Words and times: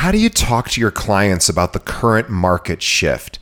How 0.00 0.10
do 0.10 0.16
you 0.16 0.30
talk 0.30 0.70
to 0.70 0.80
your 0.80 0.90
clients 0.90 1.50
about 1.50 1.74
the 1.74 1.78
current 1.78 2.30
market 2.30 2.80
shift? 2.80 3.38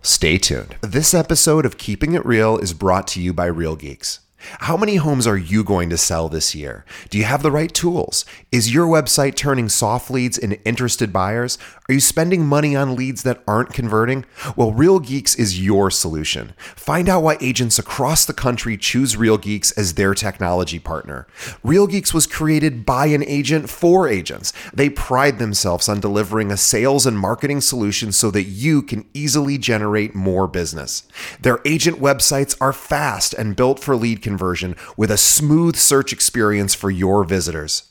Stay 0.00 0.38
tuned. 0.38 0.76
This 0.80 1.12
episode 1.12 1.66
of 1.66 1.76
Keeping 1.76 2.14
It 2.14 2.24
Real 2.24 2.56
is 2.56 2.72
brought 2.72 3.08
to 3.08 3.20
you 3.20 3.32
by 3.32 3.46
Real 3.46 3.74
Geeks. 3.74 4.20
How 4.38 4.76
many 4.76 4.96
homes 4.96 5.26
are 5.26 5.36
you 5.36 5.64
going 5.64 5.90
to 5.90 5.96
sell 5.96 6.28
this 6.28 6.54
year? 6.54 6.84
Do 7.10 7.18
you 7.18 7.24
have 7.24 7.42
the 7.42 7.50
right 7.50 7.72
tools? 7.72 8.24
Is 8.52 8.72
your 8.72 8.86
website 8.86 9.34
turning 9.34 9.68
soft 9.68 10.10
leads 10.10 10.38
into 10.38 10.62
interested 10.64 11.12
buyers? 11.12 11.58
Are 11.88 11.94
you 11.94 12.00
spending 12.00 12.46
money 12.46 12.76
on 12.76 12.94
leads 12.94 13.24
that 13.24 13.42
aren't 13.48 13.72
converting? 13.72 14.24
Well, 14.54 14.72
Real 14.72 15.00
Geeks 15.00 15.34
is 15.34 15.60
your 15.60 15.90
solution. 15.90 16.52
Find 16.76 17.08
out 17.08 17.22
why 17.24 17.36
agents 17.40 17.80
across 17.80 18.24
the 18.24 18.32
country 18.32 18.76
choose 18.76 19.16
Real 19.16 19.38
Geeks 19.38 19.72
as 19.72 19.94
their 19.94 20.14
technology 20.14 20.78
partner. 20.78 21.26
Real 21.64 21.88
Geeks 21.88 22.14
was 22.14 22.26
created 22.26 22.86
by 22.86 23.06
an 23.06 23.24
agent 23.24 23.68
for 23.68 24.06
agents. 24.06 24.52
They 24.72 24.88
pride 24.88 25.38
themselves 25.38 25.88
on 25.88 25.98
delivering 25.98 26.52
a 26.52 26.56
sales 26.56 27.06
and 27.06 27.18
marketing 27.18 27.60
solution 27.60 28.12
so 28.12 28.30
that 28.30 28.44
you 28.44 28.82
can 28.82 29.04
easily 29.14 29.58
generate 29.58 30.14
more 30.14 30.46
business. 30.46 31.08
Their 31.40 31.58
agent 31.64 31.98
websites 31.98 32.56
are 32.60 32.72
fast 32.72 33.34
and 33.34 33.56
built 33.56 33.80
for 33.80 33.96
lead 33.96 34.22
conversion 34.28 34.76
with 34.96 35.10
a 35.10 35.16
smooth 35.16 35.74
search 35.74 36.12
experience 36.12 36.74
for 36.74 36.90
your 36.90 37.24
visitors. 37.24 37.87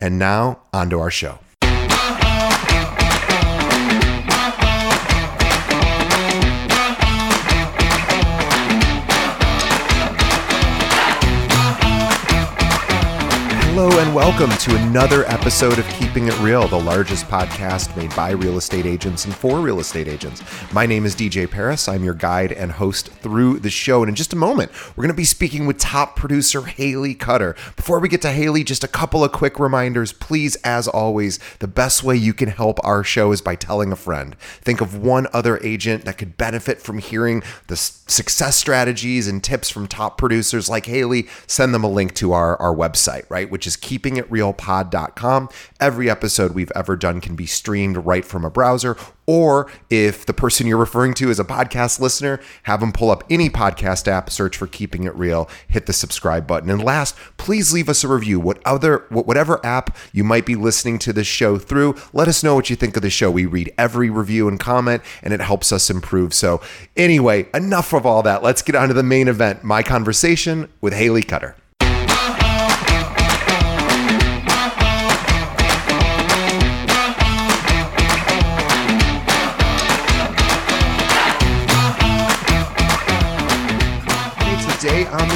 And 0.00 0.16
now, 0.18 0.60
on 0.72 0.90
to 0.90 1.00
our 1.00 1.10
show. 1.10 1.40
Hello 13.70 13.97
and 13.98 14.14
welcome 14.14 14.50
to 14.58 14.76
another 14.76 15.24
episode 15.24 15.76
of 15.76 15.88
Keeping 15.88 16.28
It 16.28 16.38
Real, 16.38 16.68
the 16.68 16.78
largest 16.78 17.26
podcast 17.26 17.96
made 17.96 18.14
by 18.14 18.30
real 18.30 18.56
estate 18.56 18.86
agents 18.86 19.24
and 19.24 19.34
for 19.34 19.58
real 19.58 19.80
estate 19.80 20.06
agents. 20.06 20.40
My 20.72 20.86
name 20.86 21.04
is 21.04 21.16
DJ 21.16 21.50
Paris. 21.50 21.88
I'm 21.88 22.04
your 22.04 22.14
guide 22.14 22.52
and 22.52 22.70
host 22.70 23.08
through 23.08 23.58
the 23.58 23.70
show. 23.70 24.04
And 24.04 24.08
in 24.08 24.14
just 24.14 24.32
a 24.32 24.36
moment, 24.36 24.70
we're 24.90 25.02
going 25.02 25.08
to 25.08 25.14
be 25.14 25.24
speaking 25.24 25.66
with 25.66 25.78
top 25.78 26.14
producer 26.14 26.62
Haley 26.62 27.12
Cutter. 27.12 27.56
Before 27.74 27.98
we 27.98 28.08
get 28.08 28.22
to 28.22 28.30
Haley, 28.30 28.62
just 28.62 28.84
a 28.84 28.88
couple 28.88 29.24
of 29.24 29.32
quick 29.32 29.58
reminders. 29.58 30.12
Please, 30.12 30.54
as 30.62 30.86
always, 30.86 31.40
the 31.58 31.66
best 31.66 32.04
way 32.04 32.14
you 32.14 32.32
can 32.32 32.50
help 32.50 32.78
our 32.84 33.02
show 33.02 33.32
is 33.32 33.40
by 33.40 33.56
telling 33.56 33.90
a 33.90 33.96
friend. 33.96 34.36
Think 34.60 34.80
of 34.80 34.96
one 34.96 35.26
other 35.32 35.58
agent 35.64 36.04
that 36.04 36.18
could 36.18 36.36
benefit 36.36 36.80
from 36.80 36.98
hearing 36.98 37.42
the 37.66 37.76
success 37.76 38.54
strategies 38.54 39.26
and 39.26 39.42
tips 39.42 39.68
from 39.68 39.88
top 39.88 40.18
producers 40.18 40.68
like 40.68 40.86
Haley. 40.86 41.26
Send 41.48 41.74
them 41.74 41.82
a 41.82 41.90
link 41.90 42.14
to 42.14 42.32
our, 42.32 42.56
our 42.62 42.74
website, 42.74 43.24
right? 43.28 43.50
Which 43.50 43.66
is 43.66 43.76
keepingitrealpod.com. 43.88 45.48
Every 45.80 46.10
episode 46.10 46.52
we've 46.52 46.72
ever 46.74 46.96
done 46.96 47.20
can 47.20 47.34
be 47.36 47.46
streamed 47.46 47.96
right 47.96 48.24
from 48.24 48.44
a 48.44 48.50
browser. 48.50 48.96
Or 49.26 49.70
if 49.90 50.24
the 50.24 50.32
person 50.32 50.66
you're 50.66 50.78
referring 50.78 51.12
to 51.14 51.28
is 51.30 51.38
a 51.38 51.44
podcast 51.44 52.00
listener, 52.00 52.40
have 52.62 52.80
them 52.80 52.92
pull 52.92 53.10
up 53.10 53.24
any 53.28 53.50
podcast 53.50 54.08
app, 54.08 54.30
search 54.30 54.56
for 54.56 54.66
Keeping 54.66 55.04
It 55.04 55.14
Real, 55.14 55.50
hit 55.68 55.84
the 55.84 55.92
subscribe 55.92 56.46
button. 56.46 56.70
And 56.70 56.82
last, 56.82 57.14
please 57.36 57.72
leave 57.72 57.90
us 57.90 58.02
a 58.04 58.08
review. 58.08 58.40
What 58.40 58.58
other, 58.64 59.04
whatever 59.10 59.64
app 59.64 59.96
you 60.12 60.24
might 60.24 60.46
be 60.46 60.54
listening 60.54 60.98
to 61.00 61.12
this 61.12 61.26
show 61.26 61.58
through, 61.58 61.94
let 62.14 62.28
us 62.28 62.42
know 62.42 62.54
what 62.54 62.70
you 62.70 62.76
think 62.76 62.96
of 62.96 63.02
the 63.02 63.10
show. 63.10 63.30
We 63.30 63.44
read 63.44 63.72
every 63.76 64.08
review 64.08 64.48
and 64.48 64.58
comment, 64.58 65.02
and 65.22 65.34
it 65.34 65.40
helps 65.40 65.72
us 65.72 65.90
improve. 65.90 66.32
So, 66.32 66.62
anyway, 66.96 67.48
enough 67.52 67.92
of 67.92 68.06
all 68.06 68.22
that. 68.22 68.42
Let's 68.42 68.62
get 68.62 68.76
on 68.76 68.88
to 68.88 68.94
the 68.94 69.02
main 69.02 69.28
event 69.28 69.62
my 69.62 69.82
conversation 69.82 70.70
with 70.80 70.94
Haley 70.94 71.22
Cutter. 71.22 71.54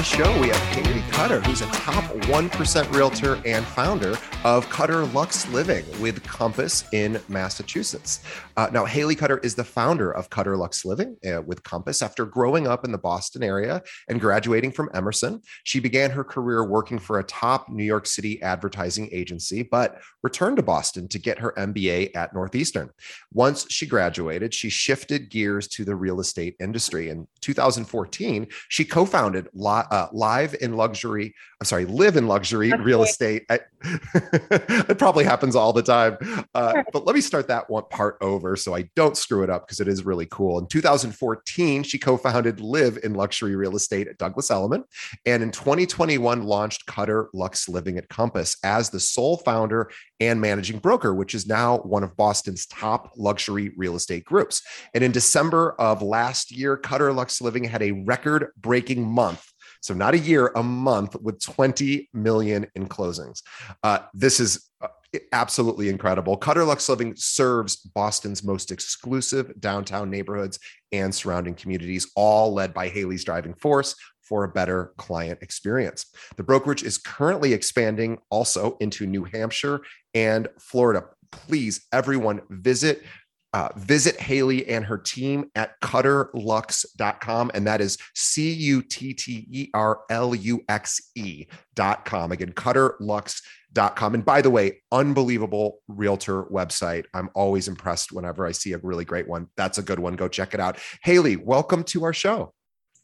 Show, 0.02 0.40
we 0.40 0.48
have 0.48 0.56
Haley 0.74 1.01
Cutter, 1.22 1.41
who's 1.43 1.60
a 1.60 1.66
top 1.66 2.03
1% 2.03 2.93
realtor 2.93 3.41
and 3.47 3.65
founder 3.65 4.19
of 4.43 4.69
Cutter 4.71 5.05
Luxe 5.05 5.49
Living 5.50 5.84
with 6.00 6.21
Compass 6.25 6.83
in 6.93 7.21
Massachusetts. 7.28 8.25
Uh, 8.56 8.69
now, 8.72 8.84
Haley 8.84 9.15
Cutter 9.15 9.38
is 9.38 9.55
the 9.55 9.62
founder 9.62 10.10
of 10.10 10.31
Cutter 10.31 10.56
Luxe 10.56 10.84
Living 10.84 11.16
uh, 11.25 11.41
with 11.43 11.62
Compass. 11.62 12.03
After 12.03 12.27
growing 12.27 12.66
up 12.66 12.84
in 12.84 12.91
the 12.91 12.99
Boston 12.99 13.44
area 13.44 13.84
and 14.09 14.21
graduating 14.21 14.72
from 14.72 14.91
Emerson, 14.94 15.41
she 15.62 15.78
began 15.78 16.10
her 16.10 16.25
career 16.25 16.65
working 16.65 16.99
for 16.99 17.21
a 17.21 17.25
top 17.25 17.69
New 17.69 17.84
York 17.84 18.06
City 18.06 18.43
advertising 18.43 19.09
agency, 19.12 19.62
but 19.62 20.00
returned 20.25 20.56
to 20.56 20.62
Boston 20.65 21.06
to 21.06 21.21
get 21.21 21.39
her 21.39 21.54
MBA 21.56 22.16
at 22.16 22.34
Northeastern. 22.34 22.91
Once 23.33 23.65
she 23.71 23.87
graduated, 23.87 24.53
she 24.53 24.69
shifted 24.69 25.31
gears 25.31 25.69
to 25.69 25.84
the 25.84 25.94
real 25.94 26.19
estate 26.19 26.56
industry. 26.59 27.10
In 27.10 27.28
2014, 27.43 28.49
she 28.69 28.84
co 28.84 29.04
founded 29.04 29.47
uh, 29.65 30.09
Live 30.12 30.56
in 30.60 30.77
Luxury. 30.77 31.11
I'm 31.20 31.64
sorry, 31.64 31.84
Live 31.84 32.16
in 32.16 32.26
Luxury 32.26 32.72
okay. 32.72 32.82
Real 32.82 33.02
Estate. 33.02 33.44
I, 33.50 33.60
it 34.14 34.98
probably 34.98 35.24
happens 35.24 35.56
all 35.56 35.72
the 35.72 35.82
time. 35.82 36.16
Uh, 36.54 36.82
but 36.92 37.06
let 37.06 37.14
me 37.14 37.20
start 37.20 37.48
that 37.48 37.68
one 37.70 37.84
part 37.90 38.16
over 38.20 38.56
so 38.56 38.74
I 38.74 38.88
don't 38.96 39.16
screw 39.16 39.42
it 39.42 39.50
up 39.50 39.66
because 39.66 39.80
it 39.80 39.88
is 39.88 40.04
really 40.04 40.26
cool. 40.26 40.58
In 40.58 40.66
2014, 40.66 41.82
she 41.82 41.98
co 41.98 42.16
founded 42.16 42.60
Live 42.60 42.98
in 43.02 43.14
Luxury 43.14 43.56
Real 43.56 43.76
Estate 43.76 44.08
at 44.08 44.18
Douglas 44.18 44.50
Elliman. 44.50 44.84
And 45.26 45.42
in 45.42 45.50
2021, 45.50 46.42
launched 46.42 46.86
Cutter 46.86 47.28
Luxe 47.32 47.68
Living 47.68 47.98
at 47.98 48.08
Compass 48.08 48.56
as 48.64 48.90
the 48.90 49.00
sole 49.00 49.36
founder 49.38 49.90
and 50.20 50.40
managing 50.40 50.78
broker, 50.78 51.14
which 51.14 51.34
is 51.34 51.46
now 51.46 51.78
one 51.78 52.04
of 52.04 52.16
Boston's 52.16 52.66
top 52.66 53.12
luxury 53.16 53.72
real 53.76 53.96
estate 53.96 54.24
groups. 54.24 54.62
And 54.94 55.02
in 55.02 55.12
December 55.12 55.74
of 55.78 56.02
last 56.02 56.52
year, 56.52 56.76
Cutter 56.76 57.12
Luxe 57.12 57.40
Living 57.40 57.64
had 57.64 57.82
a 57.82 57.92
record 57.92 58.52
breaking 58.56 59.06
month 59.06 59.51
so 59.82 59.93
not 59.93 60.15
a 60.15 60.19
year, 60.19 60.53
a 60.54 60.62
month 60.62 61.20
with 61.20 61.41
20 61.41 62.09
million 62.15 62.66
in 62.75 62.88
closings. 62.88 63.43
Uh, 63.82 63.98
this 64.15 64.41
is 64.41 64.70
uh, 64.81 64.88
absolutely 65.32 65.88
incredible. 65.88 66.37
Cutter 66.37 66.65
Luxe 66.65 66.88
Living 66.88 67.15
serves 67.16 67.76
Boston's 67.76 68.44
most 68.44 68.71
exclusive 68.71 69.60
downtown 69.60 70.09
neighborhoods 70.09 70.59
and 70.92 71.15
surrounding 71.15 71.54
communities, 71.54 72.10
all 72.15 72.54
led 72.54 72.72
by 72.72 72.88
Haley's 72.88 73.25
driving 73.25 73.54
force 73.54 73.97
for 74.22 74.44
a 74.44 74.48
better 74.48 74.92
client 74.97 75.41
experience. 75.42 76.06
The 76.37 76.44
brokerage 76.44 76.84
is 76.84 76.97
currently 76.97 77.53
expanding 77.53 78.19
also 78.31 78.76
into 78.81 79.06
New 79.06 79.25
Hampshire 79.25 79.81
and 80.15 80.48
Florida. 80.59 81.04
Please, 81.32 81.87
everyone, 81.92 82.41
visit 82.48 83.03
uh, 83.52 83.68
visit 83.76 84.18
Haley 84.18 84.66
and 84.68 84.84
her 84.84 84.98
team 84.98 85.50
at 85.54 85.80
cutterluxe.com. 85.80 87.50
And 87.54 87.66
that 87.66 87.80
is 87.80 87.98
C 88.14 88.52
U 88.52 88.82
T 88.82 89.12
T 89.14 89.46
E 89.50 89.68
R 89.74 90.00
L 90.10 90.34
U 90.34 90.62
X 90.68 91.10
E.com. 91.14 92.32
Again, 92.32 92.52
cutterluxe.com. 92.52 94.14
And 94.14 94.24
by 94.24 94.41
the 94.41 94.50
way, 94.50 94.82
unbelievable 94.91 95.78
realtor 95.88 96.44
website. 96.44 97.04
I'm 97.14 97.30
always 97.34 97.68
impressed 97.68 98.12
whenever 98.12 98.46
I 98.46 98.52
see 98.52 98.72
a 98.72 98.78
really 98.78 99.04
great 99.04 99.28
one. 99.28 99.48
That's 99.56 99.78
a 99.78 99.82
good 99.82 99.98
one. 99.98 100.15
Go 100.15 100.28
check 100.28 100.54
it 100.54 100.60
out. 100.60 100.78
Haley, 101.03 101.36
welcome 101.36 101.84
to 101.84 102.04
our 102.04 102.12
show. 102.12 102.54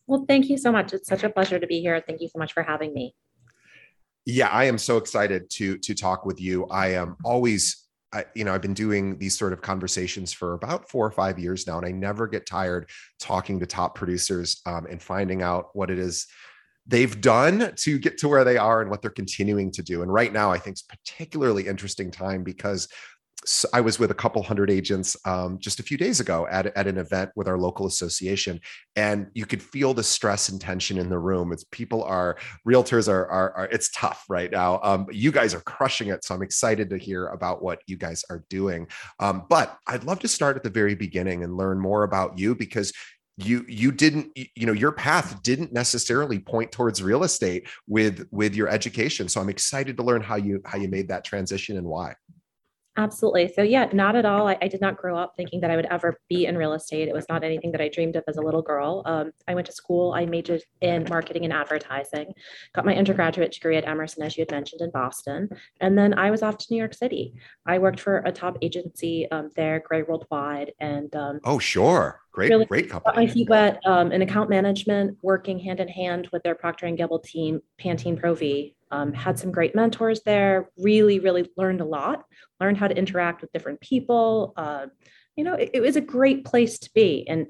Well, 0.07 0.25
thank 0.27 0.49
you 0.49 0.57
so 0.57 0.73
much. 0.73 0.95
It's 0.95 1.07
such 1.07 1.23
a 1.23 1.29
pleasure 1.29 1.59
to 1.59 1.67
be 1.67 1.81
here. 1.81 2.03
Thank 2.07 2.23
you 2.23 2.29
so 2.29 2.39
much 2.39 2.55
for 2.55 2.63
having 2.63 2.95
me. 2.95 3.15
Yeah, 4.25 4.49
I 4.49 4.65
am 4.65 4.79
so 4.79 4.97
excited 4.97 5.49
to 5.51 5.79
to 5.79 5.95
talk 5.95 6.27
with 6.27 6.41
you. 6.41 6.67
I 6.67 6.89
am 6.89 7.17
always 7.25 7.88
I, 8.13 8.25
you 8.35 8.45
know, 8.45 8.55
I've 8.55 8.63
been 8.63 8.75
doing 8.75 9.19
these 9.19 9.37
sort 9.37 9.53
of 9.53 9.61
conversations 9.61 10.33
for 10.33 10.55
about 10.55 10.89
four 10.89 11.07
or 11.07 11.11
five 11.11 11.39
years 11.39 11.67
now, 11.67 11.77
and 11.79 11.87
I 11.87 11.91
never 11.91 12.27
get 12.27 12.47
tired 12.47 12.89
talking 13.21 13.61
to 13.61 13.67
top 13.67 13.95
producers 13.95 14.61
um, 14.67 14.87
and 14.87 15.03
finding 15.03 15.43
out 15.43 15.69
what 15.75 15.91
it 15.91 15.99
is 15.99 16.27
they've 16.87 17.21
done 17.21 17.73
to 17.77 17.99
get 17.99 18.17
to 18.19 18.29
where 18.29 18.45
they 18.45 18.57
are 18.57 18.81
and 18.81 18.91
what 18.91 19.03
they're 19.03 19.11
continuing 19.11 19.71
to 19.73 19.83
do. 19.83 20.03
And 20.03 20.13
right 20.13 20.33
now, 20.33 20.51
I 20.51 20.59
think 20.59 20.75
it's 20.75 20.83
particularly 20.83 21.67
interesting 21.67 22.11
time 22.11 22.43
because 22.43 22.89
so 23.45 23.69
I 23.73 23.81
was 23.81 23.99
with 23.99 24.11
a 24.11 24.15
couple 24.15 24.43
hundred 24.43 24.71
agents 24.71 25.17
um, 25.25 25.59
just 25.59 25.81
a 25.81 25.83
few 25.83 25.97
days 25.97 26.21
ago 26.21 26.47
at, 26.51 26.67
at 26.77 26.87
an 26.87 26.99
event 26.99 27.31
with 27.37 27.49
our 27.49 27.57
local 27.57 27.87
association, 27.87 28.61
and 28.97 29.29
you 29.35 29.47
could 29.47 29.63
feel 29.63 29.95
the 29.95 30.03
stress 30.03 30.49
and 30.49 30.61
tension 30.61 30.99
in 30.99 31.09
the 31.09 31.19
room. 31.19 31.53
It's 31.53 31.65
people 31.65 32.03
are 32.05 32.37
realtors 32.67 33.09
are 33.09 33.27
are, 33.29 33.53
are 33.53 33.69
it's 33.71 33.91
tough 33.91 34.25
right 34.29 34.51
now. 34.51 34.81
Um, 34.83 35.07
you 35.11 35.31
guys 35.33 35.55
are 35.55 35.61
crushing 35.61 36.09
it, 36.09 36.25
so 36.25 36.35
I'm 36.35 36.43
excited 36.43 36.91
to 36.91 36.99
hear 36.99 37.29
about 37.29 37.63
what 37.63 37.81
you 37.87 37.97
guys 37.97 38.25
are 38.29 38.45
doing. 38.51 38.89
Um, 39.21 39.47
but 39.49 39.79
I'd 39.87 40.05
love 40.05 40.19
to 40.21 40.29
start 40.29 40.57
at 40.57 40.63
the 40.63 40.71
very 40.71 40.95
beginning 40.95 41.45
and 41.45 41.57
learn 41.57 41.79
more 41.79 42.03
about 42.03 42.39
you 42.39 42.55
because 42.55 42.93
you 43.37 43.65
you 43.69 43.93
didn't 43.93 44.37
you 44.37 44.67
know 44.67 44.73
your 44.73 44.91
path 44.91 45.41
didn't 45.43 45.73
necessarily 45.73 46.41
point 46.41 46.73
towards 46.73 47.03
real 47.03 47.23
estate 47.23 47.69
with 47.87 48.27
with 48.33 48.53
your 48.57 48.69
education 48.69 49.29
so 49.29 49.41
i'm 49.41 49.49
excited 49.49 49.97
to 49.97 50.03
learn 50.03 50.21
how 50.21 50.35
you 50.35 50.61
how 50.65 50.77
you 50.77 50.89
made 50.89 51.07
that 51.07 51.25
transition 51.25 51.77
and 51.77 51.87
why 51.87 52.13
Absolutely. 52.99 53.53
So, 53.55 53.63
yeah, 53.63 53.89
not 53.93 54.17
at 54.17 54.25
all. 54.25 54.49
I, 54.49 54.59
I, 54.61 54.67
did 54.67 54.81
not 54.81 54.97
grow 54.97 55.17
up 55.17 55.35
thinking 55.37 55.61
that 55.61 55.71
I 55.71 55.77
would 55.77 55.87
ever 55.87 56.19
be 56.29 56.47
in 56.47 56.59
real 56.59 56.73
estate. 56.73 57.07
It 57.07 57.15
was 57.15 57.27
not 57.29 57.45
anything 57.45 57.71
that 57.71 57.81
I 57.81 57.89
dreamed 57.89 58.17
of 58.17 58.25
as 58.27 58.39
a 58.39 58.43
little 58.43 58.61
girl. 58.61 59.05
Um, 59.07 59.31
I 59.47 59.55
went 59.55 59.69
to 59.69 59.73
school, 59.73 60.15
I 60.15 60.27
majored 60.27 60.63
in 60.81 61.07
marketing 61.09 61.45
and 61.45 61.53
advertising, 61.53 62.33
got 62.75 62.85
my 62.85 62.97
undergraduate 62.97 63.53
degree 63.53 63.77
at 63.77 63.87
Emerson, 63.87 64.25
as 64.25 64.37
you 64.37 64.43
had 64.43 64.51
mentioned, 64.51 64.81
in 64.81 64.91
Boston. 64.91 65.49
And 65.81 65.97
then 65.97 66.19
I 66.19 66.33
was 66.33 66.43
off 66.43 66.59
to 66.59 66.67
New 66.73 66.77
York 66.77 66.93
City. 66.93 67.35
I 67.65 67.79
worked 67.79 68.01
for 68.01 68.19
a 68.27 68.33
top 68.33 68.59
agency 68.63 69.31
um, 69.31 69.51
there, 69.55 69.79
Grey 69.79 70.03
Worldwide. 70.03 70.73
And 70.81 71.15
um, 71.15 71.39
oh, 71.45 71.61
sure. 71.61 72.21
Great, 72.39 72.51
really 72.51 72.67
great 72.67 72.91
company. 72.91 73.15
Got 73.15 73.17
my 73.17 73.27
feet 73.27 73.49
wet 73.49 73.81
um, 73.85 74.13
in 74.13 74.23
account 74.23 74.49
management, 74.49 75.19
working 75.23 75.59
hand 75.59 75.81
in 75.81 75.89
hand 75.89 76.29
with 76.33 76.43
their 76.43 76.55
Procter 76.55 76.87
and 76.87 76.97
Gamble 76.97 77.19
team, 77.19 77.61
Pantene 77.81 78.19
Pro 78.19 78.35
V, 78.35 78.77
um, 78.91 79.13
had 79.13 79.39
some 79.39 79.53
great 79.53 79.75
mentors 79.75 80.23
there 80.23 80.71
really 80.79 81.19
really 81.19 81.51
learned 81.57 81.81
a 81.81 81.85
lot 81.85 82.25
learned 82.61 82.77
how 82.77 82.89
to 82.89 82.97
interact 82.97 83.41
with 83.41 83.53
different 83.53 83.81
people 83.81 84.53
uh, 84.57 84.87
you 85.37 85.45
know 85.45 85.55
it, 85.55 85.71
it, 85.75 85.81
was 85.81 85.97
a 85.97 86.01
great 86.01 86.45
place 86.45 86.79
to 86.79 86.91
be 86.95 87.27
and 87.29 87.47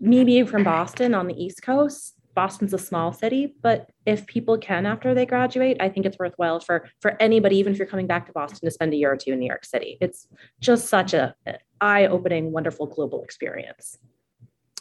me 0.00 0.24
being 0.24 0.46
from 0.46 0.64
boston 0.64 1.14
on 1.14 1.26
the 1.26 1.34
east 1.34 1.62
coast 1.62 2.14
boston's 2.34 2.72
a 2.72 2.78
small 2.78 3.12
city 3.12 3.54
but 3.62 3.90
if 4.06 4.26
people 4.26 4.56
can 4.58 4.86
after 4.86 5.14
they 5.14 5.26
graduate 5.26 5.76
i 5.80 5.88
think 5.88 6.06
it's 6.06 6.18
worthwhile 6.18 6.60
for 6.60 6.88
for 7.00 7.16
anybody 7.20 7.56
even 7.56 7.72
if 7.72 7.78
you're 7.78 7.86
coming 7.86 8.06
back 8.06 8.26
to 8.26 8.32
boston 8.32 8.60
to 8.66 8.70
spend 8.70 8.92
a 8.92 8.96
year 8.96 9.12
or 9.12 9.16
two 9.16 9.32
in 9.32 9.38
new 9.38 9.46
york 9.46 9.64
city. 9.64 9.98
It's 10.00 10.26
just 10.60 10.88
such 10.88 11.14
a 11.14 11.34
eye-opening 11.80 12.52
wonderful 12.52 12.86
global 12.86 13.22
experience 13.22 13.98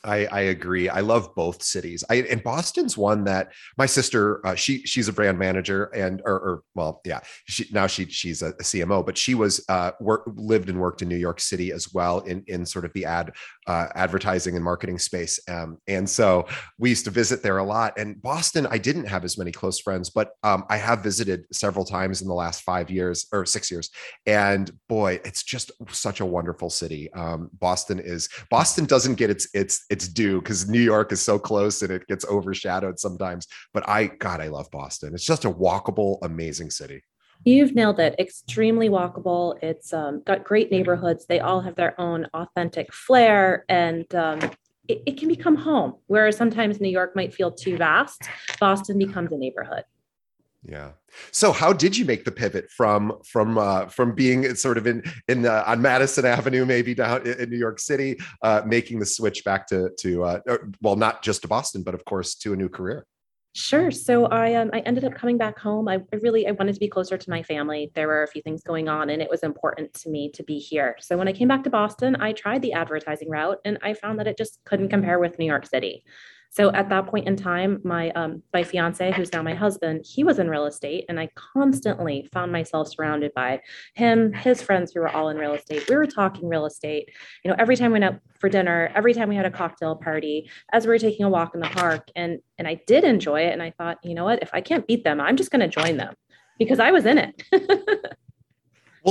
I, 0.04 0.26
I 0.32 0.40
agree. 0.42 0.90
I 0.90 1.02
love 1.02 1.36
both 1.36 1.62
cities. 1.62 2.04
I 2.10 2.16
and 2.16 2.44
Boston's 2.44 2.98
one 2.98 3.24
that 3.26 3.52
my 3.78 3.86
sister, 3.86 4.46
uh, 4.46 4.56
she 4.56 4.80
she's 4.86 5.08
a 5.08 5.14
brand 5.14 5.38
manager 5.38 5.86
and 5.86 6.22
or, 6.26 6.34
or 6.34 6.64
well, 6.76 7.02
yeah, 7.06 7.20
she 7.46 7.68
now 7.72 7.88
she 7.88 8.06
she's 8.06 8.42
a, 8.42 8.48
a 8.48 8.64
CMO, 8.64 9.06
but 9.06 9.18
she 9.18 9.36
was 9.36 9.64
uh, 9.70 9.92
work 10.00 10.24
lived 10.36 10.70
and 10.70 10.80
worked 10.80 11.02
in 11.02 11.08
New 11.08 11.18
York 11.18 11.40
City 11.40 11.72
as 11.72 11.94
well 11.94 12.20
in 12.22 12.44
in 12.48 12.66
sort 12.66 12.86
of 12.86 12.94
the 12.94 13.06
ad 13.06 13.32
uh, 13.68 13.88
advertising 13.96 14.56
and 14.56 14.64
marketing 14.64 14.98
space. 14.98 15.40
Um, 15.48 15.78
and 15.88 16.10
so 16.10 16.48
we 16.80 16.90
used 16.90 17.06
to 17.06 17.12
visit 17.12 17.44
there 17.44 17.60
a 17.60 17.64
lot. 17.64 17.94
And 17.98 18.20
Boston, 18.22 18.68
I 18.72 18.80
didn't 18.80 19.06
have 19.06 19.24
as 19.24 19.38
many 19.38 19.52
close 19.52 19.80
friends, 19.80 20.10
but 20.10 20.32
um, 20.44 20.66
I 20.70 20.78
have 20.78 21.04
visited 21.04 21.46
several 21.54 21.86
times 21.86 22.22
in 22.22 22.28
the 22.28 22.34
last 22.34 22.62
five 22.64 22.90
years 22.90 23.28
or 23.32 23.46
six 23.46 23.70
years. 23.70 23.90
And 24.26 24.72
boy, 24.90 25.20
it's 25.24 25.44
just 25.44 25.72
such 25.90 26.22
a 26.22 26.26
wonderful 26.26 26.70
city. 26.70 27.12
Um, 27.14 27.50
Boston 27.60 28.00
is 28.00 28.30
Boston 28.50 28.86
doesn't 28.86 29.16
get 29.16 29.30
its 29.30 29.48
its 29.54 29.86
its 29.92 30.08
due 30.08 30.40
because 30.42 30.70
New 30.70 30.80
York 30.80 31.12
is 31.12 31.22
so 31.22 31.38
close 31.38 31.82
and 31.82 31.92
it 31.92 32.08
gets 32.08 32.26
overshadowed 32.26 32.98
sometimes. 32.98 33.46
But 33.74 33.88
I, 33.88 34.08
God, 34.08 34.40
I 34.40 34.48
love 34.48 34.72
Boston. 34.72 35.14
It's 35.14 35.26
just 35.26 35.46
a 35.46 35.52
walkable, 35.52 36.18
amazing 36.24 36.72
city. 36.72 37.04
You've 37.44 37.76
nailed 37.76 38.00
it. 38.00 38.16
Extremely 38.18 38.90
walkable. 38.90 39.62
It's 39.62 39.94
um, 39.94 40.22
got 40.26 40.44
great 40.44 40.72
neighborhoods. 40.72 41.26
They 41.26 41.40
all 41.42 41.60
have 41.60 41.76
their 41.76 42.00
own 42.00 42.28
authentic 42.34 42.94
flair, 42.94 43.66
and 43.68 44.06
um, 44.16 44.40
it, 44.88 45.02
it, 45.08 45.18
can 45.18 45.28
become 45.28 45.56
home. 45.56 45.96
Whereas 46.06 46.38
sometimes 46.38 46.80
New 46.80 46.90
York 46.90 47.16
might 47.16 47.34
feel 47.34 47.52
too 47.52 47.78
vast, 47.78 48.22
Boston 48.60 49.00
becomes 49.00 49.32
a 49.32 49.38
neighborhood. 49.38 49.84
Yeah. 50.64 50.92
So 51.32 51.52
how 51.52 51.74
did 51.74 51.98
you 51.98 52.06
make 52.06 52.24
the 52.24 52.32
pivot 52.32 52.70
from 52.70 53.14
from 53.26 53.58
uh, 53.58 53.88
from 53.88 54.14
being 54.14 54.54
sort 54.56 54.78
of 54.78 54.86
in 54.86 55.04
in 55.28 55.46
uh, 55.46 55.64
on 55.66 55.82
Madison 55.82 56.26
Avenue, 56.26 56.66
maybe 56.66 56.94
down 56.94 57.26
in, 57.26 57.50
New 57.50 57.58
York 57.58 57.80
City, 57.80 58.20
uh, 58.44 58.62
making 58.66 59.00
the 59.00 59.06
switch 59.06 59.44
back 59.44 59.68
to 59.68 59.90
to 60.00 60.24
uh, 60.24 60.40
well, 60.82 60.96
not 60.96 61.24
just 61.24 61.42
to 61.42 61.48
Boston, 61.48 61.82
but 61.82 61.96
of 61.96 62.06
course 62.06 62.36
to 62.36 62.54
a 62.54 62.56
new 62.56 62.70
career? 62.70 63.08
Sure. 63.54 63.92
So 63.92 64.28
I 64.28 64.54
um 64.54 64.70
I 64.72 64.80
ended 64.80 65.04
up 65.04 65.14
coming 65.14 65.38
back 65.38 65.60
home. 65.60 65.90
I, 65.90 65.96
I 65.96 66.16
really 66.22 66.48
I 66.48 66.52
wanted 66.52 66.74
to 66.74 66.80
be 66.80 66.88
closer 66.88 67.18
to 67.18 67.30
my 67.30 67.44
family. 67.44 67.92
There 67.96 68.08
were 68.08 68.24
a 68.24 68.28
few 68.28 68.42
things 68.42 68.62
going 68.64 68.88
on, 68.88 69.10
and 69.10 69.22
it 69.22 69.30
was 69.30 69.44
important 69.44 69.94
to 69.96 70.10
me 70.10 70.30
to 70.36 70.44
be 70.44 70.60
here. 70.60 70.96
So 71.02 71.18
when 71.18 71.28
I 71.28 71.34
came 71.34 71.48
back 71.48 71.64
to 71.64 71.70
Boston, 71.70 72.16
I 72.22 72.32
tried 72.32 72.62
the 72.62 72.74
advertising 72.74 73.30
route, 73.30 73.58
and 73.66 73.78
I 73.82 73.96
found 73.96 74.20
that 74.20 74.28
it 74.28 74.38
just 74.38 74.60
couldn't 74.64 74.90
compare 74.90 75.20
with 75.20 75.38
New 75.38 75.46
York 75.46 75.66
City. 75.66 76.06
So 76.52 76.70
at 76.74 76.90
that 76.90 77.08
point 77.08 77.28
in 77.28 77.38
time, 77.38 77.80
my 77.86 78.10
um, 78.12 78.44
my 78.54 78.64
fiance, 78.64 79.14
who's 79.14 79.32
now 79.32 79.42
my 79.42 79.54
husband, 79.54 80.06
he 80.06 80.26
was 80.26 80.38
in 80.38 80.50
real 80.50 80.66
estate, 80.66 81.06
and 81.08 81.18
I 81.18 81.30
constantly 81.36 82.28
found 82.34 82.52
myself 82.52 82.90
surrounded 82.90 83.34
by 83.34 83.62
him, 83.96 84.34
his 84.34 84.62
friends 84.62 84.92
who 84.92 85.00
were 85.00 85.10
all 85.10 85.30
in 85.30 85.38
real 85.38 85.54
estate. 85.54 85.88
We 85.88 85.96
were 85.96 86.06
talking 86.06 86.50
real 86.50 86.66
estate. 86.66 87.10
You 87.46 87.52
know, 87.52 87.56
every 87.58 87.78
time 87.78 87.92
we 87.92 88.00
went 88.00 88.04
out 88.04 88.20
for 88.38 88.50
dinner, 88.50 88.92
every 88.94 89.14
time 89.14 89.30
we 89.30 89.36
had 89.38 89.46
a 89.46 89.52
cocktail 89.52 89.96
party, 89.96 90.50
as 90.74 90.86
we 90.86 90.90
were 90.90 91.00
taking 91.00 91.26
a 91.26 91.30
walk 91.30 91.56
in 91.56 91.62
the 91.62 91.70
park, 91.70 92.10
and 92.18 92.40
and 92.58 92.68
I 92.68 92.82
did 92.86 93.06
enjoy 93.06 93.42
it. 93.44 93.54
And 93.54 93.64
I 93.64 93.72
thought, 93.72 94.00
you 94.04 94.14
know 94.14 94.26
what, 94.26 94.44
if 94.44 94.50
I 94.54 94.60
can't 94.60 94.86
beat 94.86 95.06
them, 95.06 95.22
I'm 95.22 95.38
just 95.38 95.52
going 95.52 95.62
to 95.62 95.70
join 95.70 95.96
them 95.96 96.14
because 96.60 96.82
I 96.82 96.92
was 96.92 97.06
in 97.06 97.18
it. 97.18 97.44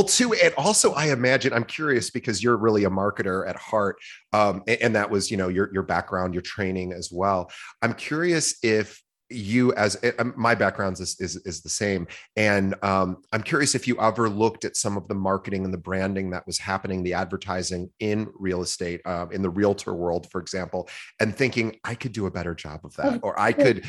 Well, 0.00 0.08
too, 0.08 0.32
and 0.32 0.55
also 0.56 0.94
I 0.94 1.12
imagine 1.12 1.52
I'm 1.52 1.64
curious 1.64 2.08
because 2.08 2.43
you're 2.43 2.56
really 2.56 2.85
a 2.85 2.88
marketer 2.88 3.47
at 3.47 3.55
heart, 3.56 3.97
um, 4.32 4.62
and, 4.67 4.81
and, 4.81 4.97
that 4.97 5.11
was 5.11 5.31
you 5.31 5.37
know 5.37 5.49
your 5.49 5.69
your 5.75 5.82
background, 5.82 6.32
your 6.32 6.41
training 6.41 6.94
as 6.94 7.11
well. 7.12 7.50
I'm 7.82 7.93
curious 7.93 8.55
if 8.62 9.02
you 9.29 9.75
as 9.75 9.99
eh, 10.02 10.12
um, 10.19 10.32
my 10.38 10.55
background 10.55 10.99
is, 11.00 11.20
is, 11.20 11.37
is 11.44 11.61
the 11.61 11.69
same. 11.69 12.08
And 12.37 12.75
um, 12.82 13.19
i'm 13.32 13.43
curious 13.43 13.75
if 13.75 13.87
you 13.87 14.00
ever 14.00 14.31
looked 14.31 14.64
at 14.64 14.75
some 14.75 14.97
of 14.97 15.06
the 15.06 15.14
marketing 15.14 15.67
and 15.67 15.75
the 15.75 15.79
branding 15.79 16.31
that 16.31 16.47
was 16.47 16.58
happening 16.58 17.02
the 17.02 17.14
advertising 17.14 17.91
in 18.00 18.26
real 18.38 18.62
estate 18.62 19.02
um, 19.05 19.31
in 19.32 19.43
the 19.43 19.50
realtor 19.50 19.94
world 19.94 20.29
for 20.31 20.41
example 20.41 20.88
and 21.20 21.37
thinking 21.37 21.79
i 21.85 21.94
could 21.94 22.12
do 22.12 22.26
a 22.26 22.31
better 22.31 22.55
job 22.55 22.81
of 22.85 22.94
that 22.97 23.20
or 23.23 23.38
i 23.38 23.52
could 23.52 23.85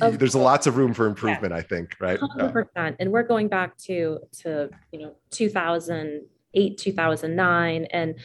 of 0.00 0.18
there's 0.18 0.34
lots 0.34 0.66
of 0.66 0.76
room 0.76 0.92
for 0.92 1.06
improvement 1.06 1.52
yeah. 1.52 1.58
i 1.58 1.62
think 1.62 1.96
right? 2.00 2.20
100% 2.20 2.66
yeah. 2.76 2.92
and 2.98 3.10
we're 3.10 3.22
going 3.22 3.48
back 3.48 3.76
to 3.76 4.18
to 4.32 4.68
you 4.92 5.00
know 5.00 5.14
2008 5.30 6.78
2009 6.78 7.84
and 7.90 8.18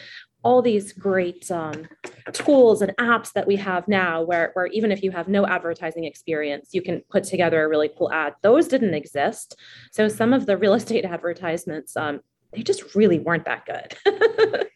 all 0.44 0.62
these 0.62 0.92
great 0.92 1.52
um, 1.52 1.88
tools 2.34 2.82
and 2.82 2.96
apps 2.98 3.32
that 3.34 3.46
we 3.46 3.56
have 3.56 3.88
now 3.88 4.24
where, 4.24 4.50
where 4.54 4.66
even 4.68 4.92
if 4.92 5.04
you 5.04 5.12
have 5.12 5.28
no 5.28 5.46
advertising 5.46 6.06
experience 6.06 6.70
you 6.72 6.82
can 6.82 7.02
put 7.10 7.24
together 7.24 7.64
a 7.64 7.70
really 7.70 7.90
cool 7.96 8.12
ad. 8.12 8.34
Those 8.42 8.68
didn't 8.68 8.96
exist. 8.96 9.56
So 9.92 10.08
some 10.08 10.34
of 10.34 10.48
the 10.48 10.58
real 10.58 10.74
estate 10.82 11.06
advertisements 11.06 11.96
um, 11.96 12.22
they 12.54 12.64
just 12.64 12.96
really 12.96 13.20
weren't 13.20 13.46
that 13.46 13.66
good 13.66 14.68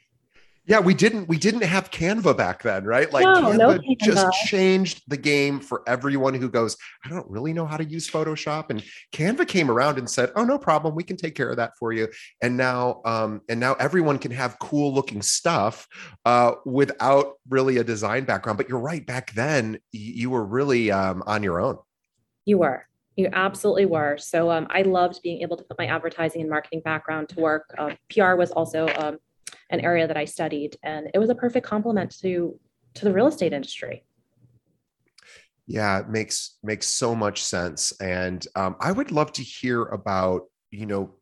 Yeah, 0.67 0.79
we 0.79 0.95
didn't 0.95 1.27
we 1.27 1.37
didn't 1.37 1.63
have 1.63 1.91
Canva 1.91 2.35
back 2.35 2.63
then, 2.63 2.85
right? 2.85 3.11
Like 3.11 3.23
no, 3.23 3.35
Canva, 3.35 3.57
no 3.57 3.77
Canva, 3.77 3.99
just 3.99 4.31
changed 4.47 5.03
the 5.07 5.17
game 5.17 5.59
for 5.59 5.83
everyone 5.87 6.33
who 6.33 6.49
goes, 6.49 6.75
I 7.03 7.09
don't 7.09 7.29
really 7.29 7.53
know 7.53 7.67
how 7.67 7.77
to 7.77 7.85
use 7.85 8.09
Photoshop. 8.09 8.69
And 8.69 8.83
Canva 9.11 9.47
came 9.47 9.69
around 9.69 9.99
and 9.99 10.09
said, 10.09 10.31
Oh, 10.35 10.43
no 10.43 10.57
problem, 10.57 10.95
we 10.95 11.03
can 11.03 11.17
take 11.17 11.35
care 11.35 11.49
of 11.49 11.57
that 11.57 11.77
for 11.77 11.93
you. 11.93 12.07
And 12.41 12.57
now 12.57 13.01
um, 13.05 13.41
and 13.47 13.59
now 13.59 13.73
everyone 13.75 14.17
can 14.17 14.31
have 14.31 14.57
cool 14.59 14.93
looking 14.93 15.21
stuff 15.21 15.87
uh, 16.25 16.53
without 16.65 17.33
really 17.47 17.77
a 17.77 17.83
design 17.83 18.25
background. 18.25 18.57
But 18.57 18.67
you're 18.67 18.79
right, 18.79 19.05
back 19.05 19.33
then 19.33 19.79
you 19.91 20.31
were 20.31 20.45
really 20.45 20.91
um, 20.91 21.21
on 21.27 21.43
your 21.43 21.59
own. 21.59 21.77
You 22.45 22.57
were. 22.59 22.87
You 23.15 23.29
absolutely 23.31 23.85
were. 23.85 24.17
So 24.17 24.51
um, 24.51 24.67
I 24.69 24.81
loved 24.81 25.21
being 25.21 25.41
able 25.41 25.57
to 25.57 25.63
put 25.63 25.77
my 25.77 25.85
advertising 25.85 26.41
and 26.41 26.49
marketing 26.49 26.81
background 26.83 27.29
to 27.29 27.39
work. 27.39 27.73
Uh, 27.77 27.91
PR 28.09 28.35
was 28.35 28.51
also 28.51 28.89
um, 28.97 29.19
an 29.69 29.79
area 29.79 30.07
that 30.07 30.17
I 30.17 30.25
studied, 30.25 30.77
and 30.83 31.09
it 31.13 31.19
was 31.19 31.29
a 31.29 31.35
perfect 31.35 31.65
complement 31.65 32.19
to 32.21 32.59
to 32.95 33.05
the 33.05 33.13
real 33.13 33.27
estate 33.27 33.53
industry. 33.53 34.03
Yeah, 35.67 35.99
it 35.99 36.09
makes 36.09 36.57
makes 36.63 36.87
so 36.87 37.15
much 37.15 37.43
sense, 37.43 37.91
and 37.99 38.45
um, 38.55 38.75
I 38.79 38.91
would 38.91 39.11
love 39.11 39.31
to 39.33 39.41
hear 39.41 39.83
about 39.83 40.43
you 40.71 40.85
know 40.85 41.15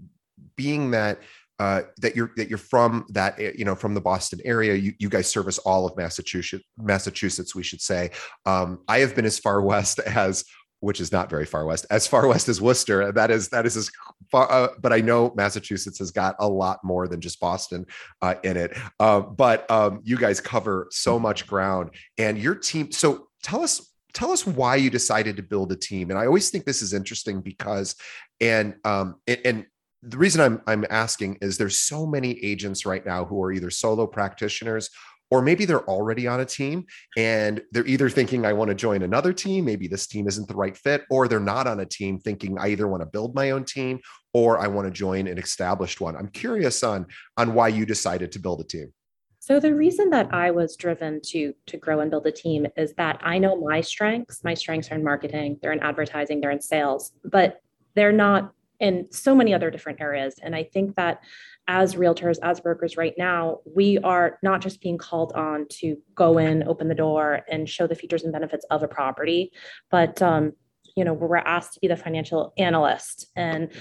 being 0.56 0.92
that 0.92 1.20
uh, 1.60 1.84
that 2.02 2.16
you're 2.16 2.32
that 2.36 2.50
you're 2.50 2.58
from 2.58 3.06
that 3.10 3.40
eh, 3.40 3.54
you 3.56 3.64
know 3.64 3.76
from 3.76 3.94
the 3.94 4.02
Boston 4.02 4.40
area. 4.44 4.76
You, 4.76 4.94
you 5.00 5.08
guys 5.08 5.32
service 5.32 5.60
all 5.60 5.86
of 5.86 5.96
Massachusetts. 5.96 6.66
Massachusetts, 6.78 7.56
we 7.56 7.64
should 7.64 7.82
say. 7.82 8.12
Um, 8.46 8.80
I 8.88 9.00
have 9.00 9.16
been 9.16 9.26
as 9.26 9.40
far 9.40 9.62
west 9.74 10.00
as 10.00 10.44
which 10.84 11.00
is 11.00 11.14
not 11.14 11.30
very 11.30 11.46
far 11.46 11.66
west, 11.66 11.86
as 11.90 12.06
far 12.06 12.28
west 12.34 12.50
as 12.50 12.62
Worcester. 12.62 13.12
That 13.12 13.32
is 13.32 13.48
that 13.50 13.66
is 13.66 13.78
as 13.78 13.90
far. 14.30 14.52
Uh, 14.52 14.68
but 14.80 14.92
I 14.92 15.00
know 15.00 15.34
Massachusetts 15.36 16.00
has 16.00 16.12
got 16.12 16.36
a 16.40 16.48
lot 16.48 16.84
more 16.84 17.08
than 17.08 17.22
just 17.22 17.40
Boston 17.40 17.86
uh, 18.22 18.36
in 18.44 18.58
it. 18.58 18.78
Uh, 19.00 19.22
but 19.22 19.70
um, 19.72 20.02
you 20.04 20.18
guys 20.18 20.42
cover 20.42 20.88
so 20.92 21.18
much 21.18 21.48
ground, 21.48 21.92
and 22.18 22.38
your 22.38 22.56
team. 22.56 22.92
So 22.92 23.30
tell 23.44 23.64
us 23.64 23.90
tell 24.14 24.32
us 24.32 24.46
why 24.46 24.76
you 24.76 24.90
decided 24.90 25.38
to 25.38 25.44
build 25.44 25.72
a 25.72 25.76
team. 25.76 26.12
And 26.12 26.20
I 26.20 26.28
always 26.28 26.50
think 26.50 26.66
this 26.66 26.82
is 26.82 26.94
interesting 26.94 27.42
because, 27.42 27.96
and 28.42 28.76
um, 28.84 29.16
and, 29.26 29.40
and 29.46 29.66
the 30.02 30.18
reason 30.18 30.42
I'm 30.42 30.62
I'm 30.68 30.86
asking 30.90 31.38
is 31.42 31.58
there's 31.58 31.80
so 31.80 32.06
many 32.06 32.32
agents 32.44 32.86
right 32.86 33.06
now 33.06 33.24
who 33.24 33.42
are 33.42 33.54
either 33.54 33.70
solo 33.70 34.06
practitioners 34.06 34.90
or 35.32 35.42
maybe 35.42 35.66
they're 35.66 35.88
already 35.90 36.28
on 36.28 36.40
a 36.40 36.46
team 36.46 36.86
and 37.18 37.62
they're 37.72 37.88
either 37.88 38.10
thinking 38.10 38.46
I 38.46 38.54
want 38.54 38.70
to 38.70 38.76
join 38.76 39.02
another 39.02 39.34
team, 39.34 39.66
maybe 39.66 39.88
this 39.88 40.08
team 40.08 40.28
isn't 40.28 40.48
the 40.48 40.56
right 40.56 40.78
fit, 40.78 41.04
or 41.10 41.28
they're 41.28 41.40
not 41.40 41.68
on 41.68 41.80
a 41.80 41.86
team 41.86 42.20
thinking 42.20 42.58
I 42.60 42.70
either 42.70 42.88
want 42.88 43.02
to 43.02 43.08
build 43.08 43.36
my 43.36 43.52
own 43.52 43.66
team 43.66 44.00
or 44.34 44.60
I 44.60 44.68
want 44.68 44.88
to 44.88 44.92
join 44.92 45.28
an 45.28 45.38
established 45.38 46.02
one. 46.02 46.16
I'm 46.16 46.30
curious 46.30 46.84
on 46.84 47.08
on 47.38 47.54
why 47.54 47.70
you 47.70 47.86
decided 47.86 48.32
to 48.34 48.40
build 48.40 48.62
a 48.62 48.64
team. 48.64 48.94
So 49.40 49.60
the 49.60 49.76
reason 49.76 50.10
that 50.12 50.34
I 50.34 50.52
was 50.52 50.78
driven 50.78 51.20
to 51.32 51.54
to 51.66 51.78
grow 51.78 52.00
and 52.00 52.10
build 52.10 52.26
a 52.28 52.32
team 52.32 52.66
is 52.78 52.94
that 52.94 53.20
I 53.22 53.40
know 53.40 53.60
my 53.60 53.82
strengths. 53.82 54.44
My 54.44 54.54
strengths 54.54 54.92
are 54.92 54.96
in 54.96 55.04
marketing, 55.04 55.60
they're 55.62 55.74
in 55.74 55.82
advertising, 55.82 56.40
they're 56.40 56.52
in 56.52 56.62
sales, 56.62 57.12
but 57.26 57.60
they're 57.96 58.14
not 58.14 58.54
in 58.80 59.08
so 59.12 59.36
many 59.36 59.54
other 59.54 59.70
different 59.70 60.02
areas. 60.02 60.36
And 60.42 60.56
I 60.56 60.64
think 60.64 60.96
that 60.96 61.24
as 61.68 61.96
realtors, 61.96 62.38
as 62.44 62.60
brokers 62.60 62.98
right 62.98 63.14
now, 63.18 63.60
we 63.66 63.98
are 64.00 64.38
not 64.44 64.62
just 64.62 64.82
being 64.82 64.98
called 64.98 65.32
on 65.34 65.66
to 65.70 65.98
go 66.14 66.38
in, 66.38 66.68
open 66.68 66.88
the 66.88 66.96
door, 66.96 67.42
and 67.50 67.70
show 67.70 67.88
the 67.88 67.96
features 67.96 68.24
and 68.24 68.34
benefits 68.34 68.66
of 68.70 68.84
a 68.84 68.88
property, 68.88 69.52
but 69.90 70.22
um, 70.22 70.54
you 70.96 71.04
know, 71.04 71.14
we're 71.14 71.38
asked 71.38 71.74
to 71.74 71.80
be 71.80 71.88
the 71.88 71.98
financial 71.98 72.54
analyst. 72.58 73.28
And 73.36 73.72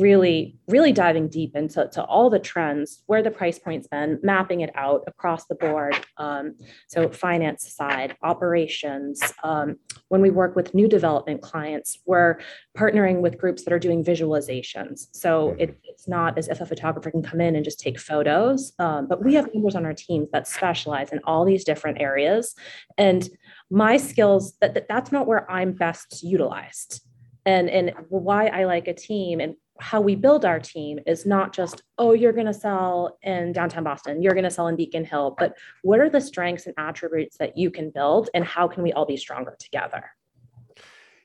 really, 0.00 0.56
really 0.68 0.92
diving 0.92 1.28
deep 1.28 1.54
into 1.54 1.88
to 1.92 2.04
all 2.04 2.30
the 2.30 2.38
trends, 2.38 3.02
where 3.06 3.22
the 3.22 3.30
price 3.30 3.58
point's 3.58 3.86
been, 3.86 4.18
mapping 4.22 4.60
it 4.60 4.70
out 4.74 5.04
across 5.06 5.46
the 5.46 5.54
board. 5.54 5.94
Um, 6.16 6.54
so 6.88 7.08
finance 7.10 7.72
side, 7.72 8.16
operations. 8.22 9.20
Um, 9.44 9.76
when 10.08 10.20
we 10.20 10.30
work 10.30 10.56
with 10.56 10.74
new 10.74 10.88
development 10.88 11.42
clients, 11.42 11.98
we're 12.06 12.40
partnering 12.76 13.20
with 13.20 13.38
groups 13.38 13.64
that 13.64 13.72
are 13.72 13.78
doing 13.78 14.04
visualizations. 14.04 15.08
So 15.12 15.54
it, 15.58 15.78
it's 15.84 16.08
not 16.08 16.38
as 16.38 16.48
if 16.48 16.60
a 16.60 16.66
photographer 16.66 17.10
can 17.10 17.22
come 17.22 17.40
in 17.40 17.54
and 17.54 17.64
just 17.64 17.80
take 17.80 18.00
photos, 18.00 18.72
um, 18.78 19.06
but 19.06 19.24
we 19.24 19.34
have 19.34 19.52
members 19.54 19.76
on 19.76 19.84
our 19.84 19.94
teams 19.94 20.30
that 20.32 20.48
specialize 20.48 21.10
in 21.10 21.20
all 21.24 21.44
these 21.44 21.64
different 21.64 22.00
areas. 22.00 22.54
And 22.98 23.28
my 23.70 23.96
skills 23.96 24.54
that, 24.60 24.74
that 24.74 24.88
that's 24.88 25.12
not 25.12 25.26
where 25.26 25.50
i'm 25.50 25.72
best 25.72 26.22
utilized 26.22 27.02
and 27.46 27.70
and 27.70 27.92
why 28.08 28.48
i 28.48 28.64
like 28.64 28.88
a 28.88 28.94
team 28.94 29.40
and 29.40 29.54
how 29.80 30.00
we 30.00 30.14
build 30.14 30.44
our 30.44 30.60
team 30.60 30.98
is 31.06 31.26
not 31.26 31.52
just 31.52 31.82
oh 31.98 32.12
you're 32.12 32.32
going 32.32 32.46
to 32.46 32.54
sell 32.54 33.18
in 33.22 33.52
downtown 33.52 33.82
boston 33.82 34.22
you're 34.22 34.34
going 34.34 34.44
to 34.44 34.50
sell 34.50 34.68
in 34.68 34.76
beacon 34.76 35.04
hill 35.04 35.34
but 35.38 35.56
what 35.82 36.00
are 36.00 36.10
the 36.10 36.20
strengths 36.20 36.66
and 36.66 36.74
attributes 36.78 37.36
that 37.38 37.56
you 37.56 37.70
can 37.70 37.90
build 37.90 38.28
and 38.34 38.44
how 38.44 38.68
can 38.68 38.82
we 38.82 38.92
all 38.92 39.06
be 39.06 39.16
stronger 39.16 39.56
together 39.58 40.10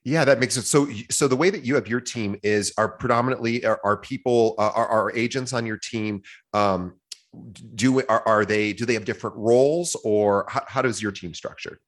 yeah, 0.07 0.23
that 0.23 0.39
makes 0.39 0.55
it 0.55 0.65
so. 0.65 0.87
So 1.09 1.27
the 1.27 1.35
way 1.35 1.49
that 1.49 1.65
you 1.65 1.73
have 1.73 1.87
your 1.87 1.99
team 1.99 2.35
is 2.43 2.71
are 2.77 2.87
predominantly 2.87 3.65
are, 3.65 3.79
are 3.83 3.97
people 3.97 4.53
are, 4.59 4.87
are 4.87 5.11
agents 5.15 5.51
on 5.51 5.65
your 5.65 5.77
team. 5.77 6.21
Um, 6.53 6.97
do 7.73 8.01
are, 8.01 8.21
are 8.27 8.45
they 8.45 8.71
do 8.71 8.85
they 8.85 8.93
have 8.93 9.03
different 9.03 9.35
roles 9.35 9.95
or 10.03 10.45
how, 10.47 10.63
how 10.67 10.81
does 10.83 11.01
your 11.01 11.11
team 11.11 11.33
structure? 11.33 11.79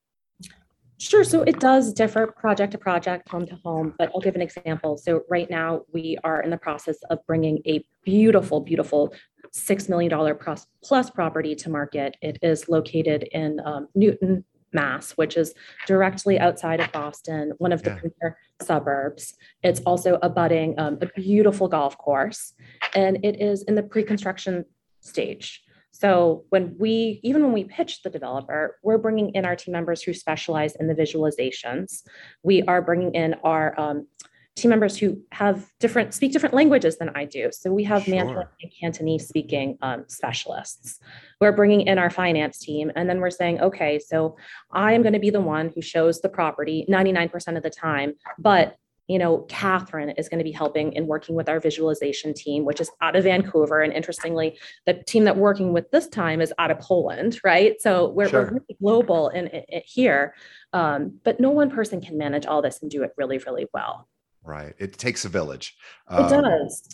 Sure. 0.99 1.23
So 1.23 1.43
it 1.43 1.59
does 1.59 1.93
differ 1.93 2.25
project 2.27 2.71
to 2.71 2.77
project, 2.77 3.29
home 3.29 3.45
to 3.45 3.55
home, 3.63 3.93
but 3.99 4.09
I'll 4.13 4.21
give 4.21 4.35
an 4.35 4.41
example. 4.41 4.97
So 4.97 5.21
right 5.29 5.49
now 5.49 5.81
we 5.93 6.17
are 6.23 6.41
in 6.41 6.49
the 6.49 6.57
process 6.57 6.97
of 7.09 7.19
bringing 7.27 7.59
a 7.67 7.85
beautiful, 8.03 8.61
beautiful 8.61 9.13
$6 9.55 9.89
million 9.89 10.37
plus 10.83 11.09
property 11.11 11.55
to 11.55 11.69
market. 11.69 12.17
It 12.21 12.39
is 12.41 12.67
located 12.67 13.23
in 13.31 13.59
um, 13.63 13.87
Newton, 13.93 14.43
Mass, 14.73 15.11
which 15.11 15.37
is 15.37 15.53
directly 15.85 16.39
outside 16.39 16.79
of 16.79 16.91
Boston, 16.91 17.53
one 17.57 17.71
of 17.71 17.83
the 17.83 17.91
yeah. 17.91 17.99
premier 17.99 18.37
suburbs. 18.61 19.35
It's 19.63 19.79
also 19.81 20.19
abutting 20.21 20.77
um, 20.77 20.97
a 21.01 21.07
beautiful 21.15 21.67
golf 21.67 21.97
course, 21.97 22.53
and 22.93 23.23
it 23.23 23.41
is 23.41 23.63
in 23.63 23.75
the 23.75 23.83
pre-construction 23.83 24.65
stage. 24.99 25.63
So 25.99 26.45
when 26.49 26.75
we, 26.77 27.19
even 27.23 27.41
when 27.41 27.53
we 27.53 27.63
pitch 27.63 28.03
the 28.03 28.11
developer, 28.11 28.77
we're 28.83 28.99
bringing 28.99 29.33
in 29.33 29.45
our 29.45 29.55
team 29.55 29.71
members 29.71 30.03
who 30.03 30.13
specialize 30.13 30.75
in 30.75 30.87
the 30.87 30.93
visualizations. 30.93 32.03
We 32.43 32.61
are 32.63 32.83
bringing 32.83 33.15
in 33.15 33.33
our 33.43 33.79
um, 33.79 34.07
team 34.55 34.69
members 34.69 34.95
who 34.95 35.19
have 35.31 35.67
different, 35.79 36.13
speak 36.13 36.33
different 36.33 36.53
languages 36.53 36.97
than 36.97 37.09
I 37.15 37.25
do. 37.25 37.49
So 37.51 37.71
we 37.71 37.83
have 37.85 38.03
sure. 38.03 38.13
Mandarin 38.13 38.47
and 38.61 38.71
Cantonese 38.79 39.27
speaking 39.27 39.79
um, 39.81 40.05
specialists. 40.07 40.99
We're 41.41 41.51
bringing 41.51 41.81
in 41.81 41.97
our 41.97 42.11
finance 42.11 42.59
team, 42.59 42.91
and 42.95 43.09
then 43.09 43.19
we're 43.19 43.31
saying, 43.31 43.61
okay, 43.61 43.97
so 43.97 44.37
I 44.71 44.93
am 44.93 45.01
going 45.01 45.13
to 45.13 45.19
be 45.19 45.31
the 45.31 45.41
one 45.41 45.71
who 45.73 45.81
shows 45.81 46.21
the 46.21 46.29
property 46.29 46.85
99% 46.87 47.57
of 47.57 47.63
the 47.63 47.71
time, 47.71 48.13
but 48.37 48.75
you 49.07 49.17
know, 49.17 49.39
Catherine 49.47 50.09
is 50.11 50.27
going 50.27 50.39
to 50.39 50.43
be 50.43 50.51
helping 50.51 50.95
and 50.97 51.07
working 51.07 51.35
with 51.35 51.47
our 51.47 51.59
visualization 51.59 52.33
team, 52.33 52.65
which 52.65 52.81
is 52.81 52.91
out 53.01 53.15
of 53.15 53.23
Vancouver. 53.23 53.81
And 53.81 53.93
interestingly, 53.93 54.59
the 54.85 54.95
team 54.95 55.23
that 55.23 55.37
we're 55.37 55.43
working 55.43 55.71
with 55.71 55.89
this 55.91 56.07
time 56.07 56.41
is 56.41 56.53
out 56.59 56.71
of 56.71 56.79
Poland, 56.79 57.39
right? 57.43 57.81
So 57.81 58.09
we're, 58.09 58.27
sure. 58.27 58.43
we're 58.43 58.49
really 58.49 58.77
global 58.81 59.29
in, 59.29 59.47
in, 59.47 59.63
in 59.69 59.81
here, 59.85 60.35
um, 60.73 61.19
but 61.23 61.39
no 61.39 61.51
one 61.51 61.69
person 61.69 62.01
can 62.01 62.17
manage 62.17 62.45
all 62.45 62.61
this 62.61 62.81
and 62.81 62.91
do 62.91 63.03
it 63.03 63.11
really, 63.17 63.37
really 63.37 63.67
well. 63.73 64.09
Right. 64.43 64.73
It 64.77 64.97
takes 64.97 65.23
a 65.23 65.29
village. 65.29 65.77
Um, 66.07 66.25
it 66.25 66.29
does. 66.29 66.87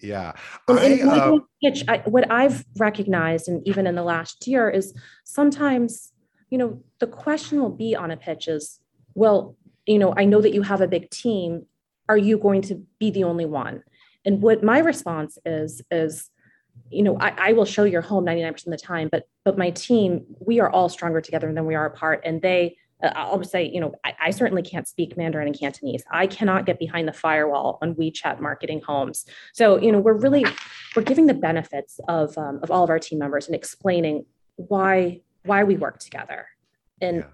Yeah. 0.00 0.32
And, 0.66 0.78
I, 0.78 1.18
uh, 1.18 1.38
pitch, 1.62 1.84
I, 1.86 1.98
what 1.98 2.30
I've 2.30 2.64
recognized, 2.78 3.48
and 3.48 3.66
even 3.66 3.86
in 3.86 3.94
the 3.94 4.02
last 4.02 4.46
year, 4.46 4.68
is 4.70 4.94
sometimes, 5.24 6.12
you 6.50 6.58
know, 6.58 6.82
the 6.98 7.06
question 7.06 7.60
will 7.60 7.70
be 7.70 7.94
on 7.94 8.10
a 8.10 8.16
pitch 8.16 8.48
is, 8.48 8.80
well, 9.14 9.56
you 9.90 9.98
know, 9.98 10.14
I 10.16 10.24
know 10.24 10.40
that 10.40 10.54
you 10.54 10.62
have 10.62 10.80
a 10.80 10.86
big 10.86 11.10
team. 11.10 11.66
Are 12.08 12.16
you 12.16 12.38
going 12.38 12.62
to 12.62 12.86
be 13.00 13.10
the 13.10 13.24
only 13.24 13.44
one? 13.44 13.82
And 14.24 14.40
what 14.40 14.62
my 14.62 14.78
response 14.78 15.36
is, 15.44 15.82
is, 15.90 16.30
you 16.90 17.02
know, 17.02 17.18
I, 17.18 17.34
I 17.48 17.52
will 17.54 17.64
show 17.64 17.82
your 17.82 18.00
home 18.00 18.24
99% 18.24 18.66
of 18.66 18.70
the 18.70 18.76
time, 18.76 19.08
but 19.10 19.24
but 19.44 19.58
my 19.58 19.70
team, 19.70 20.26
we 20.38 20.60
are 20.60 20.70
all 20.70 20.88
stronger 20.88 21.20
together 21.20 21.52
than 21.52 21.66
we 21.66 21.74
are 21.74 21.86
apart. 21.86 22.20
And 22.24 22.40
they, 22.40 22.76
I'll 23.02 23.42
say, 23.42 23.64
you 23.68 23.80
know, 23.80 23.94
I, 24.04 24.14
I, 24.20 24.30
certainly 24.30 24.62
can't 24.62 24.86
speak 24.86 25.16
Mandarin 25.16 25.48
and 25.48 25.58
Cantonese. 25.58 26.04
I 26.10 26.26
cannot 26.26 26.66
get 26.66 26.78
behind 26.78 27.08
the 27.08 27.12
firewall 27.12 27.78
on 27.80 27.94
WeChat 27.94 28.38
marketing 28.40 28.82
homes. 28.86 29.24
So, 29.54 29.80
you 29.80 29.90
know, 29.90 29.98
we're 29.98 30.18
really 30.18 30.44
we're 30.94 31.02
giving 31.02 31.26
the 31.26 31.34
benefits 31.34 31.98
of 32.06 32.36
um, 32.38 32.60
of 32.62 32.70
all 32.70 32.84
of 32.84 32.90
our 32.90 33.00
team 33.00 33.18
members 33.18 33.46
and 33.46 33.56
explaining 33.56 34.26
why 34.54 35.22
why 35.44 35.64
we 35.64 35.76
work 35.76 35.98
together. 35.98 36.46
And 37.00 37.16
yeah 37.18 37.24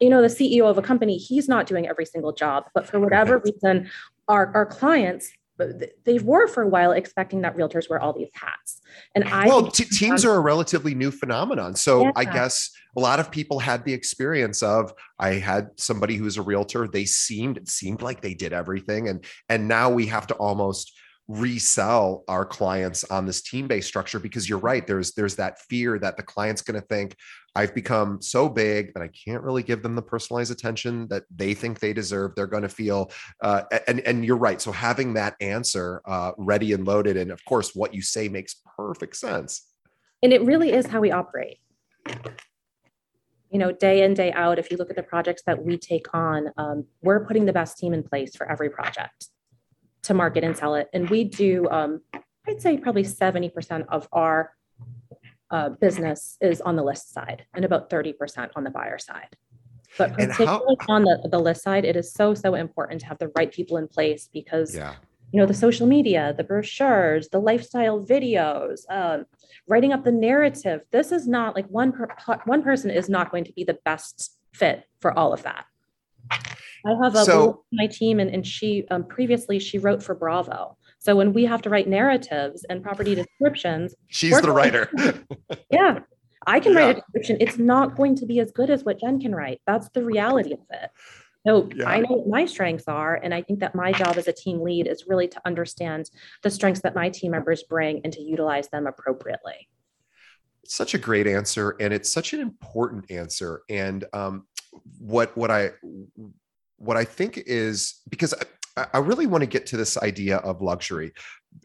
you 0.00 0.08
know 0.08 0.22
the 0.22 0.28
ceo 0.28 0.68
of 0.68 0.78
a 0.78 0.82
company 0.82 1.16
he's 1.16 1.48
not 1.48 1.66
doing 1.66 1.86
every 1.86 2.06
single 2.06 2.32
job 2.32 2.64
but 2.74 2.86
for 2.86 2.98
whatever 3.00 3.38
reason 3.38 3.90
our, 4.28 4.52
our 4.54 4.66
clients 4.66 5.32
they 6.04 6.18
were 6.18 6.46
for 6.48 6.62
a 6.62 6.68
while 6.68 6.92
expecting 6.92 7.42
that 7.42 7.56
realtors 7.56 7.88
wear 7.88 8.00
all 8.00 8.12
these 8.12 8.30
hats. 8.32 8.80
And 9.14 9.24
i 9.24 9.46
well 9.46 9.66
t- 9.66 9.84
teams 9.84 10.24
are 10.24 10.34
a 10.34 10.40
relatively 10.40 10.94
new 10.94 11.10
phenomenon. 11.10 11.74
So 11.76 12.04
yeah. 12.04 12.12
i 12.16 12.24
guess 12.24 12.70
a 12.96 13.00
lot 13.00 13.20
of 13.20 13.30
people 13.30 13.58
had 13.58 13.84
the 13.84 13.92
experience 13.92 14.62
of 14.62 14.92
i 15.18 15.34
had 15.34 15.68
somebody 15.76 16.16
who's 16.16 16.36
a 16.36 16.42
realtor. 16.42 16.88
They 16.88 17.04
seemed 17.04 17.56
it 17.56 17.68
seemed 17.68 18.02
like 18.02 18.20
they 18.20 18.34
did 18.34 18.52
everything. 18.52 19.08
And 19.08 19.24
and 19.48 19.68
now 19.68 19.90
we 19.90 20.06
have 20.06 20.26
to 20.28 20.34
almost 20.34 20.92
resell 21.30 22.24
our 22.28 22.44
clients 22.44 23.04
on 23.04 23.24
this 23.24 23.40
team-based 23.42 23.86
structure 23.86 24.18
because 24.18 24.48
you're 24.48 24.58
right 24.58 24.86
there's 24.86 25.12
there's 25.12 25.36
that 25.36 25.60
fear 25.60 25.98
that 25.98 26.16
the 26.16 26.22
client's 26.22 26.60
going 26.60 26.80
to 26.80 26.86
think 26.88 27.14
i've 27.54 27.74
become 27.74 28.20
so 28.20 28.48
big 28.48 28.92
that 28.94 29.02
i 29.02 29.08
can't 29.08 29.42
really 29.42 29.62
give 29.62 29.82
them 29.82 29.94
the 29.94 30.02
personalized 30.02 30.50
attention 30.50 31.06
that 31.08 31.24
they 31.34 31.54
think 31.54 31.78
they 31.78 31.92
deserve. 31.92 32.34
They're 32.34 32.46
going 32.46 32.62
to 32.62 32.68
feel 32.68 33.10
uh, 33.42 33.62
and 33.86 34.00
and 34.00 34.24
you're 34.24 34.36
right. 34.36 34.60
So 34.60 34.72
having 34.72 35.14
that 35.14 35.34
answer 35.40 36.02
uh, 36.06 36.32
ready 36.38 36.72
and 36.72 36.86
loaded 36.86 37.16
and 37.16 37.30
of 37.30 37.44
course 37.44 37.74
what 37.74 37.94
you 37.94 38.02
say 38.02 38.28
makes 38.28 38.56
perfect 38.76 39.16
sense. 39.16 39.66
And 40.22 40.32
it 40.32 40.42
really 40.42 40.72
is 40.72 40.86
how 40.86 41.00
we 41.00 41.10
operate. 41.10 41.58
You 43.50 43.58
know 43.58 43.72
day 43.72 44.04
in 44.04 44.14
day 44.14 44.32
out 44.32 44.58
if 44.58 44.70
you 44.70 44.76
look 44.76 44.90
at 44.90 44.96
the 44.96 45.02
projects 45.02 45.42
that 45.46 45.64
we 45.64 45.76
take 45.76 46.06
on 46.14 46.48
um, 46.56 46.86
we're 47.02 47.24
putting 47.24 47.46
the 47.46 47.52
best 47.52 47.78
team 47.78 47.92
in 47.92 48.02
place 48.02 48.36
for 48.36 48.50
every 48.50 48.70
project 48.70 49.28
to 50.02 50.14
market 50.14 50.44
and 50.44 50.56
sell 50.56 50.74
it. 50.74 50.88
And 50.92 51.08
we 51.10 51.24
do, 51.24 51.68
um, 51.70 52.00
I'd 52.46 52.60
say 52.60 52.76
probably 52.78 53.04
70% 53.04 53.86
of 53.88 54.08
our 54.12 54.52
uh, 55.50 55.70
business 55.70 56.36
is 56.40 56.60
on 56.60 56.76
the 56.76 56.82
list 56.82 57.12
side 57.12 57.44
and 57.54 57.64
about 57.64 57.90
30% 57.90 58.50
on 58.56 58.64
the 58.64 58.70
buyer 58.70 58.98
side. 58.98 59.36
But 59.98 60.12
particularly 60.14 60.76
how, 60.80 60.94
on 60.94 61.02
the, 61.02 61.28
the 61.30 61.38
list 61.38 61.62
side, 61.62 61.84
it 61.84 61.96
is 61.96 62.12
so, 62.12 62.34
so 62.34 62.54
important 62.54 63.00
to 63.00 63.06
have 63.08 63.18
the 63.18 63.32
right 63.36 63.50
people 63.50 63.76
in 63.76 63.88
place 63.88 64.28
because, 64.32 64.76
yeah. 64.76 64.94
you 65.32 65.40
know, 65.40 65.46
the 65.46 65.54
social 65.54 65.86
media, 65.86 66.32
the 66.36 66.44
brochures, 66.44 67.28
the 67.28 67.40
lifestyle 67.40 68.04
videos, 68.04 68.82
um, 68.88 69.26
writing 69.66 69.92
up 69.92 70.04
the 70.04 70.12
narrative. 70.12 70.82
This 70.92 71.10
is 71.10 71.26
not 71.26 71.56
like 71.56 71.66
one, 71.66 71.90
per, 71.92 72.06
one 72.44 72.62
person 72.62 72.90
is 72.90 73.08
not 73.08 73.32
going 73.32 73.44
to 73.44 73.52
be 73.52 73.64
the 73.64 73.78
best 73.84 74.38
fit 74.52 74.84
for 75.00 75.16
all 75.18 75.32
of 75.32 75.42
that. 75.42 75.64
I 76.30 76.94
have 77.02 77.14
a 77.14 77.24
so, 77.24 77.64
my 77.72 77.86
team, 77.86 78.20
and, 78.20 78.30
and 78.30 78.46
she 78.46 78.86
um, 78.90 79.04
previously 79.04 79.58
she 79.58 79.78
wrote 79.78 80.02
for 80.02 80.14
Bravo. 80.14 80.76
So 80.98 81.16
when 81.16 81.32
we 81.32 81.44
have 81.44 81.62
to 81.62 81.70
write 81.70 81.88
narratives 81.88 82.64
and 82.68 82.82
property 82.82 83.14
descriptions, 83.14 83.94
she's 84.08 84.40
the 84.40 84.52
writer. 84.52 84.90
yeah, 85.70 86.00
I 86.46 86.60
can 86.60 86.72
yeah. 86.72 86.78
write 86.78 86.90
a 86.90 87.00
description. 87.00 87.36
It's 87.40 87.58
not 87.58 87.96
going 87.96 88.16
to 88.16 88.26
be 88.26 88.40
as 88.40 88.50
good 88.50 88.70
as 88.70 88.84
what 88.84 89.00
Jen 89.00 89.20
can 89.20 89.34
write. 89.34 89.60
That's 89.66 89.88
the 89.90 90.04
reality 90.04 90.52
of 90.52 90.60
it. 90.70 90.90
So 91.46 91.70
yeah. 91.74 91.88
I 91.88 92.00
know 92.00 92.16
what 92.16 92.28
my 92.28 92.44
strengths 92.44 92.86
are. 92.86 93.14
And 93.14 93.32
I 93.32 93.42
think 93.42 93.60
that 93.60 93.74
my 93.74 93.92
job 93.92 94.18
as 94.18 94.28
a 94.28 94.32
team 94.32 94.60
lead 94.60 94.86
is 94.86 95.04
really 95.06 95.28
to 95.28 95.40
understand 95.46 96.10
the 96.42 96.50
strengths 96.50 96.82
that 96.82 96.94
my 96.94 97.08
team 97.08 97.32
members 97.32 97.62
bring 97.62 98.02
and 98.04 98.12
to 98.12 98.20
utilize 98.20 98.68
them 98.68 98.86
appropriately. 98.86 99.68
Such 100.66 100.94
a 100.94 100.98
great 100.98 101.26
answer. 101.26 101.76
And 101.80 101.94
it's 101.94 102.10
such 102.10 102.34
an 102.34 102.40
important 102.40 103.10
answer. 103.10 103.62
And 103.70 104.04
um, 104.12 104.46
what 104.98 105.36
what 105.36 105.50
I 105.50 105.72
what 106.76 106.96
I 106.96 107.04
think 107.04 107.38
is 107.46 108.00
because 108.08 108.34
I, 108.76 108.86
I 108.94 108.98
really 108.98 109.26
want 109.26 109.42
to 109.42 109.46
get 109.46 109.66
to 109.66 109.76
this 109.76 109.98
idea 109.98 110.38
of 110.38 110.62
luxury 110.62 111.12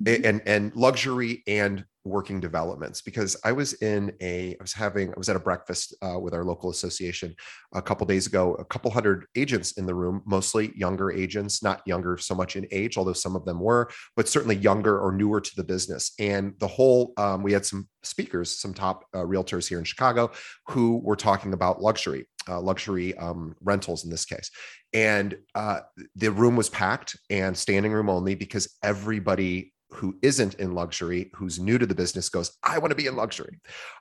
mm-hmm. 0.04 0.26
and 0.26 0.42
and 0.46 0.76
luxury 0.76 1.44
and 1.48 1.86
working 2.04 2.40
developments 2.40 3.02
because 3.02 3.36
I 3.44 3.52
was 3.52 3.74
in 3.82 4.14
a 4.22 4.52
I 4.52 4.62
was 4.62 4.74
having 4.74 5.10
I 5.10 5.18
was 5.18 5.28
at 5.28 5.36
a 5.36 5.40
breakfast 5.40 5.96
uh, 6.04 6.20
with 6.20 6.34
our 6.34 6.44
local 6.44 6.70
association 6.70 7.36
a 7.74 7.82
couple 7.82 8.06
days 8.06 8.28
ago. 8.28 8.54
A 8.56 8.66
couple 8.66 8.92
hundred 8.92 9.26
agents 9.36 9.72
in 9.74 9.86
the 9.86 9.96
room 9.96 10.22
mostly 10.26 10.72
younger 10.76 11.12
agents 11.12 11.64
not 11.64 11.82
younger 11.86 12.18
so 12.18 12.36
much 12.36 12.56
in 12.56 12.68
age 12.72 12.98
although 12.98 13.14
some 13.14 13.36
of 13.36 13.46
them 13.46 13.60
were 13.60 13.90
but 14.16 14.30
certainly 14.30 14.56
younger 14.56 15.00
or 15.00 15.12
newer 15.12 15.42
to 15.42 15.56
the 15.56 15.64
business. 15.64 16.12
And 16.20 16.54
the 16.60 16.68
whole 16.68 17.14
um, 17.18 17.42
we 17.42 17.54
had 17.54 17.66
some 17.66 17.88
speakers 18.04 18.60
some 18.60 18.74
top 18.74 19.06
uh, 19.14 19.20
realtors 19.20 19.68
here 19.68 19.80
in 19.80 19.86
Chicago 19.86 20.32
who 20.68 21.02
were 21.04 21.16
talking 21.16 21.54
about 21.54 21.82
luxury 21.82 22.28
uh, 22.48 22.60
luxury 22.60 23.16
um, 23.18 23.56
rentals 23.62 24.04
in 24.04 24.10
this 24.10 24.26
case. 24.26 24.50
And 24.94 25.38
uh, 25.56 25.82
the 26.16 26.32
room 26.32 26.56
was 26.56 26.70
packed 26.70 27.18
and 27.30 27.58
standing 27.58 27.92
room 27.92 28.10
only 28.10 28.36
because 28.36 28.74
everybody 28.84 29.74
who 29.92 30.18
isn't 30.22 30.56
in 30.56 30.74
luxury, 30.74 31.32
who's 31.36 31.60
new 31.60 31.78
to 31.78 31.86
the 31.86 31.96
business, 31.96 32.30
goes, 32.30 32.58
I 32.64 32.78
want 32.80 32.92
to 32.92 32.96
be 32.96 33.08
in 33.08 33.16
luxury. 33.16 33.60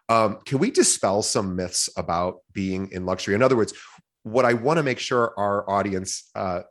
Um, 0.08 0.38
can 0.44 0.58
we 0.58 0.70
dispel 0.70 1.22
some 1.22 1.56
myths 1.56 1.88
about 1.96 2.38
being 2.52 2.90
in 2.90 3.06
luxury? 3.06 3.34
In 3.34 3.42
other 3.42 3.56
words, 3.56 3.72
what 4.24 4.44
I 4.46 4.54
want 4.54 4.78
to 4.78 4.82
make 4.82 4.98
sure 4.98 5.32
our 5.36 5.68
audience 5.70 6.30
uh, 6.34 6.62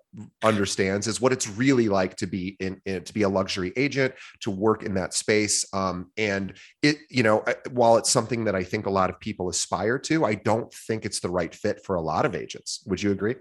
understands 0.44 1.08
is 1.08 1.22
what 1.22 1.32
it's 1.32 1.48
really 1.48 1.88
like 1.88 2.16
to 2.18 2.28
be 2.28 2.58
in, 2.60 2.82
in, 2.86 3.04
to 3.04 3.14
be 3.14 3.22
a 3.22 3.30
luxury 3.30 3.72
agent, 3.78 4.16
to 4.42 4.52
work 4.52 4.84
in 4.84 4.96
that 4.96 5.14
space. 5.14 5.66
Um, 5.72 6.12
and 6.18 6.54
it, 6.82 6.98
you 7.10 7.22
know, 7.22 7.46
while 7.72 7.98
it's 7.98 8.10
something 8.10 8.44
that 8.46 8.56
I 8.56 8.64
think 8.64 8.88
a 8.88 8.92
lot 8.92 9.12
of 9.12 9.20
people 9.20 9.50
aspire 9.50 10.00
to, 10.00 10.26
I 10.26 10.34
don't 10.36 10.74
think 10.74 11.06
it's 11.06 11.20
the 11.20 11.30
right 11.30 11.54
fit 11.54 11.86
for 11.86 11.96
a 11.96 12.02
lot 12.02 12.26
of 12.26 12.36
agents. 12.36 12.84
Would 12.88 13.02
you 13.02 13.12
agree? 13.12 13.36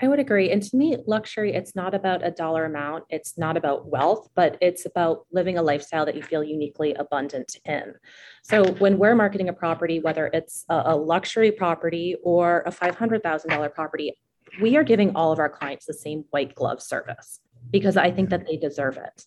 I 0.00 0.06
would 0.06 0.20
agree. 0.20 0.52
And 0.52 0.62
to 0.62 0.76
me, 0.76 0.96
luxury, 1.06 1.54
it's 1.54 1.74
not 1.74 1.92
about 1.92 2.24
a 2.24 2.30
dollar 2.30 2.64
amount, 2.64 3.04
it's 3.10 3.36
not 3.36 3.56
about 3.56 3.86
wealth, 3.86 4.28
but 4.36 4.56
it's 4.60 4.86
about 4.86 5.26
living 5.32 5.58
a 5.58 5.62
lifestyle 5.62 6.06
that 6.06 6.14
you 6.14 6.22
feel 6.22 6.44
uniquely 6.44 6.94
abundant 6.94 7.56
in. 7.64 7.94
So 8.44 8.64
when 8.74 8.98
we're 8.98 9.16
marketing 9.16 9.48
a 9.48 9.52
property, 9.52 9.98
whether 9.98 10.28
it's 10.32 10.64
a, 10.68 10.94
luxury 10.94 11.50
property 11.50 12.16
or 12.22 12.62
a 12.64 12.70
$500,000 12.70 13.74
property, 13.74 14.16
we 14.60 14.76
are 14.76 14.84
giving 14.84 15.16
all 15.16 15.32
of 15.32 15.40
our 15.40 15.48
clients 15.48 15.86
the 15.86 15.94
same 15.94 16.24
white 16.30 16.54
glove 16.54 16.80
service 16.80 17.40
because 17.72 17.96
I 17.96 18.10
think 18.10 18.30
that 18.30 18.46
they 18.46 18.56
deserve 18.56 18.98
it. 18.98 19.24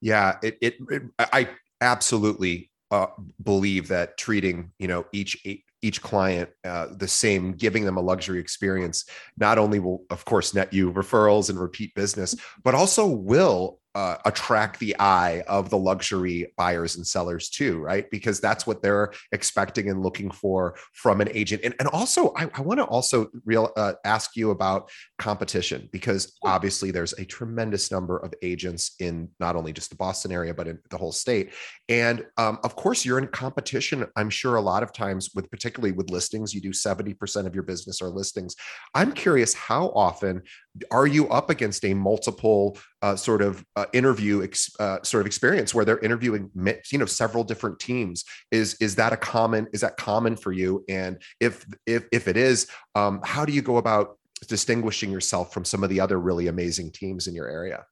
Yeah, 0.00 0.38
it, 0.42 0.58
it, 0.60 0.74
it 0.90 1.02
I 1.18 1.48
absolutely 1.80 2.70
uh, 2.90 3.06
believe 3.42 3.88
that 3.88 4.18
treating 4.18 4.72
you 4.78 4.88
know 4.88 5.06
each 5.12 5.40
each 5.82 6.02
client 6.02 6.50
uh, 6.64 6.88
the 6.96 7.08
same, 7.08 7.52
giving 7.52 7.84
them 7.84 7.96
a 7.96 8.00
luxury 8.00 8.40
experience, 8.40 9.04
not 9.38 9.58
only 9.58 9.78
will, 9.78 10.04
of 10.10 10.24
course, 10.24 10.54
net 10.54 10.72
you 10.72 10.92
referrals 10.92 11.50
and 11.50 11.60
repeat 11.60 11.94
business, 11.94 12.34
but 12.64 12.74
also 12.74 13.06
will 13.06 13.80
uh, 13.96 14.18
attract 14.26 14.78
the 14.78 14.94
eye 14.98 15.42
of 15.48 15.70
the 15.70 15.78
luxury 15.78 16.52
buyers 16.58 16.96
and 16.96 17.06
sellers 17.06 17.48
too, 17.48 17.78
right? 17.78 18.10
Because 18.10 18.40
that's 18.40 18.66
what 18.66 18.82
they're 18.82 19.10
expecting 19.32 19.88
and 19.88 20.02
looking 20.02 20.30
for 20.30 20.76
from 20.92 21.22
an 21.22 21.30
agent. 21.32 21.62
And, 21.64 21.74
and 21.78 21.88
also, 21.88 22.34
I, 22.36 22.50
I 22.52 22.60
want 22.60 22.78
to 22.78 22.84
also 22.84 23.30
real 23.46 23.72
uh, 23.74 23.94
ask 24.04 24.36
you 24.36 24.50
about 24.50 24.90
competition 25.16 25.88
because 25.92 26.36
obviously 26.44 26.90
there's 26.90 27.14
a 27.14 27.24
tremendous 27.24 27.90
number 27.90 28.18
of 28.18 28.34
agents 28.42 28.96
in 29.00 29.30
not 29.40 29.56
only 29.56 29.72
just 29.72 29.88
the 29.88 29.96
Boston 29.96 30.30
area 30.30 30.52
but 30.52 30.68
in 30.68 30.78
the 30.90 30.98
whole 30.98 31.10
state. 31.10 31.54
And 31.88 32.26
um, 32.36 32.58
of 32.64 32.76
course, 32.76 33.02
you're 33.02 33.18
in 33.18 33.28
competition. 33.28 34.04
I'm 34.14 34.28
sure 34.28 34.56
a 34.56 34.60
lot 34.60 34.82
of 34.82 34.92
times 34.92 35.30
with 35.34 35.50
particularly 35.50 35.92
with 35.92 36.10
listings, 36.10 36.52
you 36.52 36.60
do 36.60 36.72
70% 36.72 37.46
of 37.46 37.54
your 37.54 37.64
business 37.64 38.02
are 38.02 38.10
listings. 38.10 38.56
I'm 38.94 39.12
curious 39.12 39.54
how 39.54 39.86
often 39.94 40.42
are 40.90 41.06
you 41.06 41.28
up 41.28 41.50
against 41.50 41.84
a 41.84 41.94
multiple 41.94 42.78
uh, 43.02 43.16
sort 43.16 43.42
of 43.42 43.64
uh, 43.76 43.86
interview 43.92 44.42
ex, 44.42 44.70
uh, 44.78 45.02
sort 45.02 45.20
of 45.20 45.26
experience 45.26 45.74
where 45.74 45.84
they're 45.84 45.98
interviewing 46.00 46.50
you 46.90 46.98
know 46.98 47.06
several 47.06 47.44
different 47.44 47.78
teams 47.78 48.24
is 48.50 48.74
is 48.80 48.94
that 48.96 49.12
a 49.12 49.16
common 49.16 49.66
is 49.72 49.80
that 49.80 49.96
common 49.96 50.36
for 50.36 50.52
you 50.52 50.84
and 50.88 51.20
if 51.40 51.66
if 51.86 52.04
if 52.12 52.28
it 52.28 52.36
is 52.36 52.68
um, 52.94 53.20
how 53.24 53.44
do 53.44 53.52
you 53.52 53.62
go 53.62 53.76
about 53.76 54.18
distinguishing 54.48 55.10
yourself 55.10 55.52
from 55.52 55.64
some 55.64 55.82
of 55.82 55.90
the 55.90 56.00
other 56.00 56.18
really 56.18 56.46
amazing 56.48 56.90
teams 56.90 57.26
in 57.26 57.34
your 57.34 57.48
area 57.48 57.84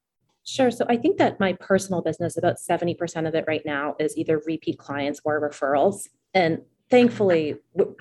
Sure. 0.47 0.71
So 0.71 0.85
I 0.91 0.99
think 0.99 1.17
that 1.17 1.41
my 1.41 1.55
personal 1.55 2.03
business, 2.03 2.37
about 2.37 2.57
70% 2.57 3.27
of 3.27 3.35
it 3.35 3.47
right 3.49 3.63
now 3.65 3.97
is 3.99 4.17
either 4.19 4.43
repeat 4.45 4.79
clients 4.79 5.19
or 5.25 5.41
referrals. 5.41 6.09
And 6.35 6.61
thankfully 6.95 7.57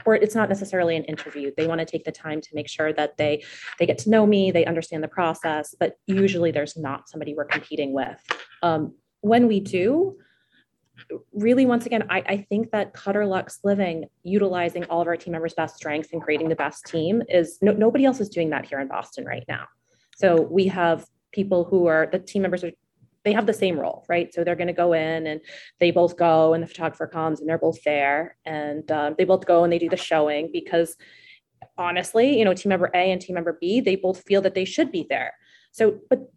it's 0.07 0.35
not 0.35 0.49
necessarily 0.49 0.95
an 0.95 1.03
interview. 1.05 1.51
They 1.57 1.67
want 1.67 1.79
to 1.79 1.85
take 1.85 2.03
the 2.03 2.11
time 2.11 2.41
to 2.41 2.49
make 2.53 2.69
sure 2.69 2.93
that 2.93 3.17
they 3.17 3.43
they 3.79 3.85
get 3.85 3.97
to 3.99 4.09
know 4.09 4.25
me 4.25 4.51
they 4.51 4.65
understand 4.65 5.03
the 5.03 5.07
process 5.07 5.75
but 5.79 5.97
usually 6.05 6.51
there's 6.51 6.77
not 6.77 7.09
somebody 7.09 7.33
we're 7.33 7.45
competing 7.45 7.93
with. 7.93 8.19
Um, 8.61 8.93
when 9.21 9.47
we 9.47 9.59
do 9.59 10.17
really 11.33 11.65
once 11.65 11.85
again 11.87 12.03
I, 12.09 12.23
I 12.27 12.37
think 12.49 12.71
that 12.71 12.93
cutter 12.93 13.25
luxe 13.25 13.59
living 13.63 14.05
utilizing 14.23 14.83
all 14.85 15.01
of 15.01 15.07
our 15.07 15.17
team 15.17 15.31
members 15.31 15.55
best 15.55 15.75
strengths 15.75 16.13
and 16.13 16.21
creating 16.21 16.49
the 16.49 16.55
best 16.55 16.85
team 16.85 17.23
is 17.29 17.57
no, 17.61 17.71
nobody 17.71 18.05
else 18.05 18.19
is 18.19 18.29
doing 18.29 18.51
that 18.51 18.65
here 18.65 18.79
in 18.79 18.87
boston 18.87 19.25
right 19.25 19.43
now. 19.47 19.65
So 20.15 20.41
we 20.41 20.67
have 20.67 21.07
people 21.31 21.63
who 21.65 21.87
are 21.87 22.07
the 22.11 22.19
team 22.19 22.43
members 22.43 22.63
are 22.63 22.71
they 23.23 23.33
have 23.33 23.45
the 23.45 23.53
same 23.53 23.79
role, 23.79 24.05
right? 24.09 24.33
So 24.33 24.43
they're 24.43 24.55
going 24.55 24.67
to 24.67 24.73
go 24.73 24.93
in 24.93 25.27
and 25.27 25.41
they 25.79 25.91
both 25.91 26.17
go 26.17 26.53
and 26.53 26.61
the 26.61 26.67
photographer 26.67 27.07
comes 27.07 27.39
and 27.39 27.47
they're 27.47 27.57
both 27.57 27.81
there 27.83 28.37
and 28.45 28.89
um, 28.91 29.15
they 29.17 29.23
both 29.23 29.45
go 29.45 29.63
and 29.63 29.71
they 29.71 29.79
do 29.79 29.89
the 29.89 29.97
showing 29.97 30.49
because 30.51 30.95
honestly, 31.77 32.37
you 32.37 32.45
know, 32.45 32.53
team 32.53 32.69
member 32.69 32.91
A 32.93 33.11
and 33.11 33.21
team 33.21 33.35
member 33.35 33.57
B, 33.59 33.79
they 33.79 33.95
both 33.95 34.23
feel 34.23 34.41
that 34.41 34.55
they 34.55 34.65
should 34.65 34.91
be 34.91 35.05
there. 35.09 35.33
So, 35.71 35.99
but 36.09 36.31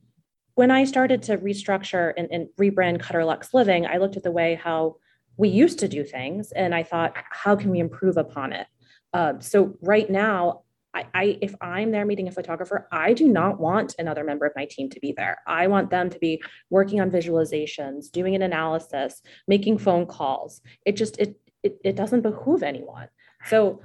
when 0.55 0.70
I 0.70 0.85
started 0.85 1.22
to 1.25 1.38
restructure 1.38 2.12
and, 2.16 2.29
and 2.31 2.49
rebrand 2.59 3.01
Cutter 3.01 3.25
Luxe 3.25 3.53
Living, 3.53 3.87
I 3.87 3.99
looked 3.99 4.16
at 4.16 4.22
the 4.22 4.31
way 4.31 4.55
how 4.55 4.96
we 5.37 5.49
used 5.49 5.79
to 5.81 5.88
do 5.88 6.05
things 6.05 6.53
and 6.53 6.75
I 6.75 6.83
thought, 6.83 7.14
how 7.31 7.57
can 7.57 7.70
we 7.70 7.79
improve 7.79 8.16
upon 8.16 8.53
it? 8.53 8.66
Uh, 9.12 9.35
so 9.40 9.77
right 9.83 10.09
now, 10.09 10.62
I, 10.96 11.06
I, 11.12 11.38
if 11.42 11.54
I'm 11.61 11.90
there 11.90 12.06
meeting 12.06 12.26
a 12.26 12.32
photographer, 12.32 12.88
I 12.90 13.12
do 13.12 13.28
not 13.28 13.61
want 13.61 13.94
another 13.98 14.24
member 14.24 14.46
of 14.46 14.52
my 14.56 14.64
team 14.64 14.88
to 14.90 15.00
be 15.00 15.12
there. 15.14 15.38
I 15.46 15.66
want 15.66 15.90
them 15.90 16.09
to 16.09 16.18
be 16.18 16.42
working 16.70 17.00
on 17.00 17.11
visualizations, 17.11 18.11
doing 18.11 18.35
an 18.35 18.40
analysis, 18.40 19.20
making 19.46 19.78
phone 19.78 20.06
calls. 20.06 20.62
It 20.87 20.96
just 20.96 21.18
it 21.18 21.38
it, 21.62 21.78
it 21.85 21.96
doesn't 21.96 22.22
behoove 22.22 22.62
anyone. 22.62 23.09
So 23.44 23.82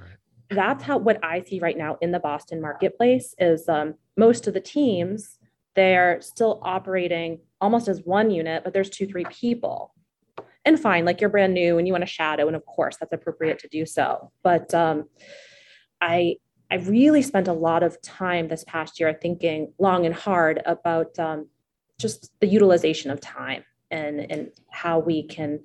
that's 0.50 0.84
how 0.84 0.98
what 1.00 1.24
I 1.24 1.42
see 1.44 1.60
right 1.60 1.78
now 1.78 1.98
in 2.02 2.12
the 2.12 2.20
Boston 2.20 2.62
marketplace 2.62 3.36
is 3.40 3.68
um, 3.68 3.96
most 4.16 4.48
of 4.48 4.54
the 4.54 4.62
teams 4.62 5.38
they're 5.76 6.20
still 6.22 6.60
operating 6.64 7.40
almost 7.62 7.88
as 7.88 8.02
one 8.04 8.30
unit, 8.30 8.64
but 8.64 8.74
there's 8.74 8.90
two 8.90 9.08
three 9.08 9.26
people. 9.26 9.94
And 10.64 10.80
fine, 10.80 11.06
like 11.06 11.20
you're 11.20 11.30
brand 11.30 11.54
new 11.54 11.78
and 11.78 11.88
you 11.88 11.94
want 11.94 12.04
to 12.04 12.10
shadow, 12.10 12.48
and 12.48 12.56
of 12.56 12.66
course 12.66 12.96
that's 12.98 13.14
appropriate 13.14 13.60
to 13.60 13.68
do 13.68 13.86
so. 13.86 14.32
But 14.44 14.74
um, 14.74 15.10
I 16.00 16.38
I 16.72 16.76
really 16.76 17.22
spent 17.22 17.50
a 17.50 17.54
lot 17.54 17.84
of 17.84 18.02
time 18.02 18.48
this 18.48 18.64
past 18.64 18.98
year 19.00 19.14
thinking 19.22 19.74
long 19.78 20.06
and 20.06 20.16
hard 20.16 20.62
about 20.66 21.20
um, 21.20 21.50
just 22.00 22.32
the 22.40 22.48
utilization 22.48 23.12
of 23.12 23.20
time 23.20 23.66
and, 23.92 24.32
and 24.32 24.52
how 24.70 25.00
we 25.00 25.28
can 25.28 25.60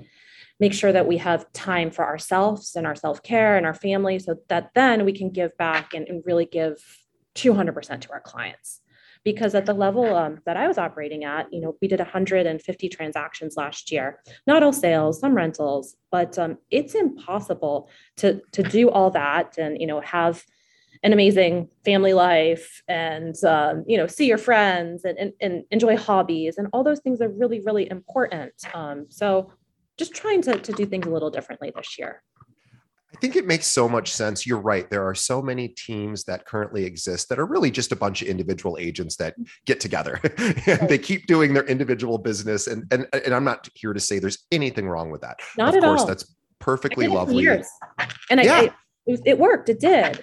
make 0.58 0.74
sure 0.74 0.90
that 0.90 1.06
we 1.06 1.18
have 1.18 1.50
time 1.52 1.92
for 1.92 2.04
ourselves 2.04 2.74
and 2.74 2.88
our 2.88 2.96
self-care 2.96 3.56
and 3.56 3.64
our 3.64 3.74
family 3.74 4.18
so 4.18 4.34
that 4.48 4.70
then 4.74 5.04
we 5.04 5.12
can 5.12 5.30
give 5.30 5.56
back 5.58 5.94
and, 5.94 6.08
and 6.08 6.24
really 6.26 6.44
give 6.44 6.76
200% 7.36 8.00
to 8.00 8.10
our 8.10 8.20
clients. 8.20 8.80
Because 9.22 9.54
at 9.54 9.66
the 9.66 9.74
level 9.74 10.14
um, 10.14 10.38
that 10.46 10.56
i 10.56 10.68
was 10.68 10.78
operating 10.78 11.24
at 11.24 11.52
you 11.52 11.60
know 11.60 11.76
we 11.82 11.88
did 11.88 11.98
150 11.98 12.88
transactions 12.88 13.56
last 13.56 13.90
year 13.90 14.20
not 14.46 14.62
all 14.62 14.72
sales 14.72 15.18
some 15.18 15.34
rentals 15.34 15.96
but 16.12 16.38
um, 16.38 16.58
it's 16.70 16.94
impossible 16.94 17.88
to 18.18 18.40
to 18.52 18.62
do 18.62 18.88
all 18.88 19.10
that 19.10 19.58
and 19.58 19.80
you 19.80 19.86
know 19.88 20.00
have 20.00 20.44
an 21.06 21.12
amazing 21.12 21.68
family 21.84 22.12
life 22.12 22.82
and 22.88 23.36
um, 23.44 23.84
you 23.86 23.96
know 23.96 24.08
see 24.08 24.26
your 24.26 24.38
friends 24.38 25.04
and, 25.04 25.16
and, 25.16 25.32
and, 25.40 25.62
enjoy 25.70 25.96
hobbies 25.96 26.58
and 26.58 26.66
all 26.72 26.82
those 26.82 26.98
things 26.98 27.20
are 27.20 27.28
really 27.28 27.60
really 27.60 27.88
important 27.88 28.52
um, 28.74 29.06
so 29.08 29.52
just 29.96 30.12
trying 30.12 30.42
to, 30.42 30.58
to 30.58 30.72
do 30.72 30.84
things 30.84 31.06
a 31.06 31.10
little 31.10 31.30
differently 31.30 31.72
this 31.76 31.96
year 31.96 32.22
I 33.14 33.18
think 33.18 33.36
it 33.36 33.46
makes 33.46 33.66
so 33.66 33.88
much 33.88 34.12
sense. 34.12 34.46
You're 34.46 34.60
right. 34.60 34.90
There 34.90 35.06
are 35.06 35.14
so 35.14 35.40
many 35.40 35.68
teams 35.68 36.24
that 36.24 36.44
currently 36.44 36.84
exist 36.84 37.30
that 37.30 37.38
are 37.38 37.46
really 37.46 37.70
just 37.70 37.90
a 37.90 37.96
bunch 37.96 38.20
of 38.20 38.28
individual 38.28 38.76
agents 38.78 39.16
that 39.16 39.36
get 39.64 39.80
together 39.80 40.20
and 40.66 40.86
they 40.86 40.98
keep 40.98 41.26
doing 41.26 41.54
their 41.54 41.64
individual 41.64 42.18
business. 42.18 42.66
And 42.66 42.84
and, 42.90 43.06
and 43.14 43.32
I'm 43.32 43.44
not 43.44 43.68
here 43.74 43.94
to 43.94 44.00
say 44.00 44.18
there's 44.18 44.44
anything 44.52 44.86
wrong 44.86 45.10
with 45.10 45.22
that. 45.22 45.38
Not 45.56 45.70
of 45.70 45.76
at 45.76 45.82
course, 45.84 46.00
all. 46.02 46.06
that's 46.08 46.36
perfectly 46.58 47.06
lovely. 47.06 47.44
Years. 47.44 47.66
And 48.28 48.40
I, 48.40 48.42
yeah. 48.42 48.54
I, 48.54 49.18
it 49.24 49.38
worked. 49.38 49.70
It 49.70 49.80
did 49.80 50.22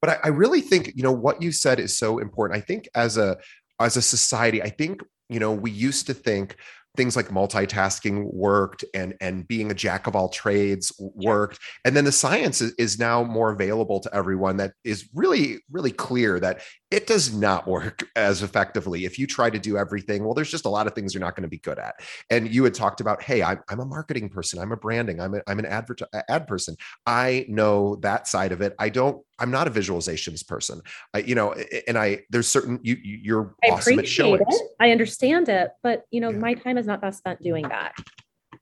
but 0.00 0.10
I, 0.10 0.18
I 0.24 0.28
really 0.28 0.60
think 0.60 0.92
you 0.94 1.02
know 1.02 1.12
what 1.12 1.42
you 1.42 1.52
said 1.52 1.80
is 1.80 1.96
so 1.96 2.18
important. 2.18 2.58
I 2.58 2.62
think 2.62 2.88
as 2.94 3.16
a 3.16 3.36
as 3.78 3.98
a 3.98 4.00
society 4.00 4.62
i 4.62 4.70
think 4.70 5.02
you 5.28 5.38
know 5.38 5.52
we 5.52 5.70
used 5.70 6.06
to 6.06 6.14
think 6.14 6.56
things 6.96 7.14
like 7.14 7.28
multitasking 7.28 8.32
worked 8.32 8.84
and 8.94 9.14
and 9.20 9.46
being 9.46 9.70
a 9.70 9.74
jack 9.74 10.06
of 10.06 10.16
all 10.16 10.28
trades 10.28 10.92
worked. 10.98 11.58
And 11.84 11.94
then 11.94 12.04
the 12.04 12.12
science 12.12 12.60
is, 12.60 12.72
is 12.78 12.98
now 12.98 13.22
more 13.22 13.52
available 13.52 14.00
to 14.00 14.14
everyone 14.14 14.56
that 14.56 14.72
is 14.82 15.08
really 15.14 15.58
really 15.70 15.92
clear 15.92 16.40
that 16.40 16.62
it 16.90 17.06
does 17.06 17.34
not 17.34 17.66
work 17.66 18.04
as 18.16 18.42
effectively 18.42 19.04
if 19.04 19.18
you 19.18 19.26
try 19.26 19.50
to 19.50 19.58
do 19.58 19.76
everything. 19.76 20.24
Well 20.24 20.34
there's 20.34 20.50
just 20.50 20.66
a 20.66 20.68
lot 20.68 20.86
of 20.86 20.94
things 20.94 21.14
you're 21.14 21.20
not 21.20 21.34
going 21.34 21.42
to 21.42 21.48
be 21.48 21.58
good 21.58 21.78
at. 21.78 21.96
And 22.30 22.52
you 22.52 22.64
had 22.64 22.74
talked 22.74 23.00
about 23.00 23.22
hey 23.22 23.42
i'm, 23.42 23.60
I'm 23.68 23.80
a 23.80 23.84
marketing 23.84 24.28
person. 24.28 24.60
I'm 24.60 24.72
a 24.72 24.76
branding. 24.76 25.20
I'm, 25.20 25.34
a, 25.34 25.42
I'm 25.46 25.58
an 25.58 25.66
advert 25.66 26.00
ad 26.28 26.46
person. 26.46 26.76
I 27.06 27.46
know 27.48 27.96
that 27.96 28.28
side 28.28 28.52
of 28.52 28.60
it. 28.60 28.74
I 28.78 28.88
don't 28.88 29.22
i'm 29.38 29.50
not 29.50 29.66
a 29.66 29.70
visualizations 29.70 30.46
person. 30.46 30.80
I, 31.14 31.18
you 31.18 31.34
know 31.34 31.54
and 31.88 31.98
i 31.98 32.22
there's 32.30 32.48
certain 32.48 32.80
you 32.82 32.96
you're 33.02 33.54
I 33.64 33.70
awesome 33.70 33.98
at 33.98 34.08
showing 34.08 34.40
it. 34.40 34.54
i 34.80 34.90
understand 34.90 35.48
it 35.48 35.70
but 35.82 36.04
you 36.10 36.20
know 36.20 36.30
yeah. 36.30 36.38
my 36.38 36.54
time 36.54 36.78
is 36.78 36.86
not 36.86 37.00
best 37.00 37.18
spent 37.18 37.42
doing 37.42 37.68
that. 37.68 37.94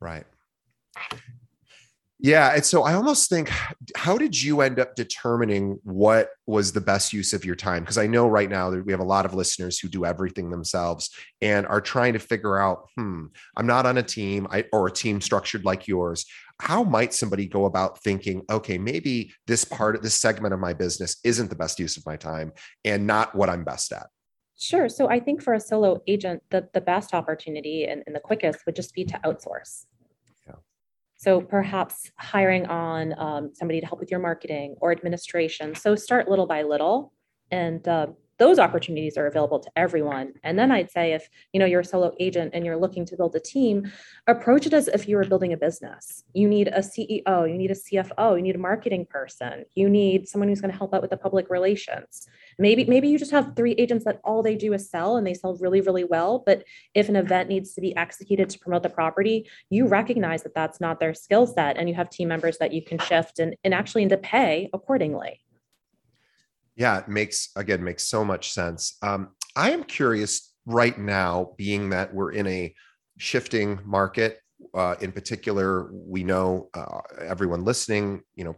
Right 0.01 0.25
yeah. 2.25 2.55
And 2.55 2.65
so 2.65 2.85
I 2.85 2.95
almost 2.95 3.29
think, 3.29 3.51
how 3.95 4.17
did 4.17 4.41
you 4.43 4.63
end 4.63 4.81
up 4.81 4.95
determining 4.95 5.79
what 5.83 6.31
was 6.47 6.73
the 6.73 6.81
best 6.81 7.13
use 7.13 7.35
of 7.35 7.45
your 7.45 7.55
time? 7.55 7.83
Because 7.83 7.99
I 7.99 8.07
know 8.07 8.27
right 8.27 8.49
now 8.49 8.71
we 8.71 8.93
have 8.93 9.01
a 9.01 9.05
lot 9.05 9.27
of 9.27 9.35
listeners 9.35 9.79
who 9.79 9.89
do 9.89 10.07
everything 10.07 10.49
themselves 10.49 11.11
and 11.43 11.67
are 11.67 11.83
trying 11.83 12.15
to 12.15 12.19
figure 12.19 12.59
out, 12.59 12.89
hmm, 12.97 13.27
I'm 13.59 13.67
not 13.67 13.85
on 13.85 13.99
a 13.99 14.03
team 14.03 14.47
I, 14.51 14.65
or 14.73 14.87
a 14.87 14.91
team 14.91 15.21
structured 15.21 15.67
like 15.67 15.87
yours. 15.87 16.25
How 16.63 16.83
might 16.83 17.13
somebody 17.13 17.45
go 17.45 17.67
about 17.67 18.03
thinking, 18.03 18.41
okay, 18.51 18.79
maybe 18.79 19.31
this 19.47 19.67
part 19.67 19.95
of 19.95 20.01
this 20.01 20.15
segment 20.15 20.55
of 20.55 20.61
my 20.61 20.73
business 20.73 21.19
isn't 21.25 21.51
the 21.51 21.57
best 21.57 21.79
use 21.79 21.99
of 21.99 22.07
my 22.07 22.17
time 22.17 22.53
and 22.87 23.07
not 23.07 23.35
what 23.35 23.51
I'm 23.51 23.65
best 23.65 23.93
at? 23.93 24.07
Sure. 24.57 24.89
So 24.89 25.11
I 25.11 25.21
think 25.21 25.43
for 25.43 25.53
a 25.53 25.61
solo 25.61 26.01
agent, 26.07 26.43
the, 26.49 26.71
the 26.73 26.81
best 26.81 27.13
opportunity 27.13 27.85
and, 27.85 28.03
and 28.07 28.17
the 28.17 28.21
quickest 28.21 28.61
would 28.65 28.77
just 28.77 28.95
be 28.95 29.05
to 29.05 29.21
outsource. 29.27 29.85
So 31.25 31.41
perhaps 31.41 32.11
hiring 32.19 32.67
on 32.67 33.19
um, 33.19 33.51
somebody 33.55 33.81
to 33.81 33.87
help 33.87 33.99
with 33.99 34.11
your 34.11 34.21
marketing 34.21 34.75
or 34.83 34.93
administration. 34.93 35.75
So 35.75 35.97
start 35.97 36.29
little 36.29 36.47
by 36.47 36.65
little 36.65 37.15
and 37.51 37.89
uh, 37.89 38.09
those 38.39 38.59
opportunities 38.59 39.17
are 39.17 39.27
available 39.27 39.61
to 39.61 39.71
everyone. 39.77 40.33
And 40.43 40.59
then 40.59 40.71
i'd 40.73 40.91
say 40.91 41.13
if 41.13 41.29
you 41.53 41.61
know 41.61 41.67
you're 41.67 41.81
a 41.81 41.85
solo 41.85 42.13
agent 42.19 42.53
and 42.55 42.65
you're 42.65 42.77
looking 42.77 43.05
to 43.07 43.17
build 43.17 43.35
a 43.37 43.41
team 43.41 43.91
approach 44.27 44.67
it 44.67 44.73
as 44.73 44.89
if 44.89 45.09
you 45.09 45.17
were 45.17 45.25
building 45.25 45.53
a 45.53 45.57
business. 45.57 46.25
You 46.33 46.49
need 46.49 46.69
a 46.69 46.81
ceo 46.81 47.51
you 47.51 47.59
need 47.59 47.71
a 47.71 47.75
cfo 47.75 48.37
you 48.37 48.43
need 48.43 48.57
a 48.57 48.59
marketing 48.59 49.07
person 49.07 49.65
you 49.75 49.89
need 49.89 50.29
someone 50.29 50.49
who's 50.49 50.61
going 50.61 50.73
to 50.73 50.79
help 50.79 50.95
out 50.95 51.03
with 51.03 51.11
the 51.11 51.17
public 51.17 51.51
relations. 51.51 52.27
Maybe 52.59 52.85
maybe 52.85 53.09
you 53.09 53.19
just 53.19 53.31
have 53.31 53.55
three 53.57 53.73
agents 53.73 54.05
that 54.05 54.21
all 54.25 54.43
they 54.43 54.57
do 54.57 54.73
is 54.73 54.91
sell 54.91 55.17
and 55.17 55.27
they 55.27 55.35
sell 55.35 55.57
really 55.57 55.81
really 55.81 56.05
well 56.05 56.43
but 56.45 56.65
if 56.95 57.09
an 57.09 57.17
event 57.17 57.49
needs 57.49 57.75
to 57.75 57.81
be 57.81 57.97
executed 57.97 58.49
to 58.51 58.59
promote 58.59 58.83
the 58.83 58.89
property 58.89 59.49
you 59.71 59.87
recognize 59.87 60.43
that 60.43 60.55
that's 60.55 60.81
not 60.81 61.01
their 61.01 61.15
skill 61.15 61.47
set 61.47 61.77
and 61.77 61.89
you 61.89 61.95
have 61.95 62.11
team 62.11 62.29
members 62.29 62.59
that 62.59 62.73
you 62.73 62.83
can 62.83 62.99
shift 62.99 63.39
and, 63.39 63.57
and 63.65 63.75
actually 63.75 64.03
into 64.03 64.17
pay 64.17 64.69
accordingly 64.73 65.44
yeah, 66.77 66.99
it 66.99 67.09
makes 67.09 67.51
again 67.57 67.83
makes 67.83 68.07
so 68.07 68.25
much 68.25 68.53
sense. 68.53 68.97
Um, 69.03 69.31
I 69.57 69.71
am 69.71 69.85
curious 69.85 70.53
right 70.67 70.99
now, 70.99 71.53
being 71.57 71.91
that 71.91 72.13
we're 72.13 72.33
in 72.33 72.47
a 72.47 72.75
shifting 73.19 73.79
market. 73.85 74.41
Uh, 74.75 74.95
in 75.01 75.13
particular, 75.13 75.91
we 75.93 76.25
know 76.25 76.69
uh, 76.75 77.01
everyone 77.21 77.65
listening, 77.65 78.23
you 78.35 78.45
know, 78.45 78.57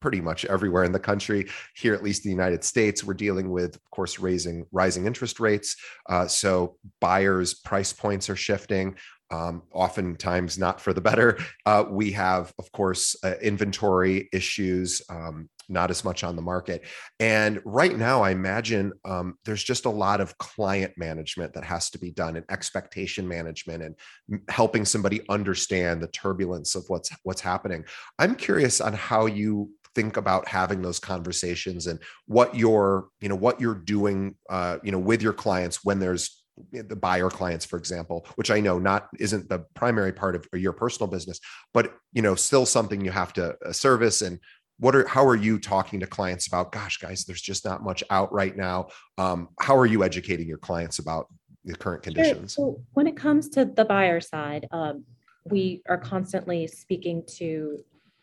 pretty 0.00 0.20
much 0.20 0.44
everywhere 0.46 0.84
in 0.84 0.92
the 0.92 0.98
country. 0.98 1.46
Here, 1.74 1.94
at 1.94 2.02
least 2.02 2.24
in 2.24 2.30
the 2.30 2.34
United 2.34 2.62
States, 2.64 3.02
we're 3.04 3.14
dealing 3.14 3.50
with, 3.50 3.76
of 3.76 3.90
course, 3.90 4.18
raising 4.18 4.66
rising 4.72 5.06
interest 5.06 5.40
rates. 5.40 5.76
Uh, 6.08 6.26
so 6.26 6.76
buyers' 7.00 7.54
price 7.54 7.92
points 7.92 8.28
are 8.28 8.36
shifting. 8.36 8.96
Um, 9.30 9.62
oftentimes 9.72 10.58
not 10.58 10.80
for 10.80 10.92
the 10.92 11.00
better. 11.00 11.38
Uh, 11.66 11.84
we 11.88 12.12
have, 12.12 12.52
of 12.58 12.70
course, 12.72 13.16
uh, 13.24 13.34
inventory 13.40 14.28
issues. 14.32 15.02
Um, 15.08 15.48
not 15.68 15.90
as 15.90 16.04
much 16.04 16.24
on 16.24 16.36
the 16.36 16.42
market. 16.42 16.84
And 17.20 17.60
right 17.64 17.96
now, 17.96 18.22
I 18.22 18.30
imagine 18.30 18.92
um, 19.04 19.36
there's 19.44 19.64
just 19.64 19.86
a 19.86 19.90
lot 19.90 20.20
of 20.20 20.36
client 20.38 20.92
management 20.96 21.54
that 21.54 21.64
has 21.64 21.90
to 21.90 21.98
be 21.98 22.10
done 22.10 22.36
and 22.36 22.44
expectation 22.50 23.26
management 23.26 23.82
and 23.82 24.40
helping 24.48 24.84
somebody 24.84 25.22
understand 25.28 26.02
the 26.02 26.08
turbulence 26.08 26.74
of 26.74 26.84
what's 26.88 27.10
what's 27.22 27.40
happening. 27.40 27.84
I'm 28.18 28.34
curious 28.34 28.80
on 28.80 28.92
how 28.92 29.26
you 29.26 29.70
think 29.94 30.16
about 30.16 30.48
having 30.48 30.82
those 30.82 30.98
conversations 30.98 31.86
and 31.86 32.00
what 32.26 32.54
you're 32.54 33.06
you 33.20 33.28
know 33.28 33.36
what 33.36 33.60
you're 33.60 33.74
doing 33.74 34.34
uh, 34.50 34.78
you 34.82 34.90
know 34.92 34.98
with 34.98 35.22
your 35.22 35.32
clients 35.32 35.84
when 35.84 36.00
there's 36.00 36.43
the 36.70 36.96
buyer 36.96 37.28
clients 37.28 37.64
for 37.64 37.76
example 37.76 38.26
which 38.36 38.50
i 38.50 38.60
know 38.60 38.78
not 38.78 39.08
isn't 39.18 39.48
the 39.48 39.64
primary 39.74 40.12
part 40.12 40.36
of 40.36 40.46
your 40.52 40.72
personal 40.72 41.10
business 41.10 41.40
but 41.72 41.94
you 42.12 42.22
know 42.22 42.34
still 42.36 42.64
something 42.64 43.04
you 43.04 43.10
have 43.10 43.32
to 43.32 43.56
uh, 43.66 43.72
service 43.72 44.22
and 44.22 44.38
what 44.78 44.94
are 44.94 45.06
how 45.08 45.26
are 45.26 45.34
you 45.34 45.58
talking 45.58 45.98
to 45.98 46.06
clients 46.06 46.46
about 46.46 46.70
gosh 46.70 46.98
guys 46.98 47.24
there's 47.24 47.40
just 47.40 47.64
not 47.64 47.82
much 47.82 48.04
out 48.10 48.32
right 48.32 48.56
now 48.56 48.86
um, 49.18 49.48
how 49.60 49.76
are 49.76 49.86
you 49.86 50.04
educating 50.04 50.46
your 50.46 50.58
clients 50.58 51.00
about 51.00 51.26
the 51.64 51.74
current 51.74 52.02
conditions 52.02 52.54
sure. 52.54 52.74
so 52.74 52.82
when 52.92 53.08
it 53.08 53.16
comes 53.16 53.48
to 53.48 53.64
the 53.64 53.84
buyer 53.84 54.20
side 54.20 54.68
um, 54.70 55.04
we 55.46 55.82
are 55.88 55.98
constantly 55.98 56.68
speaking 56.68 57.24
to 57.26 57.78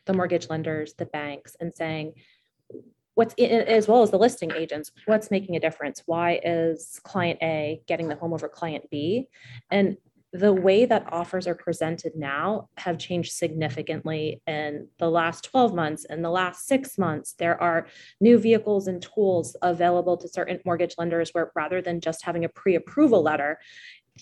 the 0.06 0.13
mortgage 0.13 0.50
lenders 0.50 0.94
the 0.94 1.06
banks 1.08 1.56
and 1.60 1.74
saying 1.76 2.13
what's 3.15 3.34
as 3.36 3.88
well 3.88 4.02
as 4.04 4.12
the 4.12 4.17
listing 4.17 4.52
agents 4.54 4.91
what's 5.06 5.32
making 5.32 5.56
a 5.56 5.60
difference 5.60 6.02
why 6.06 6.39
is 6.43 7.00
client 7.04 7.38
a 7.41 7.82
getting 7.88 8.08
the 8.08 8.15
home 8.15 8.34
over 8.34 8.47
client 8.47 8.89
b 8.89 9.28
and 9.69 9.97
the 10.34 10.54
way 10.54 10.86
that 10.86 11.12
offers 11.12 11.45
are 11.45 11.56
presented 11.56 12.13
now 12.15 12.69
have 12.78 12.97
changed 12.97 13.34
significantly 13.34 14.41
in 14.47 14.88
the 14.97 15.10
last 15.10 15.43
12 15.43 15.76
months. 15.76 16.06
In 16.06 16.21
the 16.21 16.30
last 16.30 16.67
six 16.67 16.97
months, 16.97 17.34
there 17.38 17.62
are 17.62 17.88
new 18.21 18.38
vehicles 18.38 18.88
and 18.88 19.02
tools 19.02 19.58
available 19.62 20.15
to 20.15 20.30
certain 20.30 20.60
mortgage 20.65 20.95
lenders 20.97 21.32
where 21.32 21.52
rather 21.54 21.82
than 21.82 22.00
just 22.00 22.24
having 22.24 22.45
a 22.45 22.50
pre 22.50 22.76
approval 22.76 23.21
letter, 23.21 23.60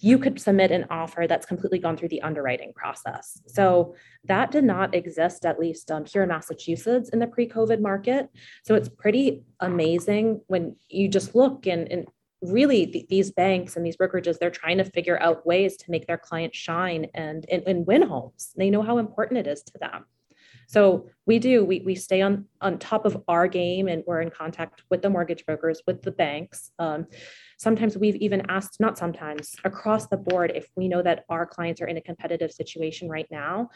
you 0.01 0.17
could 0.17 0.39
submit 0.39 0.71
an 0.71 0.85
offer 0.89 1.25
that's 1.27 1.45
completely 1.45 1.79
gone 1.79 1.97
through 1.97 2.09
the 2.09 2.21
underwriting 2.21 2.71
process. 2.75 3.41
So 3.47 3.95
that 4.25 4.51
did 4.51 4.63
not 4.63 4.93
exist, 4.93 5.45
at 5.45 5.59
least 5.59 5.91
um, 5.91 6.05
here 6.05 6.23
in 6.23 6.29
Massachusetts, 6.29 7.09
in 7.09 7.19
the 7.19 7.27
pre 7.27 7.47
COVID 7.47 7.81
market. 7.81 8.29
So 8.65 8.75
it's 8.75 8.89
pretty 8.89 9.43
amazing 9.59 10.41
when 10.47 10.75
you 10.89 11.07
just 11.07 11.35
look 11.35 11.65
and, 11.65 11.91
and 11.91 12.07
really 12.41 12.85
th- 12.85 13.07
these 13.09 13.31
banks 13.31 13.75
and 13.75 13.85
these 13.85 13.97
brokerages 13.97 14.37
they're 14.39 14.49
trying 14.49 14.77
to 14.77 14.83
figure 14.83 15.21
out 15.21 15.45
ways 15.45 15.75
to 15.77 15.91
make 15.91 16.07
their 16.07 16.17
clients 16.17 16.57
shine 16.57 17.07
and, 17.13 17.45
and, 17.51 17.63
and 17.67 17.85
win 17.85 18.01
homes 18.01 18.53
they 18.55 18.69
know 18.69 18.81
how 18.81 18.97
important 18.97 19.37
it 19.37 19.47
is 19.47 19.61
to 19.61 19.77
them 19.77 20.05
so 20.69 21.07
we 21.25 21.39
do 21.39 21.65
we, 21.65 21.81
we 21.83 21.95
stay 21.95 22.21
on 22.21 22.45
on 22.61 22.77
top 22.77 23.03
of 23.05 23.23
our 23.27 23.47
game 23.47 23.87
and 23.87 24.03
we're 24.05 24.21
in 24.21 24.29
contact 24.29 24.83
with 24.91 25.01
the 25.01 25.09
mortgage 25.09 25.43
brokers 25.47 25.81
with 25.87 26.03
the 26.03 26.11
banks. 26.11 26.71
Um, 26.77 27.07
sometimes 27.57 27.97
we've 27.97 28.17
even 28.17 28.43
asked 28.49 28.79
not 28.79 28.95
sometimes 28.95 29.55
across 29.63 30.05
the 30.07 30.17
board 30.17 30.51
if 30.53 30.67
we 30.75 30.87
know 30.87 31.01
that 31.01 31.25
our 31.27 31.47
clients 31.47 31.81
are 31.81 31.87
in 31.87 31.97
a 31.97 32.01
competitive 32.01 32.51
situation 32.51 33.09
right 33.09 33.25
now 33.31 33.71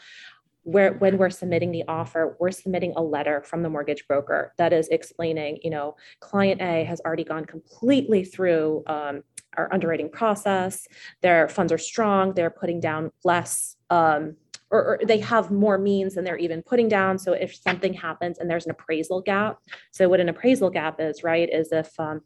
where 0.62 0.92
when 0.94 1.18
we're 1.18 1.30
submitting 1.30 1.72
the 1.72 1.82
offer 1.88 2.36
we're 2.38 2.52
submitting 2.52 2.92
a 2.96 3.02
letter 3.02 3.42
from 3.42 3.62
the 3.62 3.68
mortgage 3.68 4.06
broker 4.06 4.54
that 4.56 4.72
is 4.72 4.88
explaining 4.88 5.58
you 5.62 5.70
know 5.70 5.96
client 6.20 6.62
a 6.62 6.84
has 6.84 7.00
already 7.00 7.24
gone 7.24 7.44
completely 7.44 8.24
through 8.24 8.84
um, 8.86 9.22
our 9.56 9.72
underwriting 9.72 10.10
process. 10.10 10.86
Their 11.22 11.48
funds 11.48 11.72
are 11.72 11.78
strong. 11.78 12.34
They're 12.34 12.50
putting 12.50 12.80
down 12.80 13.10
less 13.24 13.76
um, 13.90 14.36
or, 14.70 14.84
or, 14.84 15.00
they 15.04 15.18
have 15.18 15.50
more 15.50 15.78
means 15.78 16.14
than 16.14 16.24
they're 16.24 16.36
even 16.36 16.62
putting 16.62 16.88
down. 16.88 17.18
So 17.18 17.32
if 17.32 17.54
something 17.54 17.94
happens 17.94 18.38
and 18.38 18.50
there's 18.50 18.64
an 18.64 18.70
appraisal 18.70 19.20
gap, 19.20 19.58
so 19.92 20.08
what 20.08 20.20
an 20.20 20.28
appraisal 20.28 20.70
gap 20.70 21.00
is, 21.00 21.22
right, 21.22 21.48
is 21.52 21.70
if 21.72 21.98
um, 21.98 22.22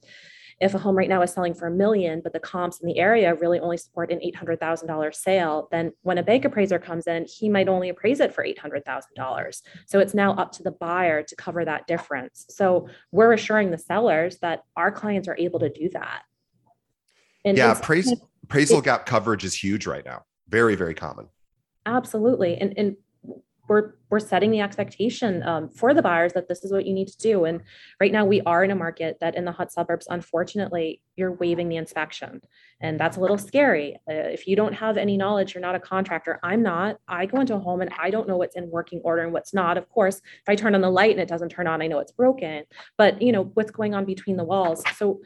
if 0.61 0.75
a 0.75 0.79
home 0.79 0.97
right 0.97 1.09
now 1.09 1.23
is 1.23 1.33
selling 1.33 1.55
for 1.55 1.69
a 1.69 1.71
million, 1.71 2.21
but 2.21 2.33
the 2.33 2.41
comps 2.41 2.81
in 2.81 2.87
the 2.87 2.99
area 2.99 3.35
really 3.35 3.61
only 3.61 3.77
support 3.77 4.11
an 4.11 4.19
$800,000 4.19 5.15
sale, 5.15 5.69
then 5.71 5.93
when 6.03 6.19
a 6.19 6.23
bank 6.23 6.45
appraiser 6.45 6.79
comes 6.79 7.07
in, 7.07 7.27
he 7.27 7.49
might 7.49 7.69
only 7.69 7.89
appraise 7.89 8.19
it 8.19 8.35
for 8.35 8.45
$800,000. 8.45 9.63
So 9.87 10.01
it's 10.01 10.15
now 10.15 10.35
up 10.35 10.51
to 10.53 10.65
the 10.65 10.73
buyer 10.73 11.23
to 11.23 11.37
cover 11.37 11.65
that 11.65 11.87
difference. 11.87 12.47
So 12.51 12.89
we're 13.13 13.33
assuring 13.33 13.71
the 13.71 13.79
sellers 13.79 14.39
that 14.39 14.63
our 14.77 14.91
clients 14.91 15.29
are 15.29 15.37
able 15.39 15.61
to 15.61 15.69
do 15.69 15.91
that. 15.91 16.23
And 17.45 17.57
yeah, 17.57 17.79
appraisal, 17.79 18.29
appraisal 18.43 18.81
gap 18.81 19.07
coverage 19.07 19.45
is 19.45 19.55
huge 19.55 19.87
right 19.87 20.05
now. 20.05 20.25
Very, 20.49 20.75
very 20.75 20.95
common. 20.95 21.29
Absolutely. 21.89 22.57
And, 22.57 22.75
and 22.77 22.97
we're 23.69 23.95
we're 24.11 24.19
setting 24.19 24.51
the 24.51 24.61
expectation 24.61 25.43
um, 25.43 25.69
for 25.69 25.93
the 25.93 26.01
buyers 26.01 26.33
that 26.33 26.49
this 26.49 26.65
is 26.65 26.73
what 26.73 26.87
you 26.87 26.95
need 26.95 27.09
to 27.09 27.19
do. 27.19 27.45
And 27.45 27.61
right 28.01 28.11
now, 28.11 28.25
we 28.25 28.41
are 28.43 28.65
in 28.65 28.71
a 28.71 28.75
market 28.75 29.19
that 29.21 29.35
in 29.35 29.45
the 29.45 29.53
hot 29.53 29.71
suburbs, 29.71 30.07
unfortunately, 30.09 31.03
you're 31.17 31.33
waiving 31.33 31.69
the 31.69 31.77
inspection, 31.77 32.41
and 32.81 32.99
that's 32.99 33.19
a 33.19 33.21
little 33.21 33.37
scary. 33.37 33.97
Uh, 34.09 34.15
if 34.15 34.47
you 34.47 34.57
don't 34.57 34.73
have 34.73 34.97
any 34.97 35.19
knowledge, 35.19 35.55
you're 35.55 35.61
not 35.61 35.75
a 35.75 35.81
contractor. 35.81 36.41
I'm 36.43 36.63
not. 36.63 36.97
I 37.07 37.27
go 37.27 37.41
into 37.41 37.55
a 37.55 37.59
home 37.59 37.83
and 37.83 37.91
I 37.99 38.09
don't 38.09 38.27
know 38.27 38.39
what's 38.39 38.57
in 38.57 38.71
working 38.71 39.03
order 39.05 39.23
and 39.23 39.33
what's 39.35 39.53
not. 39.53 39.77
Of 39.77 39.89
course, 39.91 40.17
if 40.17 40.49
I 40.49 40.55
turn 40.55 40.75
on 40.75 40.81
the 40.81 40.91
light 40.91 41.11
and 41.11 41.21
it 41.21 41.29
doesn't 41.29 41.51
turn 41.51 41.67
on, 41.67 41.83
I 41.83 41.89
know 41.89 41.99
it's 41.99 42.13
broken. 42.13 42.65
But 42.97 43.21
you 43.21 43.33
know 43.33 43.51
what's 43.55 43.71
going 43.71 43.95
on 43.95 44.07
between 44.07 44.39
the 44.39 44.45
walls. 44.45 44.83
So 44.97 45.21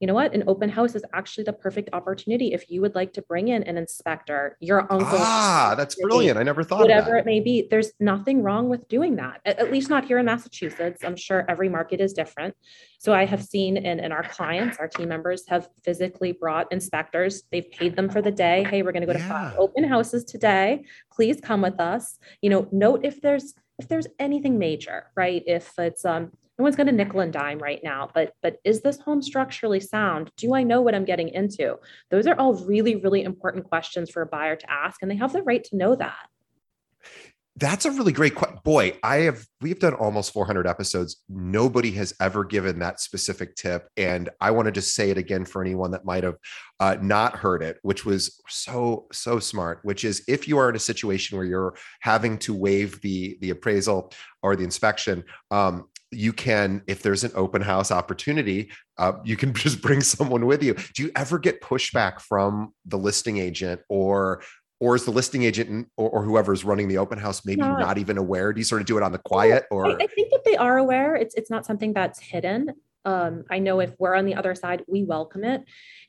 you 0.00 0.06
know 0.06 0.14
what? 0.14 0.34
An 0.34 0.44
open 0.46 0.68
house 0.68 0.94
is 0.94 1.04
actually 1.14 1.44
the 1.44 1.54
perfect 1.54 1.88
opportunity 1.94 2.52
if 2.52 2.70
you 2.70 2.82
would 2.82 2.94
like 2.94 3.14
to 3.14 3.22
bring 3.22 3.48
in 3.48 3.62
an 3.62 3.78
inspector, 3.78 4.58
your 4.60 4.80
uncle. 4.92 5.18
Ah, 5.18 5.74
that's 5.76 5.94
brilliant. 5.94 6.38
I 6.38 6.42
never 6.42 6.62
thought 6.62 6.80
whatever 6.80 7.16
it 7.16 7.24
may 7.24 7.40
be. 7.40 7.66
There's 7.70 7.92
nothing 7.98 8.42
wrong 8.42 8.68
with 8.68 8.86
doing 8.88 9.16
that, 9.16 9.40
at, 9.46 9.58
at, 9.58 9.72
least 9.72 9.88
not 9.88 10.04
here 10.04 10.18
in 10.18 10.26
Massachusetts. 10.26 11.02
I'm 11.02 11.16
sure 11.16 11.46
every 11.48 11.70
market 11.70 12.00
is 12.00 12.12
different. 12.12 12.54
So 12.98 13.14
I 13.14 13.24
have 13.24 13.42
seen 13.42 13.78
in, 13.78 14.00
in 14.00 14.12
our 14.12 14.22
clients, 14.24 14.76
our 14.78 14.88
team 14.88 15.08
members 15.08 15.44
have 15.48 15.68
physically 15.82 16.32
brought 16.32 16.70
inspectors. 16.72 17.44
They've 17.50 17.70
paid 17.70 17.96
them 17.96 18.10
for 18.10 18.20
the 18.20 18.30
day. 18.30 18.64
Hey, 18.64 18.82
we're 18.82 18.92
going 18.92 19.06
to 19.06 19.06
go 19.06 19.14
to 19.14 19.18
yeah. 19.18 19.54
open 19.56 19.84
houses 19.84 20.24
today. 20.24 20.84
Please 21.10 21.40
come 21.40 21.62
with 21.62 21.80
us. 21.80 22.18
You 22.42 22.50
know, 22.50 22.68
note 22.70 23.00
if 23.04 23.22
there's 23.22 23.54
if 23.78 23.88
there's 23.88 24.06
anything 24.18 24.58
major, 24.58 25.06
right? 25.16 25.42
If 25.46 25.72
it's 25.78 26.04
um 26.04 26.32
no 26.58 26.62
one's 26.62 26.76
going 26.76 26.86
to 26.86 26.92
nickel 26.92 27.20
and 27.20 27.32
dime 27.32 27.58
right 27.58 27.80
now 27.82 28.08
but 28.14 28.32
but 28.42 28.56
is 28.64 28.80
this 28.82 28.98
home 28.98 29.22
structurally 29.22 29.80
sound 29.80 30.30
do 30.36 30.54
i 30.54 30.62
know 30.62 30.80
what 30.80 30.94
i'm 30.94 31.04
getting 31.04 31.28
into 31.28 31.76
those 32.10 32.26
are 32.26 32.38
all 32.38 32.54
really 32.64 32.96
really 32.96 33.22
important 33.22 33.64
questions 33.64 34.10
for 34.10 34.22
a 34.22 34.26
buyer 34.26 34.56
to 34.56 34.70
ask 34.70 35.02
and 35.02 35.10
they 35.10 35.16
have 35.16 35.32
the 35.32 35.42
right 35.42 35.64
to 35.64 35.76
know 35.76 35.94
that 35.94 36.28
that's 37.58 37.86
a 37.86 37.90
really 37.90 38.12
great 38.12 38.34
question. 38.34 38.58
Boy, 38.64 38.98
I 39.02 39.16
have 39.20 39.46
we've 39.62 39.78
done 39.78 39.94
almost 39.94 40.32
400 40.34 40.66
episodes. 40.66 41.22
Nobody 41.28 41.90
has 41.92 42.12
ever 42.20 42.44
given 42.44 42.78
that 42.80 43.00
specific 43.00 43.56
tip, 43.56 43.88
and 43.96 44.28
I 44.42 44.50
want 44.50 44.66
to 44.66 44.72
just 44.72 44.94
say 44.94 45.10
it 45.10 45.16
again 45.16 45.46
for 45.46 45.62
anyone 45.62 45.90
that 45.92 46.04
might 46.04 46.22
have 46.22 46.36
uh, 46.80 46.96
not 47.00 47.34
heard 47.34 47.62
it, 47.62 47.78
which 47.80 48.04
was 48.04 48.42
so 48.48 49.06
so 49.10 49.38
smart. 49.38 49.80
Which 49.84 50.04
is 50.04 50.22
if 50.28 50.46
you 50.46 50.58
are 50.58 50.68
in 50.68 50.76
a 50.76 50.80
situation 50.80 51.38
where 51.38 51.46
you're 51.46 51.76
having 52.00 52.36
to 52.40 52.52
waive 52.52 53.00
the 53.00 53.38
the 53.40 53.50
appraisal 53.50 54.12
or 54.42 54.54
the 54.54 54.64
inspection, 54.64 55.24
um, 55.50 55.88
you 56.16 56.32
can 56.32 56.82
if 56.86 57.02
there's 57.02 57.24
an 57.24 57.30
open 57.34 57.62
house 57.62 57.90
opportunity 57.90 58.70
uh, 58.98 59.12
you 59.24 59.36
can 59.36 59.52
just 59.66 59.82
bring 59.82 60.00
someone 60.00 60.46
with 60.46 60.62
you. 60.62 60.74
Do 60.94 61.02
you 61.02 61.10
ever 61.16 61.38
get 61.38 61.60
pushback 61.60 62.20
from 62.20 62.72
the 62.84 62.98
listing 62.98 63.38
agent 63.38 63.80
or 63.88 64.42
or 64.78 64.94
is 64.94 65.06
the 65.06 65.10
listing 65.10 65.42
agent 65.44 65.88
or, 65.96 66.10
or 66.10 66.22
whoever's 66.22 66.62
running 66.62 66.86
the 66.86 66.98
open 66.98 67.18
house 67.18 67.46
maybe 67.46 67.62
not, 67.62 67.80
not 67.80 67.98
even 67.98 68.18
aware? 68.18 68.52
Do 68.52 68.60
you 68.60 68.64
sort 68.64 68.82
of 68.82 68.86
do 68.86 68.98
it 68.98 69.02
on 69.02 69.12
the 69.12 69.18
quiet 69.18 69.64
or 69.70 69.86
I, 69.86 70.04
I 70.04 70.06
think 70.06 70.30
that 70.30 70.44
they 70.44 70.56
are 70.56 70.78
aware 70.78 71.14
it's 71.16 71.34
it's 71.34 71.50
not 71.50 71.66
something 71.66 71.92
that's 71.92 72.20
hidden 72.20 72.72
um, 73.06 73.44
I 73.48 73.60
know 73.60 73.78
if 73.78 73.92
we're 74.00 74.16
on 74.16 74.26
the 74.26 74.34
other 74.34 74.56
side, 74.56 74.82
we 74.88 75.04
welcome 75.04 75.44
it. 75.44 75.62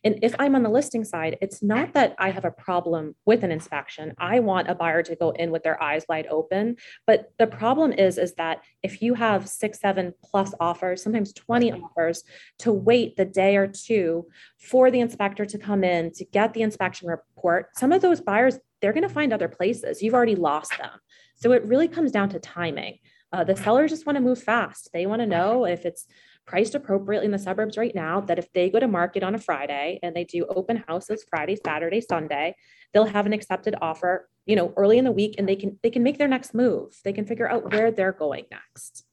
And 0.03 0.17
if 0.23 0.33
I'm 0.39 0.55
on 0.55 0.63
the 0.63 0.69
listing 0.69 1.03
side, 1.03 1.37
it's 1.41 1.61
not 1.61 1.93
that 1.93 2.15
I 2.17 2.31
have 2.31 2.43
a 2.43 2.51
problem 2.51 3.15
with 3.23 3.43
an 3.43 3.51
inspection. 3.51 4.15
I 4.17 4.39
want 4.39 4.67
a 4.67 4.73
buyer 4.73 5.03
to 5.03 5.15
go 5.15 5.29
in 5.29 5.51
with 5.51 5.61
their 5.61 5.81
eyes 5.81 6.05
wide 6.09 6.25
open. 6.27 6.77
But 7.05 7.31
the 7.37 7.45
problem 7.45 7.93
is, 7.93 8.17
is 8.17 8.33
that 8.35 8.63
if 8.81 9.03
you 9.03 9.13
have 9.13 9.47
six, 9.47 9.79
seven 9.79 10.11
plus 10.25 10.55
offers, 10.59 11.03
sometimes 11.03 11.33
20 11.33 11.71
offers, 11.71 12.23
to 12.59 12.73
wait 12.73 13.15
the 13.15 13.25
day 13.25 13.57
or 13.57 13.67
two 13.67 14.25
for 14.59 14.89
the 14.89 14.99
inspector 14.99 15.45
to 15.45 15.57
come 15.59 15.83
in 15.83 16.11
to 16.13 16.25
get 16.25 16.55
the 16.55 16.63
inspection 16.63 17.07
report, 17.07 17.67
some 17.77 17.91
of 17.91 18.01
those 18.01 18.21
buyers, 18.21 18.57
they're 18.81 18.93
going 18.93 19.07
to 19.07 19.13
find 19.13 19.31
other 19.31 19.47
places. 19.47 20.01
You've 20.01 20.15
already 20.15 20.35
lost 20.35 20.75
them. 20.79 20.89
So 21.35 21.51
it 21.51 21.63
really 21.65 21.87
comes 21.87 22.11
down 22.11 22.29
to 22.29 22.39
timing. 22.39 22.97
Uh, 23.31 23.43
the 23.43 23.55
sellers 23.55 23.91
just 23.91 24.05
want 24.05 24.15
to 24.15 24.21
move 24.21 24.41
fast. 24.41 24.89
They 24.93 25.05
want 25.05 25.21
to 25.21 25.27
know 25.27 25.65
if 25.65 25.85
it's 25.85 26.07
priced 26.47 26.73
appropriately 26.75 27.25
in 27.25 27.31
the 27.31 27.37
suburbs 27.37 27.77
right 27.77 27.93
now 27.93 28.21
that 28.21 28.39
if 28.39 28.51
they 28.53 28.69
go 28.69 28.79
to 28.79 28.87
market 28.87 29.21
on 29.21 29.35
a 29.35 29.39
Friday 29.39 29.99
and 30.01 30.15
they 30.15 30.23
do 30.23 30.45
open 30.45 30.83
houses 30.87 31.25
Friday, 31.29 31.57
Saturday, 31.63 32.01
Sunday, 32.01 32.55
they'll 32.93 33.05
have 33.05 33.25
an 33.25 33.33
accepted 33.33 33.75
offer, 33.81 34.29
you 34.45 34.55
know, 34.55 34.73
early 34.77 34.97
in 34.97 35.03
the 35.03 35.11
week 35.11 35.35
and 35.37 35.47
they 35.47 35.57
can 35.57 35.77
they 35.83 35.89
can 35.89 36.03
make 36.03 36.17
their 36.17 36.27
next 36.27 36.53
move. 36.53 36.97
They 37.03 37.13
can 37.13 37.25
figure 37.25 37.49
out 37.49 37.71
where 37.71 37.91
they're 37.91 38.13
going 38.13 38.45
next. 38.49 39.03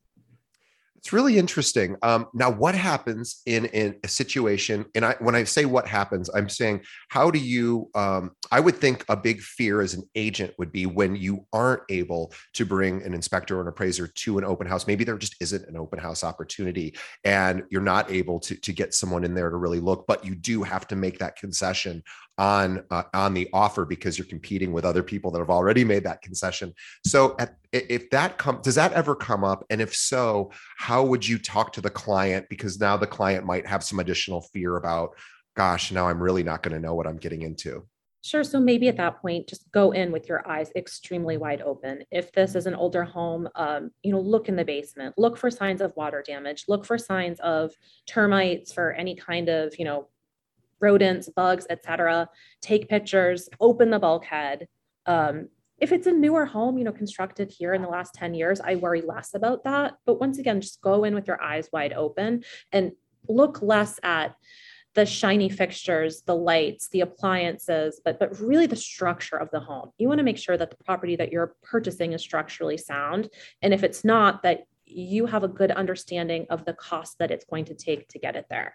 It's 1.05 1.13
really 1.13 1.37
interesting. 1.37 1.97
Um, 2.01 2.29
now, 2.33 2.51
what 2.51 2.75
happens 2.75 3.43
in, 3.45 3.67
in 3.67 3.97
a 4.03 4.09
situation? 4.09 4.87
And 4.95 5.05
I, 5.05 5.17
when 5.19 5.35
I 5.35 5.45
say 5.45 5.67
what 5.67 5.87
happens, 5.87 6.31
I'm 6.35 6.49
saying, 6.49 6.81
how 7.11 7.31
do 7.31 7.39
you? 7.39 7.91
Um, 7.95 8.31
I 8.51 8.59
would 8.59 8.77
think 8.77 9.05
a 9.11 9.15
big 9.15 9.43
fear 9.43 9.83
as 9.83 9.93
an 9.93 10.09
agent 10.15 10.55
would 10.57 10.73
be 10.73 10.87
when 10.87 11.15
you 11.15 11.45
aren't 11.53 11.83
able 11.91 12.33
to 12.55 12.65
bring 12.65 13.03
an 13.03 13.13
inspector 13.13 13.59
or 13.59 13.61
an 13.61 13.69
appraiser 13.69 14.07
to 14.07 14.39
an 14.39 14.45
open 14.45 14.67
house. 14.67 14.87
Maybe 14.87 15.05
there 15.05 15.19
just 15.19 15.37
isn't 15.43 15.69
an 15.69 15.77
open 15.77 15.99
house 15.99 16.25
opportunity, 16.25 16.97
and 17.23 17.65
you're 17.71 17.83
not 17.83 18.11
able 18.11 18.41
to 18.41 18.57
to 18.57 18.73
get 18.73 18.95
someone 18.95 19.25
in 19.25 19.35
there 19.35 19.51
to 19.51 19.57
really 19.57 19.81
look. 19.81 20.07
But 20.09 20.25
you 20.25 20.35
do 20.35 20.63
have 20.63 20.89
to 20.89 20.97
make 20.97 21.19
that 21.19 21.37
concession 21.37 22.03
on 22.39 22.85
uh, 22.91 23.05
on 23.13 23.35
the 23.35 23.49
offer 23.53 23.85
because 23.85 24.19
you're 24.19 24.27
competing 24.27 24.73
with 24.73 24.85
other 24.85 25.03
people 25.03 25.31
that 25.31 25.39
have 25.39 25.51
already 25.51 25.85
made 25.85 26.05
that 26.05 26.23
concession. 26.23 26.73
So 27.07 27.37
at, 27.39 27.57
if 27.73 28.11
that 28.11 28.39
come 28.39 28.61
does 28.63 28.75
that 28.75 28.93
ever 28.93 29.15
come 29.15 29.45
up 29.45 29.65
and 29.71 29.81
if 29.81 29.95
so, 29.95 30.51
how 30.79 31.05
would 31.05 31.27
you 31.27 31.39
talk 31.39 31.73
to 31.75 31.81
the 31.81 31.91
client 31.91 32.47
because 32.49 32.81
now 32.81 32.97
the 32.97 33.07
client 33.07 33.47
might 33.47 33.67
have 33.67 33.85
some 33.85 34.01
additional 34.01 34.41
fear 34.41 34.77
about 34.77 35.11
gosh, 35.57 35.93
now 35.93 36.09
I'm 36.09 36.23
really 36.23 36.43
not 36.43 36.63
going 36.63 36.75
to 36.75 36.81
know 36.81 36.95
what 36.95 37.07
I'm 37.07 37.17
getting 37.17 37.43
into. 37.43 37.87
Sure. 38.25 38.43
So 38.43 38.59
maybe 38.59 38.89
at 38.89 38.97
that 38.97 39.21
point, 39.21 39.47
just 39.47 39.71
go 39.71 39.91
in 39.91 40.11
with 40.11 40.31
your 40.31 40.49
eyes 40.49 40.71
extremely 40.75 41.37
wide 41.37 41.61
open. 41.61 42.05
If 42.11 42.33
this 42.33 42.55
is 42.55 42.67
an 42.67 42.75
older 42.75 43.05
home, 43.05 43.47
um, 43.55 43.91
you 44.03 44.13
know, 44.13 44.21
look 44.21 44.49
in 44.49 44.57
the 44.57 44.65
basement, 44.65 45.15
look 45.19 45.37
for 45.37 45.51
signs 45.51 45.83
of 45.83 45.95
water 45.95 46.25
damage, 46.27 46.65
look 46.67 46.87
for 46.87 46.97
signs 46.97 47.39
of 47.41 47.75
termites, 48.07 48.73
for 48.73 48.93
any 48.93 49.15
kind 49.15 49.51
of, 49.51 49.79
you 49.79 49.85
know, 49.85 50.09
rodents, 50.81 51.29
bugs, 51.29 51.67
etc. 51.71 52.29
Take 52.61 52.89
pictures, 52.89 53.49
open 53.61 53.91
the 53.91 53.99
bulkhead. 53.99 54.69
Um, 55.07 55.49
if 55.79 55.93
it's 55.93 56.07
a 56.07 56.13
newer 56.13 56.47
home, 56.47 56.79
you 56.79 56.85
know, 56.85 56.93
constructed 56.93 57.53
here 57.57 57.75
in 57.75 57.83
the 57.83 57.89
last 57.89 58.15
10 58.15 58.35
years, 58.35 58.61
I 58.61 58.77
worry 58.77 59.03
less 59.03 59.35
about 59.35 59.65
that. 59.65 59.95
But 60.07 60.21
once 60.21 60.39
again, 60.39 60.61
just 60.61 60.81
go 60.81 61.05
in 61.05 61.15
with 61.15 61.27
your 61.27 61.43
eyes 61.43 61.69
wide 61.73 61.93
open 61.93 62.45
and 62.73 62.93
look 63.29 63.61
less 63.61 63.99
at 64.03 64.37
the 64.95 65.05
shiny 65.05 65.49
fixtures, 65.49 66.23
the 66.23 66.37
lights, 66.37 66.89
the 66.89 67.01
appliances, 67.01 68.01
but 68.05 68.19
but 68.21 68.39
really 68.39 68.67
the 68.67 68.77
structure 68.77 69.37
of 69.37 69.51
the 69.51 69.61
home. 69.61 69.91
You 69.99 70.09
want 70.09 70.19
to 70.19 70.25
make 70.25 70.39
sure 70.39 70.57
that 70.57 70.71
the 70.71 70.85
property 70.85 71.17
that 71.17 71.33
you're 71.33 71.57
purchasing 71.63 72.13
is 72.13 72.23
structurally 72.23 72.79
sound. 72.79 73.29
And 73.61 73.75
if 73.75 73.83
it's 73.83 74.05
not, 74.05 74.43
that 74.45 74.67
you 74.87 75.27
have 75.27 75.43
a 75.43 75.49
good 75.49 75.73
understanding 75.73 76.47
of 76.51 76.65
the 76.65 76.75
cost 76.75 77.19
that 77.19 77.31
it's 77.31 77.45
going 77.45 77.65
to 77.67 77.75
take 77.75 78.09
to 78.09 78.19
get 78.19 78.37
it 78.37 78.47
there. 78.49 78.75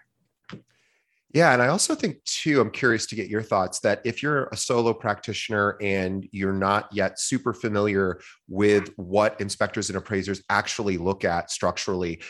Yeah. 1.32 1.52
And 1.52 1.62
I 1.62 1.68
also 1.68 1.94
think, 1.94 2.22
too, 2.24 2.60
I'm 2.60 2.70
curious 2.70 3.06
to 3.06 3.14
get 3.14 3.28
your 3.28 3.42
thoughts 3.42 3.78
that 3.80 4.00
if 4.04 4.20
you're 4.22 4.46
a 4.46 4.56
solo 4.56 4.92
practitioner 4.92 5.76
and 5.80 6.28
you're 6.32 6.52
not 6.52 6.88
yet 6.92 7.20
super 7.20 7.52
familiar 7.54 8.20
with 8.48 8.90
what 8.96 9.40
inspectors 9.40 9.90
and 9.90 9.96
appraisers 9.96 10.42
actually 10.50 10.98
look 10.98 11.24
at 11.24 11.50
structurally, 11.50 12.20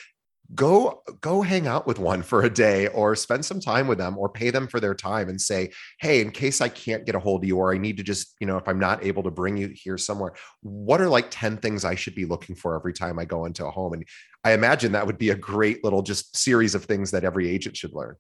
go 0.54 1.02
go 1.20 1.42
hang 1.42 1.66
out 1.66 1.86
with 1.86 1.98
one 1.98 2.22
for 2.22 2.42
a 2.42 2.50
day 2.50 2.88
or 2.88 3.14
spend 3.14 3.44
some 3.44 3.60
time 3.60 3.86
with 3.86 3.98
them 3.98 4.18
or 4.18 4.28
pay 4.28 4.50
them 4.50 4.66
for 4.66 4.80
their 4.80 4.94
time 4.94 5.28
and 5.28 5.40
say 5.40 5.70
hey 6.00 6.20
in 6.20 6.30
case 6.30 6.60
i 6.60 6.68
can't 6.68 7.06
get 7.06 7.14
a 7.14 7.20
hold 7.20 7.44
of 7.44 7.48
you 7.48 7.56
or 7.56 7.72
i 7.72 7.78
need 7.78 7.96
to 7.96 8.02
just 8.02 8.34
you 8.40 8.48
know 8.48 8.56
if 8.56 8.66
i'm 8.66 8.78
not 8.78 9.04
able 9.04 9.22
to 9.22 9.30
bring 9.30 9.56
you 9.56 9.68
here 9.74 9.96
somewhere 9.96 10.32
what 10.62 11.00
are 11.00 11.08
like 11.08 11.26
10 11.30 11.58
things 11.58 11.84
i 11.84 11.94
should 11.94 12.16
be 12.16 12.24
looking 12.24 12.56
for 12.56 12.74
every 12.74 12.92
time 12.92 13.16
i 13.18 13.24
go 13.24 13.44
into 13.44 13.64
a 13.64 13.70
home 13.70 13.92
and 13.92 14.04
i 14.42 14.52
imagine 14.52 14.92
that 14.92 15.06
would 15.06 15.18
be 15.18 15.30
a 15.30 15.36
great 15.36 15.84
little 15.84 16.02
just 16.02 16.36
series 16.36 16.74
of 16.74 16.84
things 16.84 17.12
that 17.12 17.22
every 17.22 17.48
agent 17.48 17.76
should 17.76 17.94
learn 17.94 18.16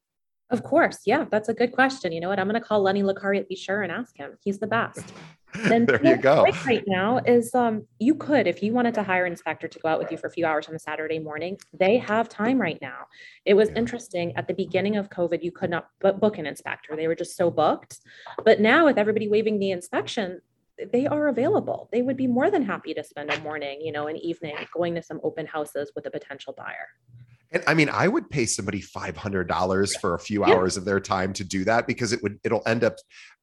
of 0.50 0.62
course. 0.62 1.00
Yeah, 1.06 1.26
that's 1.30 1.48
a 1.48 1.54
good 1.54 1.72
question. 1.72 2.12
You 2.12 2.20
know 2.20 2.28
what? 2.28 2.38
I'm 2.38 2.48
going 2.48 2.60
to 2.60 2.66
call 2.66 2.82
Lenny 2.82 3.02
Licari 3.02 3.46
Be 3.48 3.56
sure 3.56 3.82
and 3.82 3.92
ask 3.92 4.16
him. 4.16 4.36
He's 4.42 4.58
the 4.58 4.66
best. 4.66 5.12
And 5.54 5.88
there 5.88 6.04
you 6.04 6.16
go. 6.16 6.44
Right 6.64 6.84
now 6.86 7.18
is 7.18 7.52
um 7.56 7.84
you 7.98 8.14
could 8.14 8.46
if 8.46 8.62
you 8.62 8.72
wanted 8.72 8.94
to 8.94 9.02
hire 9.02 9.24
an 9.24 9.32
inspector 9.32 9.66
to 9.66 9.78
go 9.80 9.88
out 9.88 9.98
with 9.98 10.12
you 10.12 10.16
for 10.16 10.28
a 10.28 10.30
few 10.30 10.46
hours 10.46 10.68
on 10.68 10.76
a 10.76 10.78
Saturday 10.78 11.18
morning, 11.18 11.58
they 11.72 11.98
have 11.98 12.28
time 12.28 12.60
right 12.60 12.78
now. 12.80 13.06
It 13.44 13.54
was 13.54 13.68
yeah. 13.68 13.78
interesting 13.78 14.32
at 14.36 14.46
the 14.46 14.54
beginning 14.54 14.96
of 14.96 15.10
COVID, 15.10 15.42
you 15.42 15.50
could 15.50 15.70
not 15.70 15.88
book 16.00 16.38
an 16.38 16.46
inspector. 16.46 16.94
They 16.94 17.08
were 17.08 17.16
just 17.16 17.36
so 17.36 17.50
booked. 17.50 17.98
But 18.44 18.60
now 18.60 18.84
with 18.84 18.96
everybody 18.96 19.26
waiving 19.26 19.58
the 19.58 19.72
inspection, 19.72 20.40
they 20.92 21.06
are 21.06 21.28
available. 21.28 21.88
They 21.92 22.02
would 22.02 22.16
be 22.16 22.26
more 22.26 22.50
than 22.50 22.62
happy 22.62 22.94
to 22.94 23.04
spend 23.04 23.30
a 23.30 23.40
morning, 23.40 23.80
you 23.80 23.92
know, 23.92 24.06
an 24.06 24.16
evening 24.16 24.54
going 24.72 24.94
to 24.94 25.02
some 25.02 25.20
open 25.22 25.46
houses 25.46 25.92
with 25.94 26.06
a 26.06 26.10
potential 26.10 26.54
buyer. 26.56 26.88
And 27.52 27.64
I 27.66 27.74
mean, 27.74 27.88
I 27.88 28.06
would 28.06 28.30
pay 28.30 28.46
somebody 28.46 28.80
five 28.80 29.16
hundred 29.16 29.48
dollars 29.48 29.96
for 29.96 30.14
a 30.14 30.18
few 30.18 30.46
yeah. 30.46 30.54
hours 30.54 30.76
of 30.76 30.84
their 30.84 31.00
time 31.00 31.32
to 31.34 31.44
do 31.44 31.64
that 31.64 31.86
because 31.86 32.12
it 32.12 32.22
would 32.22 32.38
it'll 32.44 32.62
end 32.66 32.84
up 32.84 32.96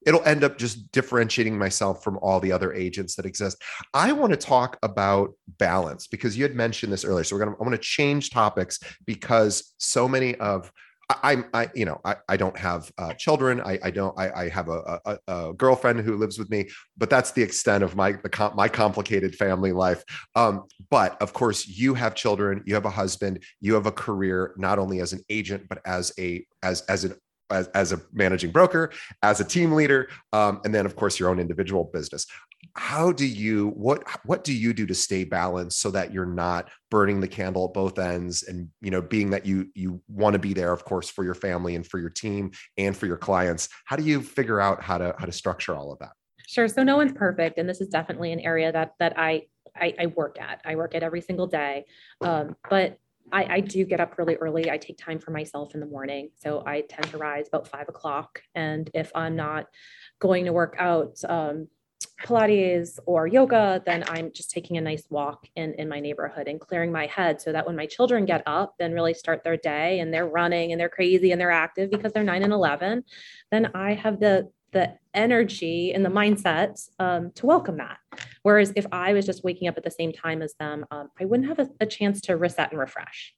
it'll 0.06 0.24
end 0.24 0.44
up 0.44 0.58
just 0.58 0.92
differentiating 0.92 1.58
myself 1.58 2.04
from 2.04 2.18
all 2.22 2.40
the 2.40 2.52
other 2.52 2.74
agents 2.74 3.16
that 3.16 3.26
exist. 3.26 3.62
I 3.94 4.14
want 4.14 4.32
to 4.32 4.38
talk 4.38 4.78
about 4.82 5.34
balance 5.58 6.08
because 6.08 6.38
you 6.38 6.44
had 6.44 6.56
mentioned 6.56 6.94
this 6.94 7.04
earlier. 7.04 7.24
So 7.24 7.36
we're 7.36 7.44
gonna 7.46 7.58
I 7.60 7.64
want 7.64 7.74
to 7.74 7.78
change 7.78 8.30
topics 8.30 8.80
because 9.06 9.74
so 9.78 10.08
many 10.08 10.36
of 10.36 10.72
I'm, 11.10 11.46
I, 11.54 11.70
you 11.74 11.86
know, 11.86 12.02
I, 12.04 12.16
I 12.28 12.36
don't 12.36 12.58
have 12.58 12.92
uh, 12.98 13.14
children. 13.14 13.62
I, 13.62 13.80
I 13.82 13.92
don't, 13.92 14.18
I, 14.20 14.30
I 14.30 14.50
have 14.50 14.68
a, 14.68 15.00
a, 15.06 15.18
a, 15.28 15.54
girlfriend 15.54 16.02
who 16.02 16.18
lives 16.18 16.38
with 16.38 16.50
me, 16.50 16.70
but 16.98 17.10
that's 17.10 17.32
the 17.32 17.42
extent 17.42 17.84
of 17.84 17.96
my, 17.96 18.12
the 18.12 18.52
my 18.56 18.68
complicated 18.68 19.34
family 19.36 19.72
life. 19.72 20.04
Um, 20.36 20.66
but 20.90 21.20
of 21.22 21.32
course 21.32 21.66
you 21.66 21.94
have 21.94 22.14
children, 22.14 22.62
you 22.66 22.74
have 22.74 22.86
a 22.86 22.90
husband, 22.90 23.44
you 23.62 23.74
have 23.76 23.86
a 23.86 23.92
career, 23.92 24.54
not 24.58 24.80
only 24.80 25.00
as 25.00 25.14
an 25.14 25.22
agent, 25.30 25.68
but 25.70 25.80
as 25.86 26.12
a, 26.20 26.46
as, 26.62 26.82
as 26.82 27.06
an 27.06 27.16
as, 27.50 27.68
as 27.70 27.94
a 27.94 28.02
managing 28.12 28.52
broker, 28.52 28.92
as 29.24 29.40
a 29.40 29.44
team 29.44 29.72
leader, 29.72 30.10
um, 30.34 30.60
and 30.66 30.74
then 30.74 30.86
of 30.86 30.96
course 30.96 31.20
your 31.20 31.30
own 31.30 31.40
individual 31.40 31.90
business. 31.94 32.26
How 32.76 33.12
do 33.12 33.26
you 33.26 33.70
what 33.70 34.04
what 34.26 34.44
do 34.44 34.54
you 34.54 34.74
do 34.74 34.86
to 34.86 34.96
stay 34.96 35.24
balanced 35.24 35.80
so 35.82 35.92
that 35.92 36.14
you're 36.14 36.26
not 36.26 36.70
burning 36.90 37.20
the 37.20 37.28
candle 37.28 37.66
at 37.66 37.74
both 37.74 38.00
ends 38.00 38.44
and 38.44 38.70
you 38.82 38.92
know 38.92 39.02
being 39.02 39.30
that 39.32 39.46
you 39.46 39.68
you 39.76 40.02
want 40.08 40.34
to 40.34 40.40
be 40.40 40.54
there 40.54 40.72
of 40.72 40.86
course 40.86 41.10
for 41.10 41.24
your 41.24 41.34
family 41.34 41.76
and 41.76 41.86
for 41.86 42.00
your 42.00 42.10
team 42.10 42.52
and 42.78 42.96
for 42.96 43.06
your 43.06 43.18
clients 43.18 43.70
how 43.86 43.96
do 43.96 44.04
you 44.04 44.22
figure 44.22 44.60
out 44.60 44.82
how 44.82 44.98
to 44.98 45.14
how 45.18 45.26
to 45.26 45.32
structure 45.32 45.76
all 45.76 45.92
of 45.92 46.00
that 46.00 46.12
sure 46.48 46.68
so 46.68 46.84
no 46.84 46.96
one's 46.96 47.14
perfect 47.14 47.58
and 47.58 47.68
this 47.68 47.82
is 47.82 47.90
definitely 47.90 48.32
an 48.32 48.40
area 48.40 48.72
that 48.72 48.94
that 49.00 49.18
i 49.18 49.42
i, 49.76 49.94
I 50.00 50.06
work 50.08 50.40
at 50.40 50.62
i 50.66 50.76
work 50.76 50.96
at 50.96 51.04
every 51.04 51.22
single 51.22 51.48
day 51.48 51.86
um, 52.22 52.56
but 52.70 52.98
I, 53.32 53.56
I, 53.56 53.60
do 53.60 53.84
get 53.84 54.00
up 54.00 54.18
really 54.18 54.36
early. 54.36 54.72
I 54.72 54.78
take 54.78 54.98
time 54.98 55.20
for 55.20 55.32
myself 55.32 55.74
in 55.74 55.82
the 55.82 55.86
morning. 55.86 56.30
So 56.38 56.64
I 56.66 56.82
tend 56.82 57.12
to 57.12 57.18
rise 57.18 57.50
about 57.50 57.68
five 57.68 57.90
o'clock. 57.90 58.42
And 58.56 58.90
if 58.94 59.12
I'm 59.14 59.36
not 59.36 59.66
going 60.20 60.46
to 60.46 60.54
work 60.54 60.78
out 60.80 61.18
um, 61.28 61.68
Pilates 62.24 63.00
or 63.06 63.28
yoga, 63.28 63.82
then 63.86 64.04
I'm 64.08 64.32
just 64.32 64.50
taking 64.50 64.78
a 64.78 64.82
nice 64.82 65.04
walk 65.10 65.48
in, 65.56 65.74
in 65.76 65.88
my 65.88 66.00
neighborhood 66.00 66.48
and 66.48 66.60
clearing 66.60 66.92
my 66.92 67.06
head 67.06 67.40
so 67.40 67.52
that 67.52 67.66
when 67.66 67.76
my 67.76 67.86
children 67.86 68.26
get 68.26 68.44
up 68.46 68.76
and 68.80 68.94
really 68.94 69.14
start 69.14 69.44
their 69.44 69.58
day 69.58 70.00
and 70.00 70.14
they're 70.14 70.28
running 70.28 70.72
and 70.72 70.82
they're 70.82 70.90
crazy 70.90 71.32
and 71.32 71.40
they're 71.40 71.52
active 71.52 71.92
because 71.92 72.14
they're 72.14 72.24
nine 72.24 72.44
and 72.44 72.54
11, 72.54 73.04
then 73.52 73.72
I 73.74 73.94
have 73.94 74.20
the 74.20 74.50
the 74.72 74.94
energy 75.14 75.94
and 75.94 76.06
the 76.06 76.10
mindset 76.10 76.78
um, 77.00 77.32
to 77.32 77.46
welcome 77.46 77.78
that. 77.78 77.98
Whereas 78.44 78.74
if 78.76 78.86
I 78.92 79.14
was 79.14 79.26
just 79.26 79.44
waking 79.44 79.68
up 79.68 79.78
at 79.78 79.84
the 79.84 79.92
same 79.92 80.12
time 80.12 80.42
as 80.42 80.54
them, 80.60 80.86
um, 80.92 81.10
I 81.20 81.26
wouldn't 81.26 81.48
have 81.48 81.60
a, 81.60 81.70
a, 81.80 81.86
chance 81.86 82.22
to 82.22 82.36
reset 82.36 82.72
and 82.72 82.80
refresh. 82.80 83.34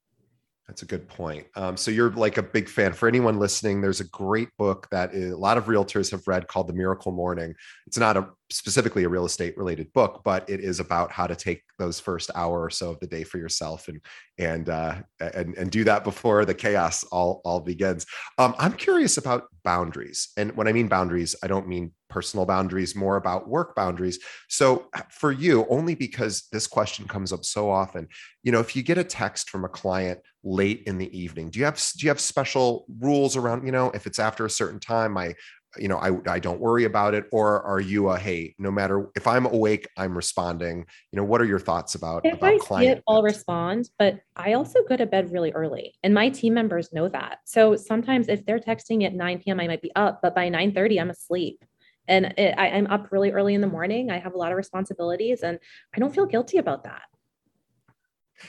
That's 0.69 0.83
a 0.83 0.85
good 0.85 1.07
point. 1.07 1.47
Um, 1.55 1.75
so 1.75 1.89
you're 1.89 2.11
like 2.11 2.37
a 2.37 2.43
big 2.43 2.69
fan. 2.69 2.93
For 2.93 3.07
anyone 3.09 3.39
listening, 3.39 3.81
there's 3.81 4.01
a 4.01 4.07
great 4.09 4.49
book 4.55 4.87
that 4.91 5.15
a 5.15 5.35
lot 5.35 5.57
of 5.57 5.65
realtors 5.65 6.11
have 6.11 6.27
read 6.27 6.47
called 6.47 6.67
The 6.67 6.73
Miracle 6.73 7.11
Morning. 7.11 7.55
It's 7.87 7.97
not 7.97 8.17
a 8.17 8.29
specifically 8.51 9.03
a 9.03 9.09
real 9.09 9.25
estate 9.25 9.57
related 9.57 9.91
book, 9.93 10.21
but 10.23 10.47
it 10.47 10.59
is 10.59 10.79
about 10.79 11.11
how 11.11 11.25
to 11.25 11.35
take 11.35 11.63
those 11.79 11.99
first 11.99 12.29
hour 12.35 12.61
or 12.61 12.69
so 12.69 12.91
of 12.91 12.99
the 12.99 13.07
day 13.07 13.23
for 13.23 13.39
yourself 13.39 13.87
and 13.87 13.99
and 14.37 14.69
uh, 14.69 14.97
and 15.19 15.57
and 15.57 15.71
do 15.71 15.83
that 15.85 16.03
before 16.03 16.45
the 16.45 16.53
chaos 16.53 17.03
all 17.05 17.41
all 17.45 17.61
begins. 17.61 18.05
Um, 18.37 18.53
I'm 18.59 18.73
curious 18.73 19.17
about 19.17 19.47
boundaries, 19.63 20.29
and 20.37 20.55
when 20.55 20.67
I 20.67 20.71
mean 20.71 20.87
boundaries, 20.87 21.35
I 21.41 21.47
don't 21.47 21.67
mean 21.67 21.93
personal 22.09 22.45
boundaries, 22.45 22.95
more 22.95 23.15
about 23.15 23.47
work 23.47 23.75
boundaries. 23.75 24.19
So 24.47 24.87
for 25.09 25.31
you, 25.31 25.65
only 25.69 25.95
because 25.95 26.47
this 26.51 26.67
question 26.67 27.07
comes 27.07 27.31
up 27.31 27.45
so 27.45 27.69
often, 27.69 28.07
you 28.43 28.51
know, 28.51 28.59
if 28.59 28.75
you 28.75 28.83
get 28.83 28.97
a 28.97 29.03
text 29.03 29.49
from 29.49 29.65
a 29.65 29.69
client 29.69 30.19
late 30.43 30.83
in 30.87 30.97
the 30.97 31.17
evening, 31.17 31.49
do 31.49 31.59
you 31.59 31.65
have 31.65 31.75
do 31.97 32.05
you 32.05 32.09
have 32.09 32.19
special 32.19 32.85
rules 32.99 33.35
around, 33.35 33.65
you 33.65 33.71
know, 33.71 33.91
if 33.91 34.07
it's 34.07 34.19
after 34.19 34.45
a 34.45 34.49
certain 34.49 34.79
time, 34.79 35.17
I 35.17 35.35
you 35.77 35.87
know 35.87 35.97
I, 35.97 36.11
I 36.27 36.39
don't 36.39 36.59
worry 36.59 36.85
about 36.85 37.13
it? 37.13 37.25
Or 37.31 37.61
are 37.63 37.79
you 37.79 38.09
a 38.09 38.17
hey 38.17 38.55
no 38.57 38.71
matter 38.71 39.09
if 39.15 39.27
i'm 39.27 39.45
awake 39.45 39.87
i'm 39.97 40.15
responding. 40.15 40.85
You 41.11 41.17
know 41.17 41.23
what 41.23 41.41
are 41.41 41.45
your 41.45 41.59
thoughts 41.59 41.95
about 41.95 42.25
if 42.25 42.35
about 42.35 42.53
i 42.53 42.57
see 42.57 42.87
it 42.87 43.03
i'll 43.07 43.23
respond 43.23 43.89
but 43.99 44.19
i 44.35 44.53
also 44.53 44.79
go 44.87 44.95
to 44.95 45.05
bed 45.05 45.31
really 45.31 45.51
early 45.51 45.93
and 46.03 46.13
my 46.13 46.29
team 46.29 46.53
members 46.53 46.91
know 46.93 47.07
that. 47.09 47.39
So 47.45 47.75
sometimes 47.75 48.29
if 48.29 48.45
they're 48.45 48.59
texting 48.59 49.05
at 49.05 49.13
9 49.13 49.39
p.m 49.39 49.59
i 49.59 49.67
might 49.67 49.81
be 49.81 49.91
up 49.95 50.21
but 50.21 50.33
by 50.33 50.49
9 50.49 50.73
30 50.73 50.99
i'm 50.99 51.09
asleep 51.09 51.63
and 52.09 52.33
it, 52.37 52.55
I, 52.57 52.69
i'm 52.71 52.87
up 52.87 53.11
really 53.11 53.31
early 53.31 53.53
in 53.53 53.61
the 53.61 53.67
morning. 53.67 54.11
I 54.11 54.19
have 54.19 54.33
a 54.33 54.37
lot 54.37 54.51
of 54.51 54.57
responsibilities 54.57 55.43
and 55.43 55.59
i 55.95 55.99
don't 55.99 56.13
feel 56.13 56.25
guilty 56.25 56.57
about 56.57 56.83
that. 56.83 57.03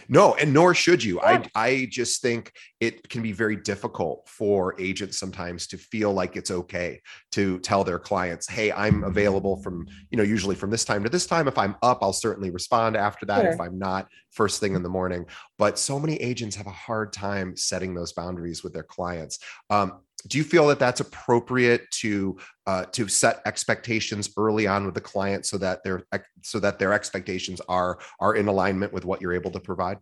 No, 0.09 0.35
and 0.35 0.53
nor 0.53 0.75
should 0.75 1.03
you. 1.03 1.21
I 1.21 1.45
I 1.55 1.89
just 1.91 2.23
think 2.23 2.53
it 2.79 3.09
can 3.09 3.23
be 3.23 3.33
very 3.33 3.57
difficult 3.57 4.29
for 4.29 4.81
agents 4.81 5.19
sometimes 5.19 5.67
to 5.69 5.79
feel 5.79 6.13
like 6.13 6.37
it's 6.37 6.51
okay 6.51 7.01
to 7.33 7.59
tell 7.61 7.85
their 7.85 7.99
clients, 7.99 8.49
"Hey, 8.49 8.73
I'm 8.73 9.05
available 9.05 9.57
from, 9.63 9.87
you 10.11 10.17
know, 10.17 10.23
usually 10.23 10.57
from 10.57 10.71
this 10.71 10.85
time 10.85 11.03
to 11.05 11.09
this 11.09 11.27
time. 11.27 11.49
If 11.49 11.59
I'm 11.59 11.77
up, 11.83 11.99
I'll 12.03 12.13
certainly 12.13 12.51
respond 12.51 12.97
after 12.97 13.27
that. 13.27 13.43
Sure. 13.43 13.51
If 13.53 13.61
I'm 13.61 13.79
not, 13.79 14.09
first 14.31 14.61
thing 14.61 14.75
in 14.75 14.83
the 14.83 14.89
morning." 14.89 15.27
But 15.59 15.79
so 15.79 15.99
many 15.99 16.17
agents 16.17 16.57
have 16.57 16.67
a 16.67 16.71
hard 16.71 17.13
time 17.13 17.57
setting 17.57 17.95
those 17.95 18.13
boundaries 18.13 18.63
with 18.63 18.73
their 18.73 18.83
clients. 18.83 19.39
Um, 19.71 20.01
do 20.29 20.39
you 20.39 20.45
feel 20.45 20.67
that 20.69 20.79
that's 20.79 21.01
appropriate 21.01 21.91
to 21.91 22.37
uh, 22.67 22.85
to 22.87 23.09
set 23.09 23.41
expectations 23.47 24.31
early 24.37 24.67
on 24.67 24.85
with 24.85 24.95
the 24.95 25.01
client 25.01 25.47
so 25.47 25.57
that 25.59 25.83
their 25.83 26.03
so 26.43 26.61
that 26.61 26.79
their 26.79 26.93
expectations 26.93 27.61
are 27.69 27.99
are 28.19 28.35
in 28.35 28.49
alignment 28.49 28.93
with 28.93 29.05
what 29.05 29.21
you're 29.21 29.33
able 29.33 29.51
to 29.51 29.61
provide 29.61 29.99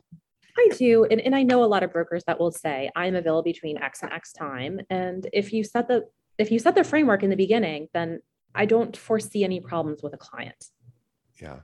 I 0.59 0.69
do. 0.77 1.05
And, 1.05 1.21
and 1.21 1.35
I 1.37 1.45
know 1.45 1.63
a 1.63 1.67
lot 1.67 1.83
of 1.83 1.93
brokers 1.93 2.25
that 2.27 2.39
will 2.39 2.51
say 2.51 2.91
I'm 2.97 3.15
available 3.15 3.43
between 3.43 3.79
X 3.79 4.03
and 4.03 4.13
X 4.13 4.33
time. 4.33 4.81
And 4.91 5.29
if 5.33 5.53
you 5.53 5.63
set 5.63 5.87
the 5.89 6.09
if 6.39 6.51
you 6.51 6.59
set 6.59 6.75
the 6.75 6.85
framework 6.85 7.23
in 7.23 7.31
the 7.31 7.37
beginning, 7.37 7.89
then 7.93 8.21
I 8.55 8.65
don't 8.65 8.97
foresee 8.97 9.45
any 9.45 9.61
problems 9.61 10.03
with 10.03 10.15
a 10.15 10.19
client. 10.19 10.65
Yeah 11.41 11.61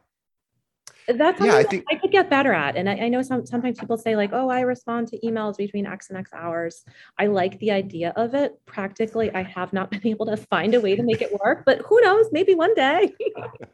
that's 1.09 1.41
yeah, 1.41 1.57
I 1.57 1.63
think 1.65 1.85
I 1.91 1.97
could 1.97 2.11
get 2.11 2.31
better 2.31 2.53
at. 2.53 2.77
And 2.77 2.89
I, 2.89 2.95
I, 2.95 3.09
know 3.09 3.21
some 3.21 3.45
sometimes 3.45 3.79
people 3.79 3.99
say 3.99 4.17
like, 4.17 4.31
oh, 4.33 4.49
I 4.49 4.61
respond 4.61 5.09
to 5.09 5.21
emails 5.21 5.57
between 5.57 5.87
X 5.87 6.09
and 6.09 6.19
X 6.19 6.31
hours. 6.33 6.83
I 7.19 7.27
like 7.27 7.59
the 7.59 7.73
idea 7.73 8.13
of 8.17 8.35
it. 8.35 8.59
Practically, 8.65 9.31
I 9.35 9.43
have 9.43 9.73
not 9.73 9.91
been 9.91 10.07
able 10.07 10.27
to 10.27 10.37
find 10.37 10.75
a 10.75 10.81
way 10.81 10.97
to 10.97 11.03
make 11.03 11.21
it 11.21 11.31
work, 11.45 11.65
but 11.67 11.83
who 11.87 12.01
knows? 12.01 12.27
Maybe 12.33 12.55
one 12.55 12.75
day. 12.75 13.13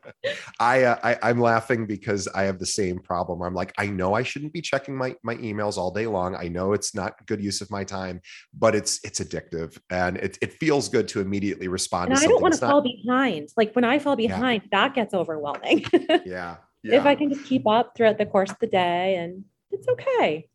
I, 0.60 0.82
uh, 0.82 0.98
I 1.02 1.18
I'm 1.22 1.40
laughing 1.40 1.86
because 1.86 2.26
I 2.28 2.42
have 2.42 2.58
the 2.58 2.66
same 2.66 2.98
problem. 2.98 3.42
I'm 3.42 3.54
like, 3.54 3.72
I 3.78 3.86
know 3.86 4.14
I 4.14 4.22
shouldn't 4.22 4.52
be 4.52 4.60
checking 4.60 4.96
my 4.96 5.14
my 5.22 5.36
emails 5.36 5.76
all 5.76 5.92
day 5.92 6.06
long. 6.06 6.34
I 6.34 6.48
know 6.48 6.72
it's 6.72 6.94
not 6.94 7.26
good 7.26 7.42
use 7.42 7.60
of 7.60 7.70
my 7.70 7.84
time, 7.84 8.20
but 8.52 8.74
it's 8.74 8.98
it's 9.04 9.20
addictive 9.20 9.78
and 9.90 10.16
it 10.16 10.36
it 10.42 10.54
feels 10.54 10.88
good 10.88 11.06
to 11.08 11.20
immediately 11.20 11.68
respond. 11.68 12.10
And 12.10 12.18
I 12.18 12.26
don't 12.26 12.42
want 12.42 12.54
to 12.54 12.60
fall 12.60 12.82
behind. 12.82 13.50
Like 13.56 13.72
when 13.74 13.84
I 13.84 14.00
fall 14.00 14.16
behind, 14.16 14.62
yeah. 14.64 14.80
that 14.80 14.94
gets 14.94 15.14
overwhelming. 15.14 15.84
yeah 16.24 16.56
yeah. 16.82 16.96
if 16.96 17.06
I 17.06 17.14
can 17.14 17.32
just 17.32 17.44
keep 17.44 17.66
up 17.66 17.96
throughout 17.96 18.18
the 18.18 18.26
course 18.26 18.50
of 18.50 18.58
the 18.60 18.66
day 18.66 19.16
and 19.16 19.44
it's 19.70 19.88
okay. 19.88 20.46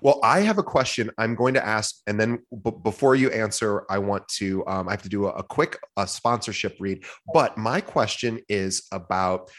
Well, 0.00 0.20
I 0.22 0.40
have 0.40 0.58
a 0.58 0.62
question 0.62 1.10
I'm 1.16 1.34
going 1.34 1.54
to 1.54 1.64
ask, 1.64 2.02
and 2.06 2.20
then 2.20 2.40
b- 2.64 2.72
before 2.82 3.14
you 3.14 3.30
answer, 3.30 3.84
I 3.88 3.98
want 3.98 4.28
to 4.28 4.66
um, 4.66 4.88
I 4.88 4.92
have 4.92 5.02
to 5.02 5.08
do 5.08 5.26
a, 5.26 5.30
a 5.30 5.42
quick 5.42 5.78
uh, 5.96 6.06
sponsorship 6.06 6.76
read. 6.80 7.04
But 7.32 7.56
my 7.56 7.80
question 7.80 8.40
is 8.48 8.86
about 8.92 9.50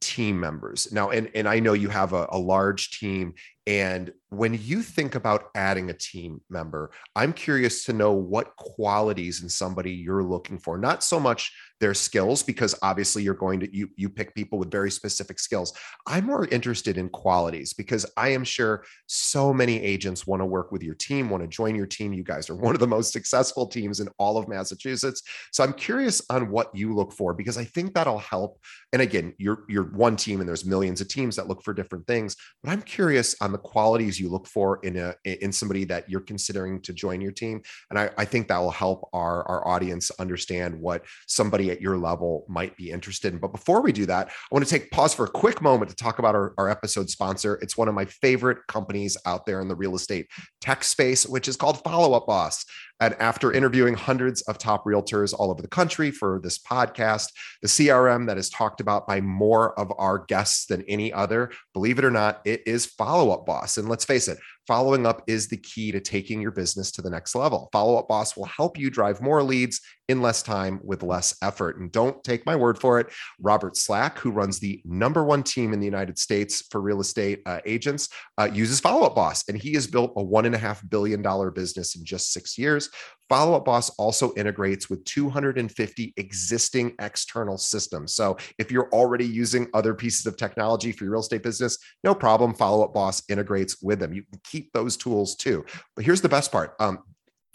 team 0.00 0.40
members 0.40 0.92
now, 0.92 1.10
and 1.10 1.30
and 1.34 1.46
I 1.48 1.60
know 1.60 1.74
you 1.74 1.88
have 1.90 2.14
a, 2.14 2.26
a 2.30 2.38
large 2.38 2.98
team, 2.98 3.34
and 3.66 4.12
when 4.30 4.54
you 4.54 4.82
think 4.82 5.14
about 5.14 5.50
adding 5.54 5.90
a 5.90 5.94
team 5.94 6.40
member, 6.50 6.90
I'm 7.14 7.32
curious 7.32 7.84
to 7.84 7.92
know 7.92 8.12
what 8.12 8.54
qualities 8.56 9.42
in 9.42 9.48
somebody 9.48 9.92
you're 9.92 10.22
looking 10.22 10.58
for. 10.58 10.78
Not 10.78 11.02
so 11.02 11.18
much 11.18 11.52
their 11.80 11.94
skills 11.94 12.42
because 12.42 12.74
obviously 12.82 13.22
you're 13.22 13.34
going 13.34 13.60
to 13.60 13.76
you 13.76 13.88
you 13.96 14.08
pick 14.08 14.34
people 14.34 14.58
with 14.58 14.70
very 14.70 14.90
specific 14.90 15.38
skills. 15.38 15.74
I'm 16.06 16.24
more 16.24 16.46
interested 16.46 16.96
in 16.96 17.10
qualities 17.10 17.74
because 17.74 18.06
i 18.16 18.30
am 18.30 18.44
sure 18.44 18.84
so 19.06 19.52
many 19.52 19.82
agents 19.82 20.26
want 20.26 20.40
to 20.40 20.46
work 20.46 20.72
with 20.72 20.82
your 20.82 20.94
team 20.94 21.28
want 21.28 21.42
to 21.42 21.48
join 21.48 21.74
your 21.74 21.86
team. 21.86 22.14
You 22.14 22.24
guys 22.24 22.48
are 22.48 22.56
one 22.56 22.74
of 22.74 22.80
the 22.80 22.86
most 22.86 23.12
successful 23.12 23.66
teams 23.66 24.00
in 24.00 24.08
all 24.18 24.38
of 24.38 24.48
massachusetts. 24.48 25.22
So 25.52 25.64
i'm 25.64 25.74
curious 25.74 26.22
on 26.30 26.50
what 26.50 26.74
you 26.74 26.94
look 26.94 27.12
for 27.12 27.34
because 27.34 27.58
i 27.58 27.64
think 27.64 27.94
that'll 27.94 28.18
help. 28.18 28.58
And 28.92 29.02
again 29.02 29.34
you're 29.36 29.64
you're 29.68 29.90
one 29.92 30.16
team 30.16 30.40
and 30.40 30.48
there's 30.48 30.64
millions 30.64 31.02
of 31.02 31.08
teams 31.08 31.36
that 31.36 31.48
look 31.48 31.62
for 31.62 31.74
different 31.74 32.06
things 32.06 32.36
but 32.62 32.70
i'm 32.70 32.82
curious 32.82 33.36
on 33.42 33.52
the 33.56 33.62
qualities 33.62 34.20
you 34.20 34.28
look 34.28 34.46
for 34.46 34.80
in 34.82 34.96
a 34.96 35.14
in 35.24 35.52
somebody 35.52 35.84
that 35.84 36.08
you're 36.10 36.20
considering 36.20 36.80
to 36.82 36.92
join 36.92 37.20
your 37.20 37.32
team 37.32 37.62
and 37.90 37.98
i, 37.98 38.10
I 38.18 38.24
think 38.24 38.48
that 38.48 38.58
will 38.58 38.70
help 38.70 39.08
our 39.12 39.46
our 39.48 39.66
audience 39.66 40.10
understand 40.18 40.78
what 40.78 41.04
somebody 41.26 41.70
at 41.70 41.80
your 41.80 41.96
level 41.96 42.44
might 42.48 42.76
be 42.76 42.90
interested 42.90 43.32
in. 43.32 43.38
But 43.38 43.52
before 43.52 43.82
we 43.82 43.92
do 43.92 44.06
that, 44.06 44.28
I 44.28 44.32
want 44.50 44.64
to 44.64 44.70
take 44.70 44.90
pause 44.90 45.14
for 45.14 45.24
a 45.24 45.30
quick 45.30 45.62
moment 45.62 45.90
to 45.90 45.96
talk 45.96 46.18
about 46.18 46.34
our, 46.34 46.54
our 46.58 46.68
episode 46.68 47.10
sponsor. 47.10 47.58
It's 47.62 47.76
one 47.76 47.88
of 47.88 47.94
my 47.94 48.04
favorite 48.04 48.58
companies 48.68 49.16
out 49.26 49.46
there 49.46 49.60
in 49.60 49.68
the 49.68 49.74
real 49.74 49.94
estate 49.94 50.28
tech 50.60 50.84
space, 50.84 51.26
which 51.26 51.48
is 51.48 51.56
called 51.56 51.82
Follow 51.82 52.14
Up 52.14 52.26
Boss. 52.26 52.64
And 53.00 53.14
after 53.20 53.52
interviewing 53.52 53.94
hundreds 53.94 54.40
of 54.42 54.56
top 54.56 54.84
realtors 54.86 55.34
all 55.34 55.50
over 55.50 55.60
the 55.60 55.68
country 55.68 56.10
for 56.10 56.40
this 56.42 56.58
podcast, 56.58 57.28
the 57.60 57.68
CRM 57.68 58.26
that 58.26 58.38
is 58.38 58.48
talked 58.48 58.80
about 58.80 59.06
by 59.06 59.20
more 59.20 59.78
of 59.78 59.92
our 59.98 60.24
guests 60.26 60.66
than 60.66 60.82
any 60.88 61.12
other, 61.12 61.50
believe 61.74 61.98
it 61.98 62.06
or 62.06 62.10
not, 62.10 62.40
it 62.46 62.62
is 62.66 62.86
Follow 62.86 63.30
Up 63.32 63.45
Boss. 63.46 63.78
And 63.78 63.88
let's 63.88 64.04
face 64.04 64.28
it, 64.28 64.38
following 64.66 65.06
up 65.06 65.22
is 65.26 65.48
the 65.48 65.56
key 65.56 65.92
to 65.92 66.00
taking 66.00 66.40
your 66.40 66.50
business 66.50 66.90
to 66.92 67.02
the 67.02 67.10
next 67.10 67.34
level. 67.34 67.68
Follow 67.72 67.96
Up 67.96 68.08
Boss 68.08 68.36
will 68.36 68.46
help 68.46 68.78
you 68.78 68.90
drive 68.90 69.20
more 69.20 69.42
leads 69.42 69.80
in 70.08 70.22
less 70.22 70.42
time 70.42 70.80
with 70.84 71.02
less 71.02 71.36
effort. 71.42 71.78
And 71.78 71.90
don't 71.90 72.22
take 72.22 72.46
my 72.46 72.54
word 72.54 72.78
for 72.78 73.00
it. 73.00 73.08
Robert 73.40 73.76
Slack, 73.76 74.18
who 74.18 74.30
runs 74.30 74.60
the 74.60 74.80
number 74.84 75.24
one 75.24 75.42
team 75.42 75.72
in 75.72 75.80
the 75.80 75.86
United 75.86 76.18
States 76.18 76.64
for 76.70 76.80
real 76.80 77.00
estate 77.00 77.42
uh, 77.46 77.60
agents, 77.64 78.08
uh, 78.38 78.48
uses 78.52 78.80
Follow 78.80 79.06
Up 79.06 79.14
Boss, 79.14 79.44
and 79.48 79.58
he 79.58 79.72
has 79.74 79.86
built 79.86 80.12
a 80.16 80.22
one 80.22 80.46
and 80.46 80.54
a 80.54 80.58
half 80.58 80.88
billion 80.88 81.22
dollar 81.22 81.50
business 81.50 81.96
in 81.96 82.04
just 82.04 82.32
six 82.32 82.56
years. 82.56 82.88
Follow 83.28 83.56
Up 83.56 83.64
Boss 83.64 83.90
also 83.98 84.32
integrates 84.34 84.88
with 84.88 85.04
250 85.04 86.14
existing 86.16 86.94
external 87.00 87.58
systems. 87.58 88.14
So 88.14 88.36
if 88.58 88.70
you're 88.70 88.88
already 88.92 89.26
using 89.26 89.66
other 89.74 89.94
pieces 89.94 90.26
of 90.26 90.36
technology 90.36 90.92
for 90.92 91.04
your 91.04 91.12
real 91.14 91.20
estate 91.20 91.42
business, 91.42 91.76
no 92.04 92.14
problem. 92.14 92.54
Follow 92.54 92.84
Up 92.84 92.94
Boss 92.94 93.22
integrates 93.28 93.82
with 93.82 93.98
them. 93.98 94.12
You 94.12 94.22
can 94.22 94.40
keep 94.44 94.55
those 94.72 94.96
tools 94.96 95.36
too. 95.36 95.64
But 95.94 96.04
here's 96.04 96.20
the 96.20 96.28
best 96.28 96.52
part. 96.52 96.74
Um, 96.80 97.00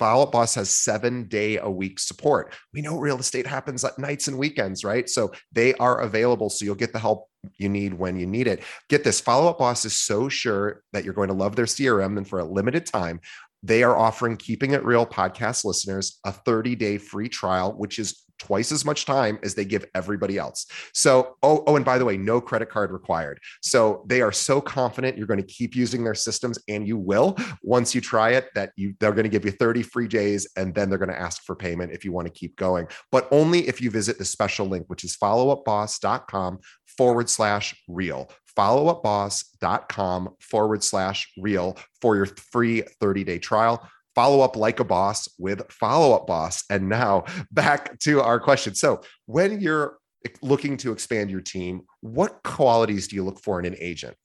Follow 0.02 0.24
Up 0.24 0.32
Boss 0.32 0.56
has 0.56 0.72
seven 0.72 1.28
day 1.28 1.58
a 1.58 1.70
week 1.70 2.00
support. 2.00 2.54
We 2.74 2.82
know 2.82 2.98
real 2.98 3.20
estate 3.20 3.46
happens 3.46 3.84
at 3.84 4.00
nights 4.00 4.28
and 4.28 4.36
weekends, 4.36 4.84
right? 4.84 5.08
So 5.08 5.32
they 5.52 5.76
are 5.76 6.02
available. 6.02 6.50
So 6.50 6.66
you'll 6.66 6.74
get 6.74 6.92
the 6.92 6.98
help 6.98 7.28
you 7.58 7.70
need 7.70 7.94
when 7.94 8.18
you 8.18 8.26
need 8.26 8.48
it. 8.48 8.64
Get 8.90 9.04
this 9.04 9.22
Follow 9.22 9.48
Up 9.48 9.60
Boss 9.60 9.86
is 9.86 9.94
so 9.94 10.28
sure 10.28 10.82
that 10.92 11.06
you're 11.06 11.14
going 11.14 11.28
to 11.28 11.36
love 11.36 11.56
their 11.56 11.66
CRM. 11.66 12.18
And 12.18 12.28
for 12.28 12.40
a 12.40 12.44
limited 12.44 12.88
time, 12.88 13.22
they 13.64 13.84
are 13.84 13.98
offering 13.98 14.38
Keeping 14.38 14.72
It 14.72 14.84
Real 14.84 15.06
podcast 15.06 15.66
listeners 15.66 16.20
a 16.26 16.32
30 16.32 16.76
day 16.76 16.98
free 16.98 17.30
trial, 17.30 17.74
which 17.74 18.00
is 18.00 18.24
twice 18.42 18.72
as 18.72 18.84
much 18.84 19.06
time 19.06 19.38
as 19.44 19.54
they 19.54 19.64
give 19.64 19.86
everybody 19.94 20.38
else. 20.40 20.66
So, 20.94 21.36
oh, 21.44 21.64
oh, 21.68 21.76
and 21.76 21.86
by 21.86 22.00
the 22.00 22.06
way, 22.06 22.18
no 22.18 22.42
credit 22.42 22.70
card 22.70 22.92
required. 22.92 23.40
So 23.62 24.04
they 24.08 24.22
are 24.22 24.32
so 24.32 24.60
confident 24.60 25.16
you're 25.16 25.28
going 25.28 25.40
to 25.40 25.46
keep 25.46 25.76
using 25.76 26.04
their 26.04 26.16
systems, 26.16 26.58
and 26.68 26.88
you 26.88 26.98
will 26.98 27.38
once 27.62 27.94
you 27.94 28.02
try 28.02 28.32
it. 28.32 28.50
That 28.56 28.72
you 28.76 28.96
they're 29.00 29.12
going 29.12 29.24
to 29.24 29.30
give 29.30 29.46
you 29.46 29.52
30 29.52 29.84
free 29.84 30.08
days, 30.08 30.48
and 30.58 30.74
then 30.74 30.90
they're 30.90 30.98
going 30.98 31.10
to 31.10 31.20
ask 31.20 31.44
for 31.44 31.56
payment 31.56 31.92
if 31.92 32.04
you 32.04 32.12
want 32.12 32.28
to 32.28 32.34
keep 32.34 32.56
going. 32.56 32.88
But 33.12 33.28
only 33.32 33.68
if 33.68 33.80
you 33.80 33.92
visit 33.92 34.18
the 34.18 34.26
special 34.26 34.66
link, 34.66 34.86
which 34.88 35.04
is 35.04 35.16
followupboss.com 35.18 36.60
forward 36.98 37.30
slash 37.30 37.76
real 37.88 38.30
followupboss.com 38.58 40.36
forward 40.40 40.84
slash 40.84 41.32
real 41.38 41.78
for 42.02 42.16
your 42.16 42.26
free 42.26 42.82
30 43.00 43.24
day 43.24 43.40
trial 43.40 43.88
follow 44.16 44.42
up 44.42 44.56
like 44.56 44.80
a 44.80 44.84
boss 44.84 45.30
with 45.40 45.62
follow 45.72 46.16
up 46.16 46.28
boss. 46.28 46.64
And 46.70 46.90
now 46.90 47.26
back 47.52 48.00
to 48.00 48.22
our 48.22 48.40
question. 48.40 48.76
So, 48.76 49.02
when 49.26 49.60
you're 49.62 49.98
looking 50.42 50.78
to 50.78 50.92
expand 50.92 51.32
your 51.32 51.42
team, 51.42 51.82
what 52.02 52.42
qualities 52.44 53.08
do 53.08 53.16
you 53.16 53.24
look 53.24 53.40
for 53.40 53.60
in 53.60 53.66
an 53.66 53.76
agent? 53.80 54.16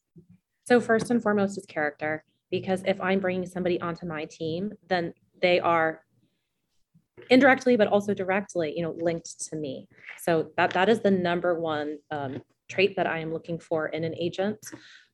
So, 0.64 0.81
first 0.81 1.11
and 1.11 1.22
foremost 1.22 1.59
is 1.59 1.66
character, 1.66 2.24
because 2.51 2.83
if 2.87 3.01
I'm 3.01 3.20
bringing 3.20 3.47
somebody 3.47 3.81
onto 3.81 4.07
my 4.07 4.24
team, 4.24 4.72
then 4.89 5.14
they 5.41 5.61
are 5.61 6.03
indirectly 7.31 7.77
but 7.77 7.89
also 7.89 8.12
directly 8.12 8.74
you 8.77 8.83
know 8.83 8.95
linked 8.99 9.41
to 9.41 9.57
me 9.57 9.89
so 10.18 10.51
that 10.59 10.70
that 10.72 10.87
is 10.87 11.01
the 11.01 11.11
number 11.11 11.59
one 11.59 11.97
um, 12.11 12.43
trait 12.68 12.96
that 12.96 13.06
i 13.06 13.18
am 13.18 13.32
looking 13.32 13.58
for 13.58 13.88
in 13.88 14.04
an 14.04 14.14
agent 14.18 14.58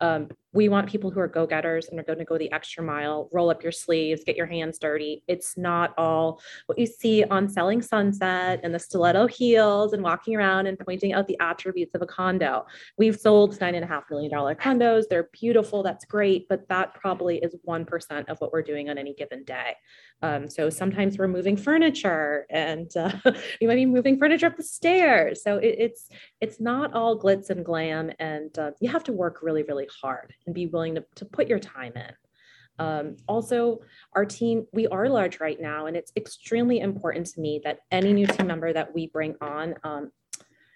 um, 0.00 0.28
we 0.52 0.68
want 0.68 0.88
people 0.88 1.10
who 1.10 1.20
are 1.20 1.28
go-getters 1.28 1.88
and 1.88 1.98
are 1.98 2.02
going 2.04 2.18
to 2.18 2.24
go 2.24 2.36
the 2.36 2.52
extra 2.52 2.82
mile 2.82 3.28
roll 3.32 3.50
up 3.50 3.62
your 3.62 3.72
sleeves 3.72 4.22
get 4.24 4.36
your 4.36 4.46
hands 4.46 4.78
dirty. 4.78 5.22
It's 5.28 5.56
not 5.56 5.94
all 5.96 6.40
what 6.66 6.78
you 6.78 6.86
see 6.86 7.24
on 7.24 7.48
selling 7.48 7.82
sunset 7.82 8.60
and 8.62 8.74
the 8.74 8.78
stiletto 8.78 9.26
heels 9.26 9.92
and 9.92 10.02
walking 10.02 10.36
around 10.36 10.66
and 10.66 10.78
pointing 10.78 11.12
out 11.12 11.26
the 11.26 11.38
attributes 11.40 11.94
of 11.94 12.02
a 12.02 12.06
condo. 12.06 12.66
We've 12.98 13.18
sold 13.18 13.60
nine 13.60 13.74
and 13.74 13.84
a 13.84 13.88
half 13.88 14.04
million 14.10 14.30
dollar 14.30 14.54
condos. 14.54 15.04
They're 15.08 15.28
beautiful. 15.32 15.82
That's 15.82 16.04
great. 16.04 16.48
But 16.48 16.68
that 16.68 16.94
probably 16.94 17.38
is 17.38 17.54
1% 17.66 18.28
of 18.28 18.40
what 18.40 18.52
we're 18.52 18.62
doing 18.62 18.90
on 18.90 18.98
any 18.98 19.14
given 19.14 19.44
day. 19.44 19.74
Um, 20.22 20.48
so 20.48 20.70
sometimes 20.70 21.18
we're 21.18 21.28
moving 21.28 21.56
furniture 21.56 22.46
and 22.48 22.90
uh, 22.96 23.12
we 23.60 23.66
might 23.66 23.74
be 23.74 23.86
moving 23.86 24.18
furniture 24.18 24.46
up 24.46 24.56
the 24.56 24.62
stairs. 24.62 25.42
So 25.42 25.56
it, 25.56 25.76
it's 25.78 26.08
it's 26.40 26.60
not 26.60 26.94
all 26.94 27.18
glitz 27.18 27.50
and 27.50 27.64
glam. 27.64 28.12
And 28.18 28.56
uh, 28.58 28.70
you 28.80 28.88
have 28.90 29.04
to 29.04 29.12
work 29.12 29.40
really 29.42 29.64
really 29.64 29.88
hard 30.00 30.32
and 30.46 30.54
be 30.54 30.66
willing 30.66 30.94
to, 30.96 31.04
to 31.16 31.24
put 31.24 31.48
your 31.48 31.58
time 31.58 31.92
in. 31.96 32.12
Um, 32.78 33.16
also, 33.28 33.80
our 34.14 34.24
team, 34.24 34.66
we 34.72 34.86
are 34.88 35.08
large 35.08 35.40
right 35.40 35.60
now, 35.60 35.86
and 35.86 35.96
it's 35.96 36.12
extremely 36.16 36.80
important 36.80 37.26
to 37.26 37.40
me 37.40 37.60
that 37.64 37.80
any 37.90 38.12
new 38.12 38.26
team 38.26 38.46
member 38.46 38.72
that 38.72 38.94
we 38.94 39.08
bring 39.08 39.36
on 39.40 39.74
um, 39.84 40.10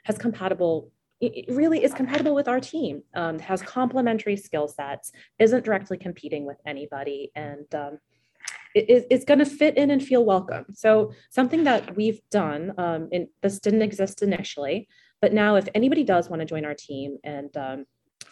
has 0.04 0.18
compatible 0.18 0.90
it 1.20 1.46
really 1.48 1.82
is 1.82 1.94
compatible 1.94 2.34
with 2.34 2.48
our 2.48 2.60
team 2.60 3.02
um, 3.14 3.38
has 3.38 3.62
complementary 3.62 4.36
skill 4.36 4.68
sets 4.68 5.12
isn't 5.38 5.64
directly 5.64 5.96
competing 5.96 6.44
with 6.44 6.58
anybody 6.66 7.30
and 7.34 7.74
um, 7.74 7.98
it, 8.74 9.06
it's 9.10 9.24
going 9.24 9.38
to 9.38 9.46
fit 9.46 9.76
in 9.78 9.90
and 9.90 10.02
feel 10.02 10.24
welcome 10.24 10.66
so 10.74 11.12
something 11.30 11.64
that 11.64 11.96
we've 11.96 12.20
done 12.30 12.72
um, 12.78 13.08
this 13.42 13.58
didn't 13.58 13.82
exist 13.82 14.22
initially 14.22 14.88
but 15.22 15.32
now 15.32 15.56
if 15.56 15.66
anybody 15.74 16.04
does 16.04 16.28
want 16.28 16.40
to 16.40 16.46
join 16.46 16.64
our 16.64 16.74
team 16.74 17.16
and 17.24 17.56
um, 17.56 17.86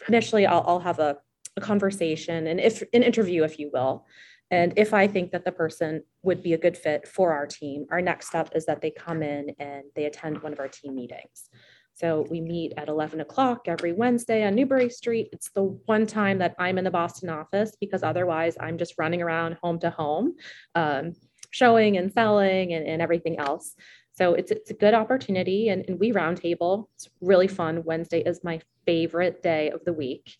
initially 0.08 0.46
I'll, 0.46 0.64
I'll 0.66 0.80
have 0.80 0.98
a, 0.98 1.16
a 1.56 1.60
conversation 1.60 2.46
and 2.46 2.60
if 2.60 2.82
an 2.92 3.02
interview, 3.02 3.44
if 3.44 3.58
you 3.58 3.70
will. 3.72 4.06
And 4.50 4.74
if 4.76 4.92
I 4.92 5.06
think 5.08 5.32
that 5.32 5.44
the 5.44 5.52
person 5.52 6.02
would 6.22 6.42
be 6.42 6.52
a 6.52 6.58
good 6.58 6.76
fit 6.76 7.08
for 7.08 7.32
our 7.32 7.46
team, 7.46 7.86
our 7.90 8.00
next 8.00 8.28
step 8.28 8.50
is 8.54 8.66
that 8.66 8.80
they 8.80 8.90
come 8.90 9.22
in 9.22 9.50
and 9.58 9.84
they 9.96 10.04
attend 10.04 10.42
one 10.42 10.52
of 10.52 10.60
our 10.60 10.68
team 10.68 10.94
meetings. 10.94 11.48
So 11.94 12.26
we 12.28 12.40
meet 12.40 12.72
at 12.76 12.88
11 12.88 13.20
o'clock 13.20 13.62
every 13.66 13.92
Wednesday 13.92 14.44
on 14.44 14.56
Newbury 14.56 14.90
Street. 14.90 15.28
It's 15.32 15.50
the 15.50 15.62
one 15.86 16.06
time 16.06 16.38
that 16.38 16.56
I'm 16.58 16.76
in 16.76 16.84
the 16.84 16.90
Boston 16.90 17.30
office 17.30 17.76
because 17.80 18.02
otherwise 18.02 18.56
I'm 18.60 18.78
just 18.78 18.94
running 18.98 19.22
around 19.22 19.58
home 19.62 19.78
to 19.78 19.90
home, 19.90 20.34
um, 20.74 21.12
showing 21.54 21.96
and 21.96 22.12
selling 22.12 22.72
and, 22.72 22.84
and 22.84 23.00
everything 23.00 23.38
else. 23.38 23.76
So 24.12 24.34
it's, 24.34 24.50
it's 24.50 24.70
a 24.70 24.74
good 24.74 24.92
opportunity 24.92 25.68
and, 25.68 25.84
and 25.88 26.00
we 26.00 26.12
roundtable. 26.12 26.88
It's 26.96 27.08
really 27.20 27.46
fun. 27.46 27.84
Wednesday 27.84 28.20
is 28.20 28.42
my 28.42 28.60
favorite 28.86 29.40
day 29.40 29.70
of 29.70 29.84
the 29.84 29.92
week. 29.92 30.36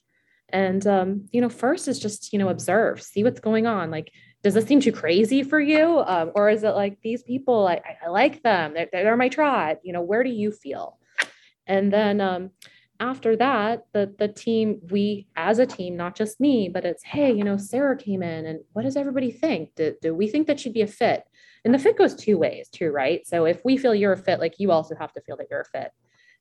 And, 0.49 0.85
um, 0.87 1.29
you 1.33 1.41
know, 1.41 1.49
first 1.49 1.87
is 1.87 2.01
just, 2.01 2.33
you 2.33 2.39
know, 2.39 2.49
observe, 2.49 3.01
see 3.01 3.23
what's 3.23 3.41
going 3.41 3.67
on. 3.67 3.91
Like, 3.91 4.11
does 4.43 4.55
this 4.55 4.67
seem 4.67 4.81
too 4.81 4.93
crazy 4.93 5.43
for 5.45 5.61
you? 5.61 6.03
Um, 6.05 6.33
or 6.35 6.51
is 6.51 6.65
it 6.65 6.71
like 6.71 6.99
these 7.01 7.23
people, 7.23 7.67
I, 7.67 7.81
I 8.05 8.09
like 8.09 8.43
them, 8.43 8.75
they're, 8.75 8.89
they're 8.93 9.17
my 9.17 9.29
tribe, 9.29 9.79
you 9.85 9.93
know, 9.93 10.03
where 10.03 10.25
do 10.25 10.31
you 10.31 10.51
feel? 10.51 10.99
And 11.67 11.93
then 11.93 12.21
um, 12.21 12.51
after 13.05 13.37
that, 13.37 13.85
the, 13.93 14.15
the 14.19 14.29
team, 14.29 14.81
we 14.91 15.27
as 15.37 15.59
a 15.59 15.67
team, 15.67 15.97
not 15.97 16.17
just 16.17 16.41
me, 16.41 16.69
but 16.69 16.85
it's, 16.85 17.03
hey, 17.05 17.31
you 17.33 17.45
know, 17.45 17.57
Sarah 17.57 17.97
came 17.97 18.23
in 18.23 18.47
and 18.47 18.61
what 18.73 18.83
does 18.83 18.97
everybody 18.97 19.31
think? 19.31 19.75
Do, 19.75 19.95
do 20.01 20.15
we 20.15 20.27
think 20.27 20.47
that 20.47 20.59
she'd 20.59 20.73
be 20.73 20.81
a 20.81 20.87
fit? 20.87 21.25
And 21.65 21.75
the 21.75 21.79
fit 21.79 21.99
goes 21.99 22.15
two 22.15 22.39
ways 22.39 22.69
too, 22.69 22.91
right? 22.91 23.27
So 23.27 23.45
if 23.45 23.65
we 23.65 23.77
feel 23.77 23.95
you're 23.95 24.13
a 24.13 24.17
fit, 24.17 24.41
like 24.41 24.55
you 24.59 24.71
also 24.71 24.95
have 24.97 25.13
to 25.13 25.21
feel 25.21 25.37
that 25.37 25.49
you're 25.51 25.61
a 25.61 25.79
fit. 25.79 25.93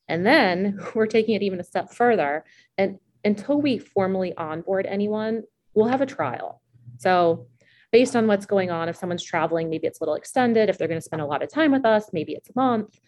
And 0.07 0.25
then 0.25 0.79
we're 0.95 1.05
taking 1.07 1.35
it 1.35 1.43
even 1.43 1.59
a 1.59 1.63
step 1.65 1.91
further. 1.93 2.45
And 2.77 2.97
until 3.25 3.61
we 3.61 3.77
formally 3.77 4.35
onboard 4.37 4.85
anyone, 4.85 5.43
we'll 5.73 5.87
have 5.87 6.01
a 6.01 6.05
trial. 6.05 6.61
So 6.97 7.47
based 7.93 8.15
on 8.15 8.25
what's 8.25 8.47
going 8.47 8.71
on, 8.71 8.89
if 8.89 8.95
someone's 8.95 9.23
traveling, 9.23 9.69
maybe 9.69 9.85
it's 9.85 10.01
a 10.01 10.03
little 10.03 10.15
extended. 10.15 10.67
If 10.67 10.79
they're 10.79 10.87
going 10.87 10.99
to 10.99 11.05
spend 11.05 11.21
a 11.21 11.27
lot 11.27 11.43
of 11.43 11.49
time 11.49 11.71
with 11.71 11.85
us, 11.85 12.09
maybe 12.11 12.33
it's 12.33 12.49
a 12.49 12.53
month. 12.55 12.99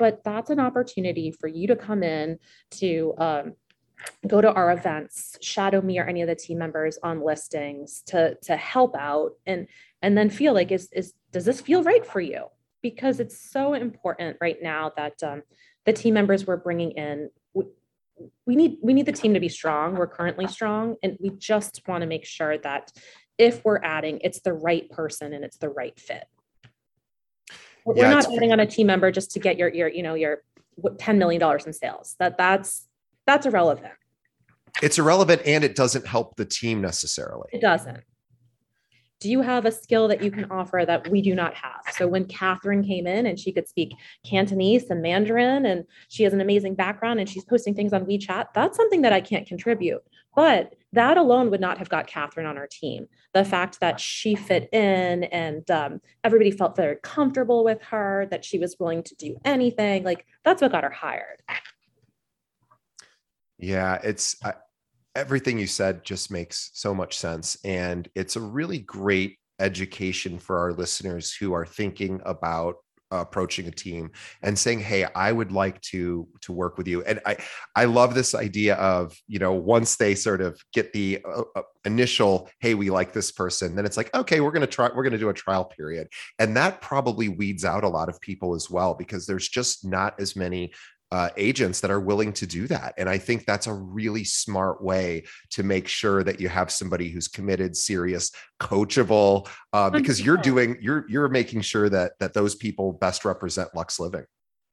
But 0.00 0.24
that's 0.24 0.50
an 0.50 0.58
opportunity 0.58 1.30
for 1.30 1.46
you 1.46 1.68
to 1.68 1.76
come 1.76 2.02
in 2.02 2.40
to 2.72 3.14
um, 3.18 3.52
go 4.26 4.40
to 4.40 4.52
our 4.52 4.72
events, 4.72 5.38
shadow 5.40 5.80
me 5.80 6.00
or 6.00 6.04
any 6.04 6.22
of 6.22 6.28
the 6.28 6.34
team 6.34 6.58
members 6.58 6.98
on 7.04 7.24
listings 7.24 8.02
to 8.06 8.34
to 8.42 8.56
help 8.56 8.96
out 8.96 9.30
and 9.46 9.68
and 10.02 10.18
then 10.18 10.28
feel 10.28 10.54
like 10.54 10.72
is 10.72 10.88
is 10.92 11.14
does 11.30 11.44
this 11.44 11.60
feel 11.60 11.84
right 11.84 12.04
for 12.04 12.20
you? 12.20 12.46
Because 12.82 13.20
it's 13.20 13.38
so 13.38 13.74
important 13.74 14.38
right 14.40 14.60
now 14.60 14.90
that 14.96 15.22
um, 15.22 15.42
the 15.86 15.92
team 15.92 16.14
members 16.14 16.48
we're 16.48 16.56
bringing 16.56 16.90
in 16.92 17.30
we, 18.46 18.56
need 18.56 18.78
we 18.82 18.92
need 18.92 19.06
the 19.06 19.12
team 19.12 19.34
to 19.34 19.40
be 19.40 19.48
strong 19.48 19.94
we're 19.96 20.06
currently 20.06 20.46
strong 20.46 20.96
and 21.02 21.16
we 21.20 21.30
just 21.30 21.80
want 21.88 22.02
to 22.02 22.06
make 22.06 22.24
sure 22.24 22.58
that 22.58 22.92
if 23.42 23.64
we're 23.64 23.82
adding 23.82 24.20
it's 24.22 24.40
the 24.40 24.52
right 24.52 24.88
person 24.90 25.32
and 25.32 25.44
it's 25.44 25.58
the 25.58 25.68
right 25.68 25.98
fit. 25.98 26.24
We're 27.84 27.96
yeah, 27.96 28.10
not 28.10 28.32
adding 28.32 28.52
on 28.52 28.60
a 28.60 28.66
team 28.66 28.86
member 28.86 29.10
just 29.10 29.32
to 29.32 29.40
get 29.40 29.58
your 29.58 29.68
your 29.68 29.88
you 29.88 30.02
know 30.02 30.14
your 30.14 30.42
10 30.98 31.18
million 31.18 31.40
dollars 31.40 31.66
in 31.66 31.72
sales. 31.72 32.14
That 32.18 32.38
that's 32.38 32.86
that's 33.26 33.46
irrelevant. 33.46 33.92
It's 34.82 34.98
irrelevant 34.98 35.42
and 35.44 35.64
it 35.64 35.74
doesn't 35.74 36.06
help 36.06 36.36
the 36.36 36.46
team 36.46 36.80
necessarily. 36.80 37.50
It 37.52 37.60
doesn't 37.60 38.02
do 39.22 39.30
you 39.30 39.40
have 39.40 39.64
a 39.64 39.70
skill 39.70 40.08
that 40.08 40.20
you 40.20 40.32
can 40.32 40.50
offer 40.50 40.82
that 40.84 41.08
we 41.08 41.22
do 41.22 41.32
not 41.32 41.54
have? 41.54 41.80
So 41.92 42.08
when 42.08 42.24
Catherine 42.24 42.82
came 42.82 43.06
in 43.06 43.26
and 43.26 43.38
she 43.38 43.52
could 43.52 43.68
speak 43.68 43.94
Cantonese 44.26 44.90
and 44.90 45.00
Mandarin 45.00 45.64
and 45.64 45.84
she 46.08 46.24
has 46.24 46.32
an 46.32 46.40
amazing 46.40 46.74
background 46.74 47.20
and 47.20 47.28
she's 47.28 47.44
posting 47.44 47.72
things 47.72 47.92
on 47.92 48.04
WeChat, 48.04 48.46
that's 48.52 48.76
something 48.76 49.02
that 49.02 49.12
I 49.12 49.20
can't 49.20 49.46
contribute. 49.46 50.02
But 50.34 50.74
that 50.92 51.18
alone 51.18 51.50
would 51.50 51.60
not 51.60 51.78
have 51.78 51.88
got 51.88 52.08
Catherine 52.08 52.46
on 52.46 52.58
our 52.58 52.66
team. 52.66 53.06
The 53.32 53.44
fact 53.44 53.78
that 53.78 54.00
she 54.00 54.34
fit 54.34 54.68
in 54.72 55.24
and 55.24 55.70
um, 55.70 56.00
everybody 56.24 56.50
felt 56.50 56.74
very 56.74 56.96
comfortable 57.02 57.62
with 57.62 57.80
her, 57.84 58.26
that 58.32 58.44
she 58.44 58.58
was 58.58 58.76
willing 58.80 59.04
to 59.04 59.14
do 59.14 59.36
anything, 59.44 60.02
like 60.02 60.26
that's 60.44 60.60
what 60.60 60.72
got 60.72 60.82
her 60.82 60.90
hired. 60.90 61.42
Yeah, 63.58 64.00
it's 64.02 64.36
I, 64.44 64.54
everything 65.14 65.58
you 65.58 65.66
said 65.66 66.04
just 66.04 66.30
makes 66.30 66.70
so 66.74 66.94
much 66.94 67.16
sense. 67.16 67.56
And 67.64 68.08
it's 68.14 68.36
a 68.36 68.40
really 68.40 68.78
great 68.78 69.38
education 69.58 70.38
for 70.38 70.58
our 70.58 70.72
listeners 70.72 71.34
who 71.34 71.52
are 71.52 71.66
thinking 71.66 72.20
about 72.24 72.76
approaching 73.12 73.66
a 73.68 73.70
team 73.70 74.10
and 74.42 74.58
saying 74.58 74.80
hey 74.80 75.04
i 75.14 75.30
would 75.30 75.52
like 75.52 75.80
to 75.82 76.26
to 76.40 76.52
work 76.52 76.78
with 76.78 76.88
you 76.88 77.02
and 77.02 77.20
i 77.26 77.36
i 77.76 77.84
love 77.84 78.14
this 78.14 78.34
idea 78.34 78.74
of 78.76 79.14
you 79.28 79.38
know 79.38 79.52
once 79.52 79.96
they 79.96 80.14
sort 80.14 80.40
of 80.40 80.58
get 80.72 80.92
the 80.92 81.20
uh, 81.24 81.42
uh 81.54 81.62
initial 81.84 82.48
hey 82.60 82.74
we 82.74 82.90
like 82.90 83.12
this 83.12 83.30
person 83.30 83.74
then 83.74 83.84
it's 83.84 83.96
like 83.96 84.12
okay 84.14 84.40
we're 84.40 84.50
going 84.50 84.62
to 84.62 84.66
try 84.66 84.88
we're 84.94 85.02
going 85.02 85.12
to 85.12 85.18
do 85.18 85.28
a 85.28 85.34
trial 85.34 85.64
period 85.64 86.08
and 86.38 86.56
that 86.56 86.80
probably 86.80 87.28
weeds 87.28 87.64
out 87.64 87.84
a 87.84 87.88
lot 87.88 88.08
of 88.08 88.20
people 88.20 88.54
as 88.54 88.70
well 88.70 88.94
because 88.94 89.26
there's 89.26 89.48
just 89.48 89.84
not 89.84 90.18
as 90.18 90.34
many 90.34 90.72
uh, 91.12 91.28
agents 91.36 91.80
that 91.80 91.90
are 91.90 92.00
willing 92.00 92.32
to 92.32 92.46
do 92.46 92.66
that. 92.66 92.94
And 92.96 93.06
I 93.06 93.18
think 93.18 93.44
that's 93.44 93.66
a 93.66 93.74
really 93.74 94.24
smart 94.24 94.82
way 94.82 95.24
to 95.50 95.62
make 95.62 95.86
sure 95.86 96.24
that 96.24 96.40
you 96.40 96.48
have 96.48 96.70
somebody 96.70 97.10
who's 97.10 97.28
committed, 97.28 97.76
serious, 97.76 98.32
coachable, 98.58 99.46
uh, 99.74 99.90
because 99.90 100.22
you're 100.22 100.38
doing 100.38 100.78
you're 100.80 101.04
you're 101.10 101.28
making 101.28 101.60
sure 101.60 101.90
that 101.90 102.12
that 102.18 102.32
those 102.32 102.54
people 102.54 102.94
best 102.94 103.26
represent 103.26 103.68
Luxe 103.74 104.00
Living. 104.00 104.24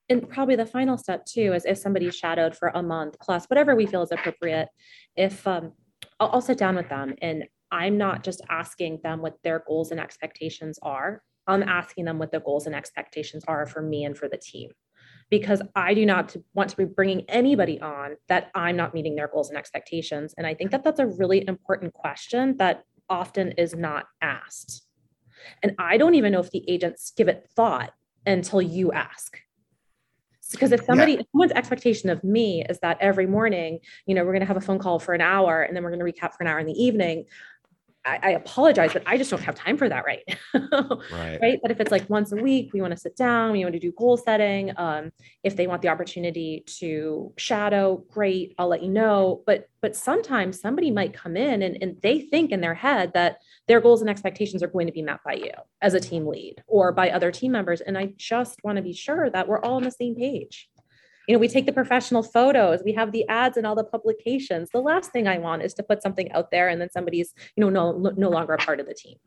And 0.07 0.29
probably 0.29 0.55
the 0.55 0.65
final 0.65 0.97
step 0.97 1.25
too 1.25 1.51
is 1.53 1.65
if 1.65 1.77
somebody's 1.77 2.15
shadowed 2.15 2.55
for 2.55 2.69
a 2.69 2.81
month 2.81 3.17
plus, 3.21 3.45
whatever 3.47 3.75
we 3.75 3.85
feel 3.85 4.01
is 4.01 4.11
appropriate. 4.13 4.69
If 5.17 5.45
um, 5.45 5.73
I'll, 6.21 6.29
I'll 6.35 6.41
sit 6.41 6.57
down 6.57 6.77
with 6.77 6.87
them 6.87 7.15
and 7.21 7.43
I'm 7.69 7.97
not 7.97 8.23
just 8.23 8.41
asking 8.49 9.01
them 9.03 9.21
what 9.21 9.35
their 9.43 9.61
goals 9.67 9.91
and 9.91 9.99
expectations 9.99 10.79
are. 10.81 11.21
I'm 11.47 11.63
asking 11.63 12.05
them 12.05 12.17
what 12.17 12.31
the 12.31 12.39
goals 12.39 12.65
and 12.65 12.73
expectations 12.73 13.43
are 13.45 13.65
for 13.65 13.81
me 13.81 14.05
and 14.05 14.17
for 14.17 14.29
the 14.29 14.37
team 14.37 14.71
because 15.29 15.61
I 15.75 15.93
do 15.93 16.05
not 16.05 16.35
want 16.53 16.69
to 16.71 16.77
be 16.77 16.85
bringing 16.85 17.21
anybody 17.29 17.79
on 17.79 18.15
that 18.27 18.49
I'm 18.55 18.75
not 18.75 18.93
meeting 18.93 19.15
their 19.15 19.27
goals 19.27 19.49
and 19.49 19.57
expectations. 19.57 20.33
And 20.37 20.47
I 20.47 20.53
think 20.53 20.71
that 20.71 20.83
that's 20.83 20.99
a 20.99 21.05
really 21.05 21.47
important 21.47 21.93
question 21.93 22.57
that 22.57 22.83
often 23.09 23.51
is 23.53 23.75
not 23.75 24.05
asked. 24.21 24.83
And 25.63 25.75
I 25.77 25.97
don't 25.97 26.15
even 26.15 26.31
know 26.31 26.39
if 26.39 26.51
the 26.51 26.67
agents 26.69 27.13
give 27.15 27.27
it 27.27 27.47
thought 27.55 27.93
until 28.25 28.61
you 28.61 28.91
ask. 28.91 29.39
Because 30.51 30.71
if 30.71 30.83
somebody, 30.83 31.13
yeah. 31.13 31.19
if 31.19 31.27
someone's 31.31 31.51
expectation 31.51 32.09
of 32.09 32.23
me 32.23 32.65
is 32.67 32.79
that 32.79 32.97
every 32.99 33.27
morning, 33.27 33.79
you 34.07 34.15
know, 34.15 34.23
we're 34.23 34.31
going 34.31 34.41
to 34.41 34.47
have 34.47 34.57
a 34.57 34.61
phone 34.61 34.79
call 34.79 34.97
for 34.97 35.13
an 35.13 35.21
hour 35.21 35.61
and 35.61 35.75
then 35.75 35.83
we're 35.83 35.95
going 35.95 36.03
to 36.03 36.11
recap 36.11 36.33
for 36.33 36.41
an 36.41 36.47
hour 36.47 36.57
in 36.57 36.65
the 36.65 36.73
evening, 36.73 37.25
I, 38.05 38.19
I, 38.23 38.29
apologize, 38.31 38.93
but 38.93 39.03
I 39.05 39.17
just 39.17 39.29
don't 39.29 39.41
have 39.41 39.55
time 39.55 39.77
for 39.77 39.89
that 39.89 40.05
right 40.05 40.23
right. 40.53 41.39
right. 41.41 41.59
But 41.61 41.71
if 41.71 41.81
it's 41.81 41.91
like 41.91 42.09
once 42.09 42.31
a 42.31 42.37
week, 42.37 42.71
we 42.73 42.81
want 42.81 42.91
to 42.91 42.99
sit 42.99 43.15
down, 43.17 43.51
we 43.51 43.63
want 43.63 43.73
to 43.73 43.79
do 43.79 43.91
goal 43.91 44.15
setting. 44.15 44.71
Um, 44.77 45.11
if 45.43 45.55
they 45.55 45.67
want 45.67 45.81
the 45.81 45.89
opportunity 45.89 46.63
to 46.79 47.33
shadow, 47.37 48.03
great, 48.09 48.55
I'll 48.57 48.69
let 48.69 48.83
you 48.83 48.89
know. 48.89 49.43
But 49.45 49.67
but 49.81 49.95
sometimes 49.95 50.59
somebody 50.61 50.91
might 50.91 51.13
come 51.13 51.35
in 51.35 51.61
and, 51.61 51.77
and 51.81 51.97
they 52.01 52.21
think 52.21 52.51
in 52.51 52.61
their 52.61 52.73
head 52.73 53.13
that 53.13 53.39
their 53.67 53.81
goals 53.81 54.01
and 54.01 54.09
expectations 54.09 54.63
are 54.63 54.67
going 54.67 54.87
to 54.87 54.93
be 54.93 55.01
met 55.01 55.19
by 55.25 55.33
you 55.33 55.51
as 55.81 55.93
a 55.93 55.99
team 55.99 56.25
lead 56.25 56.63
or 56.67 56.91
by 56.91 57.09
other 57.09 57.31
team 57.31 57.51
members. 57.51 57.81
And 57.81 57.97
I 57.97 58.13
just 58.17 58.59
want 58.63 58.77
to 58.77 58.81
be 58.81 58.93
sure 58.93 59.29
that 59.29 59.47
we're 59.47 59.61
all 59.61 59.75
on 59.75 59.83
the 59.83 59.91
same 59.91 60.15
page 60.15 60.69
you 61.29 61.35
know 61.35 61.39
we 61.39 61.47
take 61.47 61.67
the 61.67 61.71
professional 61.71 62.23
photos 62.23 62.81
we 62.83 62.91
have 62.93 63.11
the 63.11 63.25
ads 63.29 63.55
and 63.55 63.65
all 63.67 63.75
the 63.75 63.83
publications. 63.83 64.71
The 64.71 64.81
last 64.81 65.11
thing 65.11 65.27
i 65.27 65.37
want 65.37 65.61
is 65.61 65.73
to 65.75 65.83
put 65.83 66.01
something 66.01 66.31
out 66.31 66.49
there 66.49 66.67
and 66.67 66.81
then 66.81 66.89
somebody's 66.89 67.33
you 67.55 67.61
know 67.61 67.69
no 67.69 68.11
no 68.17 68.29
longer 68.29 68.53
a 68.53 68.57
part 68.57 68.79
of 68.79 68.87
the 68.87 68.95
team. 68.95 69.17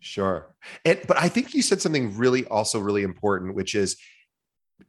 Sure. 0.00 0.54
And 0.86 0.98
but 1.06 1.18
i 1.18 1.28
think 1.28 1.54
you 1.54 1.62
said 1.62 1.82
something 1.82 2.16
really 2.16 2.46
also 2.46 2.80
really 2.80 3.02
important 3.02 3.54
which 3.54 3.74
is 3.74 3.96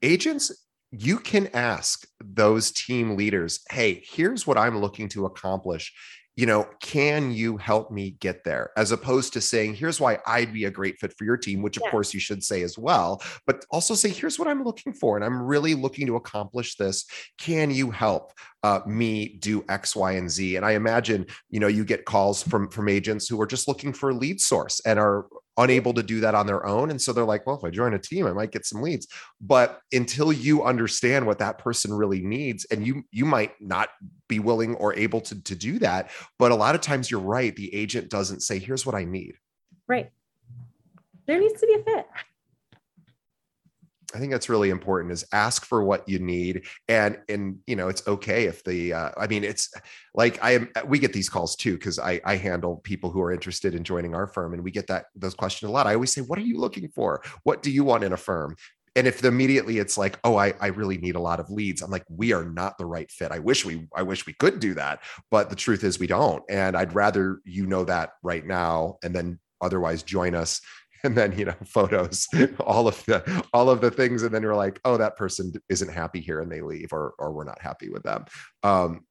agents 0.02 0.66
you 0.92 1.20
can 1.20 1.48
ask 1.54 2.08
those 2.24 2.72
team 2.72 3.18
leaders 3.18 3.60
hey 3.70 4.02
here's 4.10 4.48
what 4.48 4.58
i'm 4.58 4.78
looking 4.80 5.10
to 5.10 5.26
accomplish 5.26 5.94
you 6.36 6.46
know, 6.46 6.68
can 6.82 7.32
you 7.32 7.58
help 7.58 7.92
me 7.92 8.12
get 8.20 8.44
there? 8.44 8.72
As 8.78 8.92
opposed 8.92 9.34
to 9.34 9.42
saying, 9.42 9.76
here's 9.76 10.00
why 10.00 10.20
I'd 10.26 10.54
be 10.54 10.66
a 10.66 10.72
great 10.72 10.98
fit 11.00 11.14
for 11.18 11.26
your 11.26 11.38
team, 11.38 11.62
which 11.62 11.78
of 11.78 11.84
yeah. 11.86 11.92
course 11.92 12.14
you 12.14 12.20
should 12.20 12.44
say 12.44 12.62
as 12.64 12.78
well, 12.78 13.22
but 13.46 13.66
also 13.70 13.94
say, 13.96 14.10
here's 14.10 14.40
what 14.40 14.48
I'm 14.48 14.64
looking 14.64 14.94
for. 14.94 15.18
And 15.18 15.26
I'm 15.26 15.42
really 15.42 15.76
looking 15.76 16.08
to 16.08 16.16
accomplish 16.16 16.76
this. 16.76 17.06
Can 17.38 17.70
you 17.70 17.92
help 17.92 18.32
uh, 18.64 18.80
me 18.86 19.38
do 19.40 19.64
X, 19.70 19.96
Y, 19.96 20.14
and 20.14 20.30
Z? 20.30 20.56
And 20.56 20.66
I 20.66 20.72
imagine, 20.72 21.26
you 21.50 21.60
know, 21.60 21.68
you 21.68 21.84
get 21.86 22.06
calls 22.06 22.44
from 22.44 22.70
from 22.70 22.90
agents 22.90 23.28
who 23.28 23.40
are 23.42 23.48
just 23.48 23.68
looking 23.68 23.94
for 23.94 24.10
a 24.10 24.14
lead 24.14 24.40
source 24.40 24.80
and 24.86 25.00
are 25.00 25.28
unable 25.58 25.94
to 25.94 26.04
do 26.04 26.22
that 26.22 26.34
on 26.34 26.48
their 26.48 26.66
own. 26.66 26.90
And 26.92 27.02
so 27.02 27.12
they're 27.12 27.26
like, 27.26 27.46
well, 27.46 27.58
if 27.58 27.64
I 27.64 27.70
join 27.70 27.94
a 27.94 28.00
team, 28.00 28.26
I 28.26 28.32
might 28.32 28.52
get 28.52 28.66
some 28.66 28.82
leads. 28.82 29.08
But 29.42 29.82
until 29.92 30.32
you 30.32 30.64
understand 30.64 31.26
what 31.26 31.40
that 31.40 31.58
person 31.58 31.94
really 31.94 32.22
needs, 32.22 32.66
and 32.66 32.86
you 32.86 33.04
you 33.12 33.26
might 33.26 33.54
not 33.60 33.90
be 34.28 34.40
willing 34.40 34.76
or 34.76 34.96
able 34.96 35.22
to, 35.22 35.42
to 35.44 35.56
do 35.56 35.78
that. 35.80 36.10
But 36.40 36.52
a 36.52 36.56
lot 36.56 36.76
of 36.76 36.82
times 36.82 37.12
you're 37.12 37.20
right. 37.20 37.56
The 37.56 37.74
agent 37.76 38.10
doesn't 38.10 38.42
say, 38.42 38.60
here's 38.60 38.86
what 38.86 38.96
I 38.96 39.04
need. 39.04 39.36
Right. 39.88 40.10
There 41.28 41.40
needs 41.40 41.60
to 41.60 41.68
be 41.68 41.74
a 41.74 41.84
fit. 41.84 42.08
I 44.14 44.20
think 44.20 44.32
that's 44.32 44.50
really 44.50 44.70
important 44.70 45.14
is 45.14 45.26
ask 45.32 45.66
for 45.66 45.84
what 45.84 46.08
you 46.08 46.20
need 46.20 46.66
and 46.88 47.20
and 47.30 47.60
you 47.68 47.76
know 47.76 47.88
it's 47.88 48.08
okay 48.08 48.46
if 48.46 48.64
the 48.64 48.94
uh, 48.94 49.12
I 49.18 49.28
mean 49.28 49.44
it's 49.44 49.74
like 50.14 50.44
I 50.44 50.52
am 50.52 50.70
we 50.86 51.00
get 51.00 51.14
these 51.14 51.30
calls 51.30 51.56
too 51.56 51.74
because 51.74 52.00
I 52.00 52.22
I 52.26 52.36
handle 52.36 52.78
people 52.78 53.12
who 53.12 53.22
are 53.22 53.32
interested 53.32 53.76
in 53.76 53.84
joining 53.84 54.16
our 54.16 54.28
firm 54.28 54.54
and 54.54 54.64
we 54.64 54.72
get 54.72 54.88
that 54.88 55.06
those 55.16 55.36
questions 55.36 55.70
a 55.70 55.72
lot. 55.72 55.88
I 55.88 55.94
always 55.94 56.14
say 56.14 56.22
what 56.22 56.40
are 56.40 56.44
you 56.44 56.58
looking 56.58 56.90
for? 56.90 57.24
What 57.44 57.62
do 57.62 57.72
you 57.72 57.84
want 57.84 58.04
in 58.04 58.14
a 58.14 58.18
firm? 58.18 58.56
And 58.96 59.08
if 59.08 59.24
immediately 59.24 59.78
it's 59.78 59.98
like 59.98 60.20
oh 60.24 60.36
I 60.36 60.54
I 60.60 60.68
really 60.68 60.98
need 60.98 61.16
a 61.16 61.22
lot 61.22 61.40
of 61.40 61.50
leads. 61.50 61.82
I'm 61.82 61.92
like 61.92 62.06
we 62.10 62.34
are 62.34 62.44
not 62.44 62.78
the 62.78 62.86
right 62.86 63.10
fit. 63.10 63.32
I 63.32 63.40
wish 63.40 63.66
we 63.66 63.88
I 63.96 64.04
wish 64.04 64.26
we 64.26 64.34
could 64.34 64.60
do 64.60 64.74
that, 64.76 65.02
but 65.30 65.50
the 65.50 65.56
truth 65.56 65.84
is 65.84 66.00
we 66.00 66.08
don't. 66.08 66.44
And 66.50 66.76
I'd 66.76 66.96
rather 66.96 67.40
you 67.46 67.66
know 67.66 67.86
that 67.86 68.12
right 68.24 68.46
now 68.46 68.98
and 69.04 69.16
then 69.16 69.40
otherwise 69.62 70.04
join 70.04 70.36
us 70.36 70.60
and 71.04 71.18
then 71.18 71.38
you 71.38 71.46
know 71.46 71.56
photos 71.66 72.28
all 72.60 72.88
of 72.88 73.04
the 73.06 73.46
all 73.54 73.70
of 73.70 73.82
the 73.82 73.92
things 73.92 74.24
and 74.24 74.34
then 74.34 74.42
you're 74.42 74.56
like 74.56 74.80
oh 74.86 74.98
that 74.98 75.18
person 75.18 75.54
isn't 75.70 75.92
happy 75.92 76.20
here 76.20 76.42
and 76.42 76.52
they 76.52 76.62
leave 76.62 76.94
or 76.94 77.14
or 77.18 77.32
we're 77.32 77.44
not 77.44 77.62
happy 77.62 77.90
with 77.90 78.04
them 78.04 78.26
um, 78.64 79.02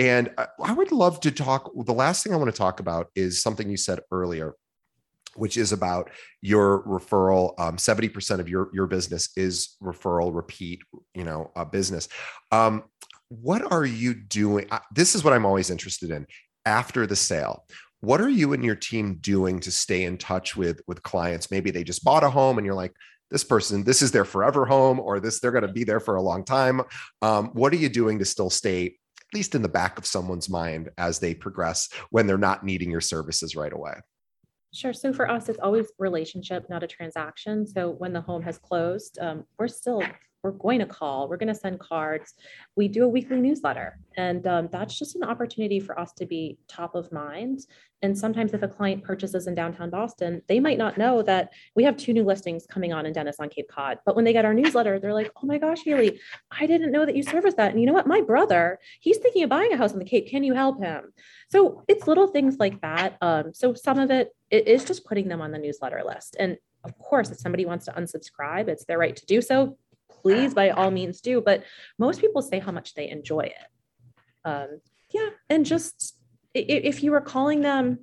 and 0.00 0.30
I 0.38 0.72
would 0.72 0.92
love 0.92 1.20
to 1.20 1.30
talk. 1.30 1.70
The 1.74 1.92
last 1.92 2.24
thing 2.24 2.32
I 2.32 2.36
want 2.36 2.50
to 2.50 2.56
talk 2.56 2.80
about 2.80 3.08
is 3.14 3.42
something 3.42 3.68
you 3.68 3.76
said 3.76 4.00
earlier, 4.10 4.54
which 5.34 5.58
is 5.58 5.72
about 5.72 6.10
your 6.40 6.82
referral. 6.84 7.52
Um, 7.60 7.76
70% 7.76 8.40
of 8.40 8.48
your, 8.48 8.70
your 8.72 8.86
business 8.86 9.28
is 9.36 9.76
referral, 9.82 10.34
repeat, 10.34 10.80
you 11.14 11.24
know, 11.24 11.50
a 11.54 11.66
business. 11.66 12.08
Um, 12.50 12.84
what 13.28 13.70
are 13.70 13.84
you 13.84 14.14
doing? 14.14 14.70
This 14.90 15.14
is 15.14 15.22
what 15.22 15.34
I'm 15.34 15.44
always 15.44 15.68
interested 15.68 16.10
in 16.10 16.26
after 16.64 17.06
the 17.06 17.16
sale 17.16 17.66
what 18.00 18.20
are 18.20 18.28
you 18.28 18.52
and 18.52 18.64
your 18.64 18.74
team 18.74 19.18
doing 19.20 19.60
to 19.60 19.70
stay 19.70 20.04
in 20.04 20.16
touch 20.16 20.56
with 20.56 20.80
with 20.86 21.02
clients 21.02 21.50
maybe 21.50 21.70
they 21.70 21.84
just 21.84 22.04
bought 22.04 22.24
a 22.24 22.30
home 22.30 22.58
and 22.58 22.64
you're 22.64 22.74
like 22.74 22.94
this 23.30 23.44
person 23.44 23.84
this 23.84 24.02
is 24.02 24.10
their 24.10 24.24
forever 24.24 24.64
home 24.64 24.98
or 24.98 25.20
this 25.20 25.40
they're 25.40 25.52
going 25.52 25.66
to 25.66 25.72
be 25.72 25.84
there 25.84 26.00
for 26.00 26.16
a 26.16 26.22
long 26.22 26.44
time 26.44 26.82
um, 27.22 27.48
what 27.52 27.72
are 27.72 27.76
you 27.76 27.88
doing 27.88 28.18
to 28.18 28.24
still 28.24 28.50
stay 28.50 28.86
at 28.86 29.34
least 29.34 29.54
in 29.54 29.62
the 29.62 29.68
back 29.68 29.98
of 29.98 30.06
someone's 30.06 30.48
mind 30.48 30.88
as 30.98 31.18
they 31.18 31.34
progress 31.34 31.88
when 32.10 32.26
they're 32.26 32.38
not 32.38 32.64
needing 32.64 32.90
your 32.90 33.00
services 33.00 33.54
right 33.54 33.72
away 33.72 33.94
Sure. 34.72 34.92
So 34.92 35.12
for 35.12 35.28
us, 35.28 35.48
it's 35.48 35.58
always 35.58 35.86
relationship, 35.98 36.70
not 36.70 36.84
a 36.84 36.86
transaction. 36.86 37.66
So 37.66 37.90
when 37.90 38.12
the 38.12 38.20
home 38.20 38.42
has 38.42 38.56
closed, 38.56 39.18
um, 39.20 39.44
we're 39.58 39.66
still 39.66 40.00
we're 40.42 40.52
going 40.52 40.78
to 40.78 40.86
call, 40.86 41.28
we're 41.28 41.36
going 41.36 41.52
to 41.52 41.54
send 41.54 41.78
cards. 41.78 42.34
We 42.76 42.88
do 42.88 43.04
a 43.04 43.08
weekly 43.08 43.40
newsletter, 43.40 43.98
and 44.16 44.46
um, 44.46 44.68
that's 44.72 44.98
just 44.98 45.16
an 45.16 45.22
opportunity 45.22 45.80
for 45.80 45.98
us 45.98 46.12
to 46.14 46.26
be 46.26 46.58
top 46.68 46.94
of 46.94 47.12
mind. 47.12 47.60
And 48.02 48.16
sometimes, 48.16 48.54
if 48.54 48.62
a 48.62 48.68
client 48.68 49.04
purchases 49.04 49.46
in 49.46 49.54
downtown 49.54 49.90
Boston, 49.90 50.40
they 50.48 50.58
might 50.58 50.78
not 50.78 50.96
know 50.96 51.20
that 51.22 51.52
we 51.76 51.84
have 51.84 51.98
two 51.98 52.14
new 52.14 52.24
listings 52.24 52.66
coming 52.66 52.94
on 52.94 53.04
in 53.04 53.12
Dennis 53.12 53.36
on 53.38 53.50
Cape 53.50 53.68
Cod. 53.68 53.98
But 54.06 54.16
when 54.16 54.24
they 54.24 54.32
get 54.32 54.46
our 54.46 54.54
newsletter, 54.54 54.98
they're 54.98 55.12
like, 55.12 55.30
"Oh 55.42 55.46
my 55.46 55.58
gosh, 55.58 55.84
Haley, 55.84 56.18
I 56.50 56.66
didn't 56.66 56.92
know 56.92 57.04
that 57.04 57.16
you 57.16 57.22
service 57.22 57.54
that." 57.54 57.72
And 57.72 57.80
you 57.80 57.86
know 57.86 57.92
what? 57.92 58.06
My 58.06 58.22
brother, 58.22 58.78
he's 59.00 59.18
thinking 59.18 59.42
of 59.42 59.50
buying 59.50 59.72
a 59.72 59.76
house 59.76 59.92
on 59.92 59.98
the 59.98 60.04
Cape. 60.06 60.28
Can 60.28 60.44
you 60.44 60.54
help 60.54 60.82
him? 60.82 61.12
So 61.50 61.84
it's 61.88 62.06
little 62.06 62.28
things 62.28 62.56
like 62.58 62.80
that. 62.80 63.18
Um, 63.20 63.52
so 63.52 63.74
some 63.74 63.98
of 63.98 64.10
it, 64.10 64.34
it 64.50 64.66
is 64.66 64.84
just 64.84 65.04
putting 65.04 65.28
them 65.28 65.42
on 65.42 65.50
the 65.52 65.58
newsletter 65.58 66.02
list. 66.06 66.36
And 66.38 66.56
of 66.84 66.96
course, 66.98 67.30
if 67.30 67.38
somebody 67.38 67.66
wants 67.66 67.84
to 67.84 67.92
unsubscribe, 67.92 68.68
it's 68.68 68.86
their 68.86 68.98
right 68.98 69.14
to 69.14 69.26
do 69.26 69.42
so 69.42 69.76
please 70.22 70.54
by 70.54 70.70
all 70.70 70.90
means 70.90 71.20
do 71.20 71.40
but 71.40 71.64
most 71.98 72.20
people 72.20 72.42
say 72.42 72.58
how 72.58 72.72
much 72.72 72.94
they 72.94 73.08
enjoy 73.08 73.40
it. 73.40 73.54
Um, 74.44 74.80
yeah 75.12 75.30
and 75.48 75.66
just 75.66 76.16
if 76.54 77.02
you 77.02 77.10
were 77.10 77.20
calling 77.20 77.60
them 77.60 77.98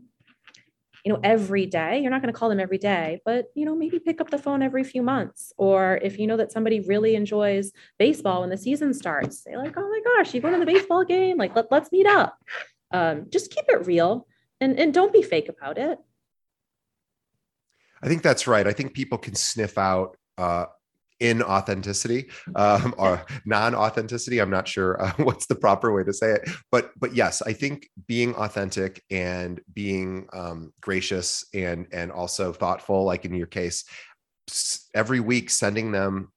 you 1.03 1.13
know 1.13 1.19
every 1.23 1.65
day 1.65 1.99
you're 2.01 2.11
not 2.11 2.21
going 2.21 2.33
to 2.33 2.37
call 2.37 2.49
them 2.49 2.59
every 2.59 2.77
day 2.77 3.21
but 3.25 3.45
you 3.55 3.65
know 3.65 3.75
maybe 3.75 3.97
pick 3.97 4.19
up 4.19 4.29
the 4.29 4.37
phone 4.37 4.61
every 4.61 4.83
few 4.83 5.01
months 5.01 5.53
or 5.57 5.99
if 6.01 6.19
you 6.19 6.27
know 6.27 6.37
that 6.37 6.51
somebody 6.51 6.81
really 6.81 7.15
enjoys 7.15 7.71
baseball 7.97 8.41
when 8.41 8.49
the 8.49 8.57
season 8.57 8.93
starts 8.93 9.43
say 9.43 9.55
like 9.55 9.73
oh 9.77 9.89
my 9.89 10.01
gosh 10.03 10.33
you 10.33 10.41
going 10.41 10.53
to 10.53 10.59
the 10.59 10.65
baseball 10.65 11.03
game 11.05 11.37
like 11.37 11.55
let, 11.55 11.71
let's 11.71 11.91
meet 11.91 12.05
up. 12.05 12.37
Um, 12.91 13.27
just 13.29 13.51
keep 13.51 13.65
it 13.67 13.85
real 13.85 14.27
and, 14.61 14.79
and 14.79 14.93
don't 14.93 15.13
be 15.13 15.21
fake 15.21 15.49
about 15.49 15.77
it. 15.77 15.99
I 18.01 18.07
think 18.07 18.21
that's 18.21 18.47
right. 18.47 18.67
I 18.67 18.73
think 18.73 18.93
people 18.93 19.17
can 19.17 19.35
sniff 19.35 19.77
out 19.77 20.17
uh, 20.37 20.65
inauthenticity 21.19 22.31
um, 22.55 22.93
or 22.97 23.25
non-authenticity 23.45 24.39
i'm 24.39 24.49
not 24.49 24.67
sure 24.67 25.01
uh, 25.01 25.11
what's 25.17 25.47
the 25.47 25.55
proper 25.55 25.93
way 25.93 26.03
to 26.03 26.13
say 26.13 26.31
it 26.31 26.49
but 26.71 26.91
but 26.99 27.15
yes 27.15 27.41
i 27.43 27.53
think 27.53 27.89
being 28.07 28.35
authentic 28.35 29.03
and 29.09 29.61
being 29.73 30.27
um, 30.33 30.71
gracious 30.81 31.45
and 31.53 31.87
and 31.91 32.11
also 32.11 32.53
thoughtful 32.53 33.03
like 33.03 33.25
in 33.25 33.33
your 33.33 33.47
case 33.47 33.83
every 34.93 35.19
week 35.19 35.49
sending 35.49 35.91
them 35.91 36.31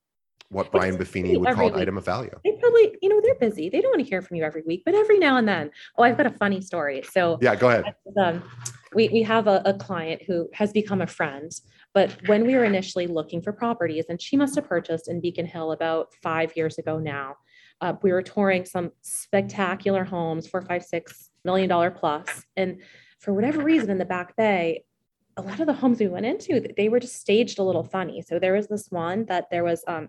what 0.51 0.73
Brian 0.73 0.99
Buffini 0.99 1.39
would 1.39 1.55
call 1.55 1.69
an 1.69 1.81
item 1.81 1.97
of 1.97 2.05
value. 2.05 2.35
They 2.45 2.53
probably, 2.61 2.97
you 3.01 3.09
know, 3.09 3.21
they're 3.23 3.37
busy. 3.37 3.69
They 3.69 3.81
don't 3.81 3.93
want 3.93 4.05
to 4.05 4.09
hear 4.09 4.21
from 4.21 4.37
you 4.37 4.43
every 4.43 4.63
week, 4.67 4.83
but 4.85 4.95
every 4.95 5.19
now 5.19 5.37
and 5.37 5.47
then. 5.47 5.71
Oh, 5.97 6.03
I've 6.03 6.17
got 6.17 6.27
a 6.27 6.31
funny 6.31 6.61
story. 6.61 7.03
So 7.09 7.39
yeah, 7.41 7.55
go 7.55 7.69
ahead. 7.69 7.95
Um, 8.21 8.43
we, 8.93 9.09
we 9.11 9.23
have 9.23 9.47
a, 9.47 9.63
a 9.65 9.75
client 9.75 10.23
who 10.27 10.49
has 10.53 10.73
become 10.73 11.01
a 11.01 11.07
friend, 11.07 11.53
but 11.93 12.17
when 12.27 12.47
we 12.47 12.55
were 12.55 12.65
initially 12.65 13.07
looking 13.07 13.43
for 13.43 13.53
properties, 13.53 14.07
and 14.09 14.21
she 14.21 14.37
must 14.37 14.55
have 14.55 14.69
purchased 14.69 15.09
in 15.09 15.21
Beacon 15.21 15.47
Hill 15.47 15.73
about 15.73 16.15
five 16.23 16.57
years 16.57 16.79
ago 16.79 16.99
now, 16.99 17.37
uh, 17.81 17.95
we 18.03 18.13
were 18.13 18.23
touring 18.23 18.65
some 18.65 18.93
spectacular 19.03 20.05
homes, 20.05 20.47
four, 20.47 20.63
five, 20.63 20.85
six 20.85 21.31
million 21.45 21.69
dollar 21.69 21.91
plus, 21.91 22.45
and 22.57 22.81
for 23.19 23.33
whatever 23.33 23.63
reason 23.63 23.91
in 23.91 23.99
the 23.99 24.05
back 24.05 24.37
bay, 24.37 24.85
a 25.37 25.43
lot 25.43 25.61
of 25.61 25.67
the 25.67 25.73
homes 25.73 26.01
we 26.01 26.09
went 26.09 26.27
into, 26.27 26.61
they 26.77 26.89
were 26.89 27.01
just 27.01 27.17
staged 27.17 27.59
a 27.59 27.63
little 27.63 27.85
funny. 27.85 28.23
So 28.23 28.39
there 28.39 28.55
was 28.55 28.69
this 28.69 28.89
one 28.91 29.25
that 29.27 29.47
there 29.51 29.65
was 29.65 29.83
um, 29.87 30.09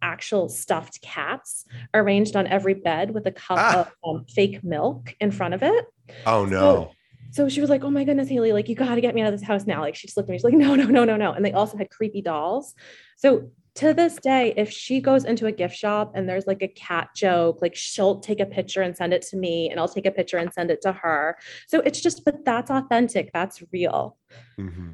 actual 0.00 0.48
stuffed 0.48 1.00
cats 1.02 1.64
arranged 1.94 2.36
on 2.36 2.46
every 2.46 2.74
bed 2.74 3.12
with 3.12 3.26
a 3.26 3.32
cup 3.32 3.58
ah. 3.58 3.80
of 3.80 4.16
um, 4.16 4.24
fake 4.26 4.64
milk 4.64 5.14
in 5.20 5.30
front 5.30 5.54
of 5.54 5.62
it. 5.62 5.86
Oh 6.26 6.44
no. 6.44 6.60
So, 6.60 6.90
so 7.32 7.48
she 7.48 7.60
was 7.60 7.70
like, 7.70 7.82
"Oh 7.82 7.90
my 7.90 8.04
goodness, 8.04 8.28
Haley! 8.28 8.52
Like 8.52 8.68
you 8.68 8.76
got 8.76 8.94
to 8.94 9.00
get 9.00 9.14
me 9.14 9.22
out 9.22 9.32
of 9.32 9.38
this 9.38 9.46
house 9.46 9.66
now!" 9.66 9.80
Like 9.80 9.96
she 9.96 10.08
looked 10.16 10.28
at 10.28 10.32
me. 10.32 10.38
She's 10.38 10.44
like, 10.44 10.54
"No, 10.54 10.74
no, 10.74 10.84
no, 10.84 11.04
no, 11.04 11.16
no!" 11.16 11.32
And 11.32 11.44
they 11.44 11.52
also 11.52 11.76
had 11.76 11.90
creepy 11.90 12.22
dolls. 12.22 12.74
So 13.16 13.50
to 13.76 13.94
this 13.94 14.16
day, 14.16 14.52
if 14.56 14.70
she 14.70 15.00
goes 15.00 15.24
into 15.24 15.46
a 15.46 15.52
gift 15.52 15.74
shop 15.74 16.12
and 16.14 16.28
there's 16.28 16.46
like 16.46 16.62
a 16.62 16.68
cat 16.68 17.08
joke, 17.16 17.62
like 17.62 17.74
she'll 17.74 18.20
take 18.20 18.38
a 18.38 18.46
picture 18.46 18.82
and 18.82 18.94
send 18.94 19.14
it 19.14 19.22
to 19.22 19.36
me, 19.36 19.70
and 19.70 19.80
I'll 19.80 19.88
take 19.88 20.06
a 20.06 20.10
picture 20.10 20.36
and 20.36 20.52
send 20.52 20.70
it 20.70 20.82
to 20.82 20.92
her. 20.92 21.38
So 21.68 21.80
it's 21.80 22.00
just, 22.00 22.24
but 22.24 22.44
that's 22.44 22.70
authentic. 22.70 23.30
That's 23.32 23.62
real. 23.72 24.18
Mm-hmm. 24.58 24.92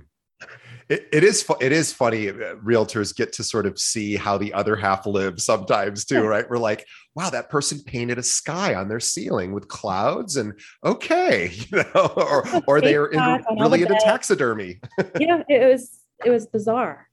It, 0.88 1.06
it 1.12 1.24
is 1.24 1.42
fu- 1.42 1.56
it 1.60 1.72
is 1.72 1.92
funny. 1.92 2.26
Realtors 2.26 3.14
get 3.14 3.32
to 3.34 3.44
sort 3.44 3.66
of 3.66 3.78
see 3.78 4.16
how 4.16 4.38
the 4.38 4.54
other 4.54 4.74
half 4.74 5.06
lives 5.06 5.44
sometimes 5.44 6.04
too, 6.04 6.22
right? 6.22 6.48
We're 6.48 6.56
like, 6.56 6.86
wow, 7.14 7.28
that 7.30 7.50
person 7.50 7.80
painted 7.84 8.18
a 8.18 8.22
sky 8.22 8.74
on 8.74 8.88
their 8.88 9.00
ceiling 9.00 9.52
with 9.52 9.68
clouds, 9.68 10.36
and 10.36 10.58
okay, 10.84 11.50
you 11.52 11.82
know, 11.94 12.12
or 12.16 12.44
or 12.66 12.80
they 12.80 12.96
are 12.96 13.08
in, 13.08 13.44
really 13.58 13.82
into 13.82 13.98
taxidermy. 14.02 14.80
yeah, 15.18 15.42
it 15.48 15.70
was 15.70 16.00
it 16.24 16.30
was 16.30 16.46
bizarre. 16.46 17.08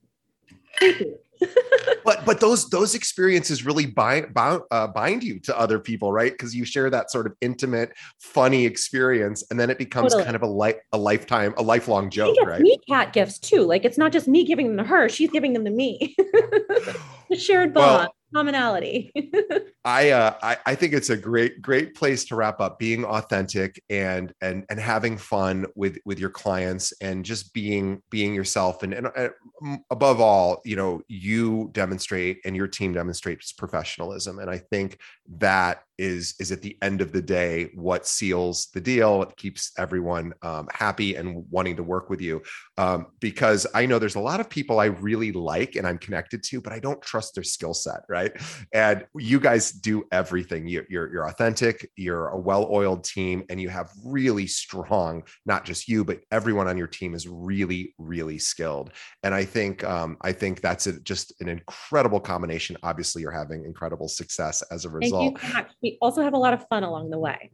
Creepy 0.78 1.16
but 2.06 2.26
but 2.26 2.40
those 2.40 2.70
those 2.70 2.96
experiences 2.96 3.66
really 3.66 3.86
bind 3.86 4.34
bind, 4.34 4.62
uh, 4.72 4.88
bind 4.88 5.24
you 5.24 5.40
to 5.40 5.58
other 5.58 5.80
people 5.80 6.12
right 6.12 6.32
because 6.32 6.56
you 6.56 6.66
share 6.66 6.90
that 6.90 7.12
sort 7.12 7.26
of 7.28 7.34
intimate 7.42 7.92
funny 8.20 8.66
experience 8.66 9.44
and 9.50 9.60
then 9.60 9.70
it 9.70 9.78
becomes 9.78 10.12
totally. 10.12 10.24
kind 10.24 10.36
of 10.36 10.42
a 10.42 10.48
life 10.48 10.78
a 10.94 10.98
lifetime 10.98 11.54
a 11.58 11.62
lifelong 11.62 12.10
joke 12.10 12.36
right 12.46 12.62
me 12.62 12.78
cat 12.88 13.14
gifts 13.14 13.40
too 13.40 13.62
like 13.62 13.86
it's 13.86 13.98
not 13.98 14.12
just 14.12 14.28
me 14.28 14.44
giving 14.44 14.68
them 14.68 14.78
to 14.78 14.84
her 14.84 15.10
she's 15.10 15.30
giving 15.32 15.54
them 15.54 15.66
to 15.66 15.72
me 15.72 16.16
the 17.30 17.38
shared 17.38 17.74
bond 17.74 18.02
well, 18.04 18.16
commonality. 18.36 19.12
I, 19.86 20.10
uh, 20.10 20.34
I 20.42 20.58
I 20.66 20.76
think 20.76 20.94
it's 20.94 21.12
a 21.12 21.18
great 21.18 21.62
great 21.62 21.94
place 21.94 22.26
to 22.26 22.36
wrap 22.36 22.60
up. 22.60 22.80
Being 22.80 23.06
authentic 23.06 23.82
and 23.90 24.34
and 24.42 24.66
and 24.70 24.80
having 24.80 25.16
fun 25.16 25.68
with 25.76 25.98
with 26.06 26.18
your 26.18 26.32
clients 26.32 26.92
and 27.02 27.24
just 27.24 27.54
being 27.54 28.02
being 28.10 28.34
yourself 28.34 28.82
and 28.82 28.94
and 28.94 29.08
uh, 29.16 29.30
above 29.92 30.20
all, 30.20 30.62
you 30.66 30.76
know, 30.76 31.02
you 31.08 31.70
demonstrate 31.72 32.40
and 32.46 32.56
your 32.56 32.68
team 32.68 32.94
demonstrates 32.94 33.54
professionalism. 33.54 34.40
And 34.40 34.50
I 34.50 34.58
think 34.58 34.98
that 35.38 35.84
is 35.98 36.36
is 36.40 36.52
at 36.52 36.62
the 36.62 36.78
end 36.82 37.02
of 37.02 37.12
the 37.12 37.22
day 37.22 37.70
what 37.74 38.06
seals 38.06 38.68
the 38.74 38.82
deal 38.82 39.24
it 39.24 39.36
keeps 39.38 39.72
everyone 39.78 40.34
um, 40.42 40.68
happy 40.74 41.16
and 41.16 41.46
wanting 41.50 41.76
to 41.76 41.84
work 41.84 42.10
with 42.10 42.20
you 42.22 42.42
um, 42.78 43.08
because 43.20 43.66
i 43.74 43.86
know 43.86 43.98
there's 43.98 44.16
a 44.16 44.20
lot 44.20 44.40
of 44.40 44.50
people 44.50 44.80
i 44.80 44.86
really 44.86 45.32
like 45.32 45.76
and 45.76 45.88
i'm 45.88 45.98
connected 45.98 46.44
to 46.44 46.60
but 46.60 46.74
i 46.74 46.80
don't 46.80 47.02
trust 47.02 47.34
their 47.34 47.44
skill 47.44 47.74
set 47.74 48.02
right 48.10 48.34
and 48.74 49.06
you 49.16 49.40
guys 49.40 49.72
do 49.82 50.06
everything. 50.12 50.68
You, 50.68 50.86
you're 50.90 51.12
you're 51.12 51.28
authentic 51.28 51.90
you're 51.96 52.30
a 52.30 52.40
well-oiled 52.40 53.04
team 53.04 53.44
and 53.50 53.62
you 53.62 53.70
have 53.70 53.90
really 54.04 54.48
strong 54.48 55.24
not 55.46 55.66
just 55.66 55.88
you 55.88 56.04
but 56.04 56.20
everyone 56.32 56.68
on 56.68 56.78
your 56.78 56.88
team 56.88 57.14
is 57.14 57.28
really 57.28 57.94
really 57.98 58.40
skilled. 58.40 58.92
And 59.24 59.34
i 59.34 59.44
think 59.44 59.84
um, 59.84 60.18
i 60.22 60.32
think 60.32 60.62
that's 60.62 60.88
a, 60.88 61.00
just 61.02 61.34
an 61.42 61.50
incredible 61.50 62.20
combination. 62.20 62.78
Obviously 62.84 63.22
you're 63.22 63.32
having 63.32 63.66
incredible 63.66 64.08
success 64.08 64.62
as 64.72 64.86
a 64.86 64.90
result. 64.90 65.38
we 65.82 65.98
also 66.02 66.22
have 66.22 66.34
a 66.34 66.38
lot 66.38 66.54
of 66.54 66.68
fun 66.68 66.84
along 66.84 67.10
the 67.10 67.20
way 67.20 67.52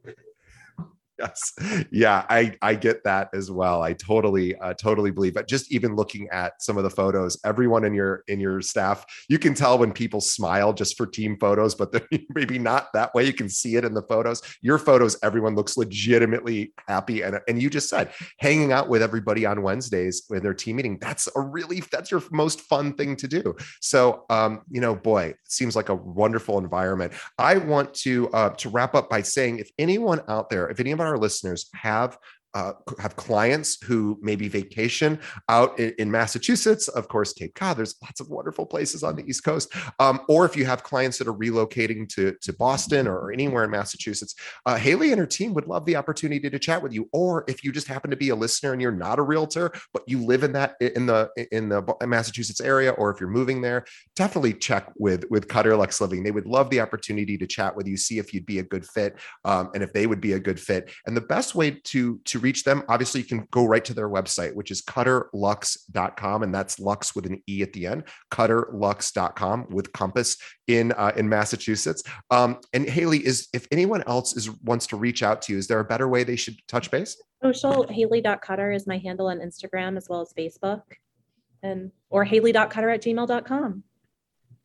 yes. 1.22 1.88
Yeah 1.92 2.26
i 2.30 2.56
i 2.62 2.76
get 2.76 3.04
that 3.04 3.30
as 3.34 3.50
well 3.52 3.82
i 3.82 3.94
totally 3.94 4.56
uh, 4.58 4.74
totally 4.74 5.12
believe 5.12 5.34
but 5.34 5.48
just 5.48 5.72
even 5.72 5.96
looking 5.96 6.28
at 6.32 6.62
some 6.62 6.78
of 6.78 6.84
the 6.84 6.90
photos 6.90 7.40
everyone 7.46 7.84
in 7.84 7.94
your 7.94 8.24
in 8.28 8.40
your 8.40 8.62
staff 8.62 9.06
you 9.30 9.40
can 9.40 9.54
tell 9.54 9.78
when 9.78 9.92
people 9.92 10.22
smile 10.22 10.74
just 10.74 10.98
for 10.98 11.06
team 11.06 11.38
photos 11.40 11.76
but 11.76 11.92
they're 11.92 12.08
maybe 12.36 12.60
not 12.60 12.88
that 12.94 13.14
way 13.14 13.24
you 13.24 13.34
can 13.34 13.50
see 13.50 13.76
it 13.76 13.86
in 13.86 13.94
the 13.94 14.02
photos. 14.04 14.42
Your 14.62 14.78
photos 14.78 15.18
everyone 15.24 15.56
looks 15.56 15.78
legitimately 15.78 16.74
happy 16.88 17.22
and 17.22 17.40
and 17.48 17.62
you 17.62 17.70
just 17.70 17.90
said 17.90 18.12
hanging 18.40 18.72
out 18.72 18.90
with 18.90 19.02
everybody 19.02 19.46
on 19.46 19.62
wednesdays 19.62 20.24
with 20.30 20.44
their 20.44 20.54
team 20.54 20.76
meeting 20.78 20.98
that's 21.00 21.28
a 21.36 21.42
really 21.42 21.82
that's 21.92 22.12
your 22.12 22.22
most 22.32 22.62
fun 22.62 22.94
thing 22.94 23.16
to 23.18 23.28
do. 23.28 23.56
So 23.80 24.26
um 24.30 24.62
you 24.70 24.82
know 24.82 24.96
boy 24.96 25.24
it 25.26 25.38
seems 25.48 25.76
like 25.76 25.90
a 25.90 25.96
wonderful 25.96 26.58
environment. 26.58 27.14
I 27.38 27.58
want 27.58 27.94
to 28.06 28.30
uh 28.30 28.50
to 28.50 28.70
wrap 28.70 28.96
up 28.96 29.10
by 29.10 29.22
saying 29.22 29.60
if 29.60 29.70
anyone 29.78 30.22
out 30.28 30.50
there 30.50 30.70
if 30.70 30.80
any 30.80 30.92
of 30.92 31.00
our 31.00 31.11
our 31.12 31.18
listeners 31.18 31.70
have 31.76 32.18
uh, 32.54 32.74
have 33.00 33.16
clients 33.16 33.82
who 33.84 34.20
maybe 34.22 34.48
vacation 34.48 35.20
out 35.50 35.80
in, 35.80 35.94
in, 35.98 36.12
Massachusetts, 36.12 36.88
of 36.90 37.08
course, 37.08 37.34
Cape 37.34 37.56
Cod, 37.56 37.78
there's 37.78 37.96
lots 38.02 38.20
of 38.20 38.30
wonderful 38.30 38.66
places 38.66 39.04
on 39.04 39.16
the 39.16 39.26
East 39.26 39.44
Coast. 39.44 39.74
Um, 40.00 40.22
or 40.28 40.46
if 40.46 40.58
you 40.58 40.66
have 40.66 40.84
clients 40.84 41.18
that 41.18 41.28
are 41.28 41.34
relocating 41.34 42.10
to, 42.16 42.36
to 42.42 42.54
Boston 42.54 43.08
or 43.08 43.32
anywhere 43.32 43.64
in 43.64 43.72
Massachusetts, 43.72 44.36
uh, 44.66 44.76
Haley 44.76 45.12
and 45.12 45.20
her 45.20 45.26
team 45.26 45.54
would 45.54 45.68
love 45.68 45.86
the 45.86 45.96
opportunity 45.96 46.50
to 46.50 46.60
chat 46.60 46.84
with 46.84 46.92
you. 46.92 47.08
Or 47.14 47.46
if 47.48 47.64
you 47.64 47.72
just 47.72 47.88
happen 47.88 48.12
to 48.12 48.18
be 48.18 48.30
a 48.30 48.36
listener 48.36 48.74
and 48.74 48.82
you're 48.82 48.92
not 48.92 49.20
a 49.20 49.22
realtor, 49.22 49.72
but 49.94 50.04
you 50.08 50.24
live 50.26 50.44
in 50.44 50.52
that 50.54 50.76
in 50.82 51.06
the 51.06 51.30
in 51.52 51.70
the 51.70 51.84
Massachusetts 52.06 52.62
area, 52.62 52.92
or 52.92 53.12
if 53.12 53.20
you're 53.20 53.30
moving 53.30 53.62
there, 53.62 53.86
definitely 54.16 54.54
check 54.54 54.92
with 54.98 55.24
with 55.30 55.48
Cutter 55.48 55.76
Luxe 55.78 56.02
Living. 56.02 56.24
They 56.24 56.32
would 56.32 56.48
love 56.48 56.70
the 56.70 56.82
opportunity 56.82 57.38
to 57.38 57.48
chat 57.48 57.76
with 57.76 57.88
you, 57.88 57.96
see 57.96 58.20
if 58.20 58.34
you'd 58.34 58.46
be 58.46 58.60
a 58.60 58.64
good 58.64 58.86
fit, 58.86 59.18
um, 59.46 59.70
and 59.74 59.84
if 59.84 59.94
they 59.94 60.08
would 60.08 60.22
be 60.22 60.34
a 60.34 60.40
good 60.40 60.60
fit. 60.60 60.92
And 61.06 61.16
the 61.16 61.22
best 61.22 61.56
way 61.56 61.72
to 61.72 62.20
to 62.26 62.41
reach 62.42 62.64
them, 62.64 62.84
obviously 62.90 63.22
you 63.22 63.28
can 63.28 63.48
go 63.52 63.66
right 63.66 63.84
to 63.86 63.94
their 63.94 64.10
website, 64.10 64.54
which 64.54 64.72
is 64.72 64.82
cutterluxe.com. 64.82 66.44
And 66.44 66.54
that's 66.54 66.80
Luxe 66.80 67.16
with 67.16 67.26
an 67.26 67.42
E 67.48 67.62
at 67.62 67.74
the 67.74 67.88
end, 67.88 68.04
cutterluxe.com 68.32 69.68
with 69.70 69.92
Compass 69.94 70.38
in 70.68 70.92
uh, 70.94 71.12
in 71.16 71.28
Massachusetts. 71.28 72.04
Um, 72.30 72.60
and 72.74 72.88
Haley, 72.90 73.26
is 73.26 73.48
if 73.54 73.68
anyone 73.72 74.04
else 74.08 74.36
is 74.36 74.50
wants 74.62 74.88
to 74.88 74.98
reach 74.98 75.24
out 75.24 75.42
to 75.44 75.54
you, 75.54 75.60
is 75.60 75.68
there 75.68 75.80
a 75.80 75.86
better 75.86 76.08
way 76.08 76.24
they 76.24 76.36
should 76.36 76.56
touch 76.68 76.92
base? 76.92 77.22
Social 77.42 77.88
Haley.cutter 77.88 78.72
is 78.72 78.86
my 78.86 78.98
handle 78.98 79.28
on 79.28 79.40
Instagram 79.40 79.98
as 79.98 80.08
well 80.10 80.22
as 80.22 80.34
Facebook. 80.34 80.84
And 81.64 81.92
or 82.10 82.24
Haley.cutter 82.24 82.90
at 82.90 83.02
gmail.com. 83.02 83.84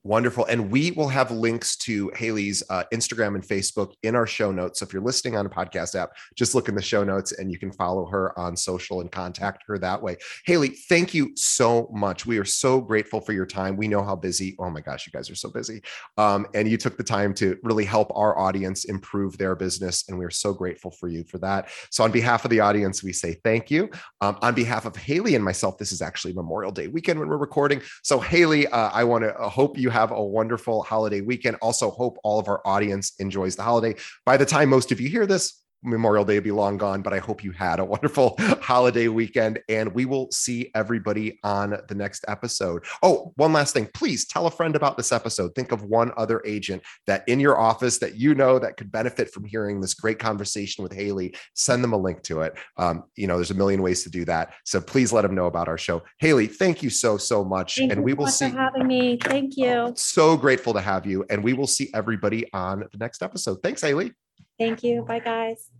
Wonderful. 0.07 0.45
And 0.45 0.71
we 0.71 0.93
will 0.93 1.09
have 1.09 1.33
links 1.33 1.77
to 1.79 2.13
Haley's 2.15 2.63
uh, 2.71 2.85
Instagram 2.95 3.35
and 3.35 3.43
Facebook 3.43 3.95
in 4.05 4.15
our 4.15 4.27
show 4.27 4.53
notes. 4.53 4.79
So 4.79 4.87
if 4.87 4.93
you're 4.93 5.03
listening 5.03 5.37
on 5.37 5.47
a 5.47 5.49
podcast 5.51 5.97
app, 5.97 6.11
just 6.37 6.55
look 6.55 6.69
in 6.69 6.77
the 6.77 6.83
show 6.83 7.03
notes 7.03 7.33
and 7.33 7.51
you 7.51 7.59
can 7.59 7.73
follow 7.73 8.07
her 8.07 8.39
on 8.39 8.57
social 8.57 9.01
and 9.01 9.11
contact 9.11 9.65
her 9.67 9.79
that 9.79 10.01
way. 10.01 10.17
Haley, 10.45 10.69
thank 10.69 11.13
you 11.13 11.33
so 11.35 11.91
much. 11.93 12.25
We 12.25 12.39
are 12.39 12.45
so 12.45 12.81
grateful 12.81 13.21
for 13.21 13.33
your 13.33 13.47
time. 13.47 13.77
We 13.77 13.89
know 13.89 14.05
how 14.05 14.15
busy, 14.15 14.55
oh 14.61 14.71
my 14.71 14.81
gosh, 14.81 15.09
you 15.09 15.13
guys 15.13 15.29
are 15.29 15.35
so 15.35 15.51
busy. 15.51 15.83
Um, 16.17 16.47
and 16.55 16.69
you 16.69 16.77
took 16.77 16.97
the 16.97 17.03
time 17.03 17.35
to 17.35 17.59
really 17.65 17.85
help 17.85 18.13
our 18.15 18.39
audience 18.39 18.85
improve 18.85 19.37
their 19.39 19.57
business. 19.57 20.05
And 20.09 20.17
we 20.17 20.25
are 20.25 20.31
so 20.31 20.53
grateful 20.53 20.93
for 20.93 21.09
you 21.09 21.25
for 21.25 21.39
that. 21.39 21.69
So 21.91 22.05
on 22.05 22.13
behalf 22.13 22.45
of 22.45 22.53
the 22.53 22.61
audience, 22.61 23.03
we 23.03 23.13
say 23.13 23.41
thank 23.43 23.73
you. 23.73 23.91
Um, 24.21 24.39
on 24.41 24.55
behalf 24.55 24.87
of 24.87 24.95
Haley 24.95 25.35
and 25.35 25.45
myself, 25.45 25.79
this 25.79 25.91
is 25.91 26.01
actually 26.01 26.35
Memorial 26.35 26.71
Day 26.71 26.87
weekend 26.87 27.19
when 27.19 27.29
we're 27.29 27.39
recording. 27.39 27.83
So 28.05 28.21
Haley, 28.21 28.69
uh, 28.69 28.91
I 28.93 29.03
want 29.03 29.25
to 29.25 29.35
uh, 29.35 29.49
hope 29.49 29.77
you 29.77 29.96
have 29.97 30.11
a 30.11 30.23
wonderful 30.23 30.83
holiday 30.83 31.23
weekend. 31.23 31.57
Also, 31.63 31.91
hope 31.91 32.19
all 32.23 32.39
of 32.39 32.49
our 32.49 32.61
audience 32.67 33.15
enjoys 33.19 33.57
the 33.57 33.63
holiday. 33.63 33.95
By 34.27 34.37
the 34.37 34.45
time 34.45 34.69
most 34.69 34.93
of 34.93 35.01
you 35.01 35.09
hear 35.09 35.27
this, 35.27 35.63
Memorial 35.87 36.25
Day 36.25 36.39
be 36.39 36.51
long 36.51 36.77
gone, 36.77 37.03
but 37.03 37.13
I 37.13 37.19
hope 37.19 37.45
you 37.45 37.53
had 37.53 37.79
a 37.79 37.85
wonderful 37.85 38.37
holiday 38.61 39.09
weekend 39.09 39.61
and 39.69 39.93
we 39.95 40.05
will 40.05 40.31
see 40.31 40.71
everybody 40.75 41.39
on 41.43 41.79
the 41.89 41.95
next 41.95 42.25
episode. 42.29 42.85
Oh, 43.03 43.33
one 43.37 43.53
last 43.53 43.73
thing. 43.73 43.89
Please 43.95 44.27
tell 44.27 44.47
a 44.47 44.51
friend 44.51 44.77
about 44.77 44.97
this 44.97 45.13
episode. 45.13 45.55
Think 45.55 45.73
of 45.73 45.85
one 45.85 46.13
other 46.17 46.43
agent 46.45 46.83
that 47.07 47.25
in 47.29 47.41
your 47.41 47.59
office 47.59 47.99
that 47.99 48.17
you 48.17 48.35
know 48.35 48.59
that 48.59 48.77
could 48.77 48.91
benefit 48.91 49.33
from 49.33 49.45
hearing 49.45 49.81
this 49.81 49.95
great 49.95 50.19
conversation 50.19 50.83
with 50.83 50.93
Haley. 50.93 51.35
Send 51.55 51.83
them 51.83 51.93
a 51.93 51.99
link 51.99 52.23
to 52.25 52.43
it. 52.43 52.55
Um, 52.77 53.05
you 53.15 53.27
know, 53.27 53.37
there's 53.37 53.51
a 53.51 53.55
million 53.55 53.83
ways 53.83 54.03
to 54.03 54.11
do 54.11 54.25
that. 54.25 54.55
So 54.65 54.81
please 54.81 55.13
let 55.13 55.23
them 55.23 55.35
know 55.35 55.47
about 55.47 55.69
our 55.69 55.79
show. 55.79 56.03
Haley, 56.19 56.47
thank 56.47 56.83
you 56.83 56.91
so, 56.91 57.17
so 57.17 57.45
much. 57.45 57.77
Thank 57.77 57.93
and 57.93 58.03
we 58.03 58.15
will 58.15 58.27
see. 58.27 58.49
having 58.49 58.87
me. 58.87 59.19
Thank 59.23 59.57
you. 59.57 59.67
Oh, 59.69 59.93
so 59.97 60.37
grateful 60.37 60.73
to 60.75 60.81
have 60.81 61.07
you. 61.07 61.25
And 61.31 61.43
we 61.43 61.53
will 61.53 61.67
see 61.67 61.91
everybody 61.95 62.51
on 62.53 62.81
the 62.81 62.99
next 62.99 63.23
episode. 63.23 63.59
Thanks, 63.63 63.83
Haley. 63.83 64.13
Thank 64.59 64.83
you. 64.83 65.03
Bye, 65.03 65.19
guys. 65.19 65.71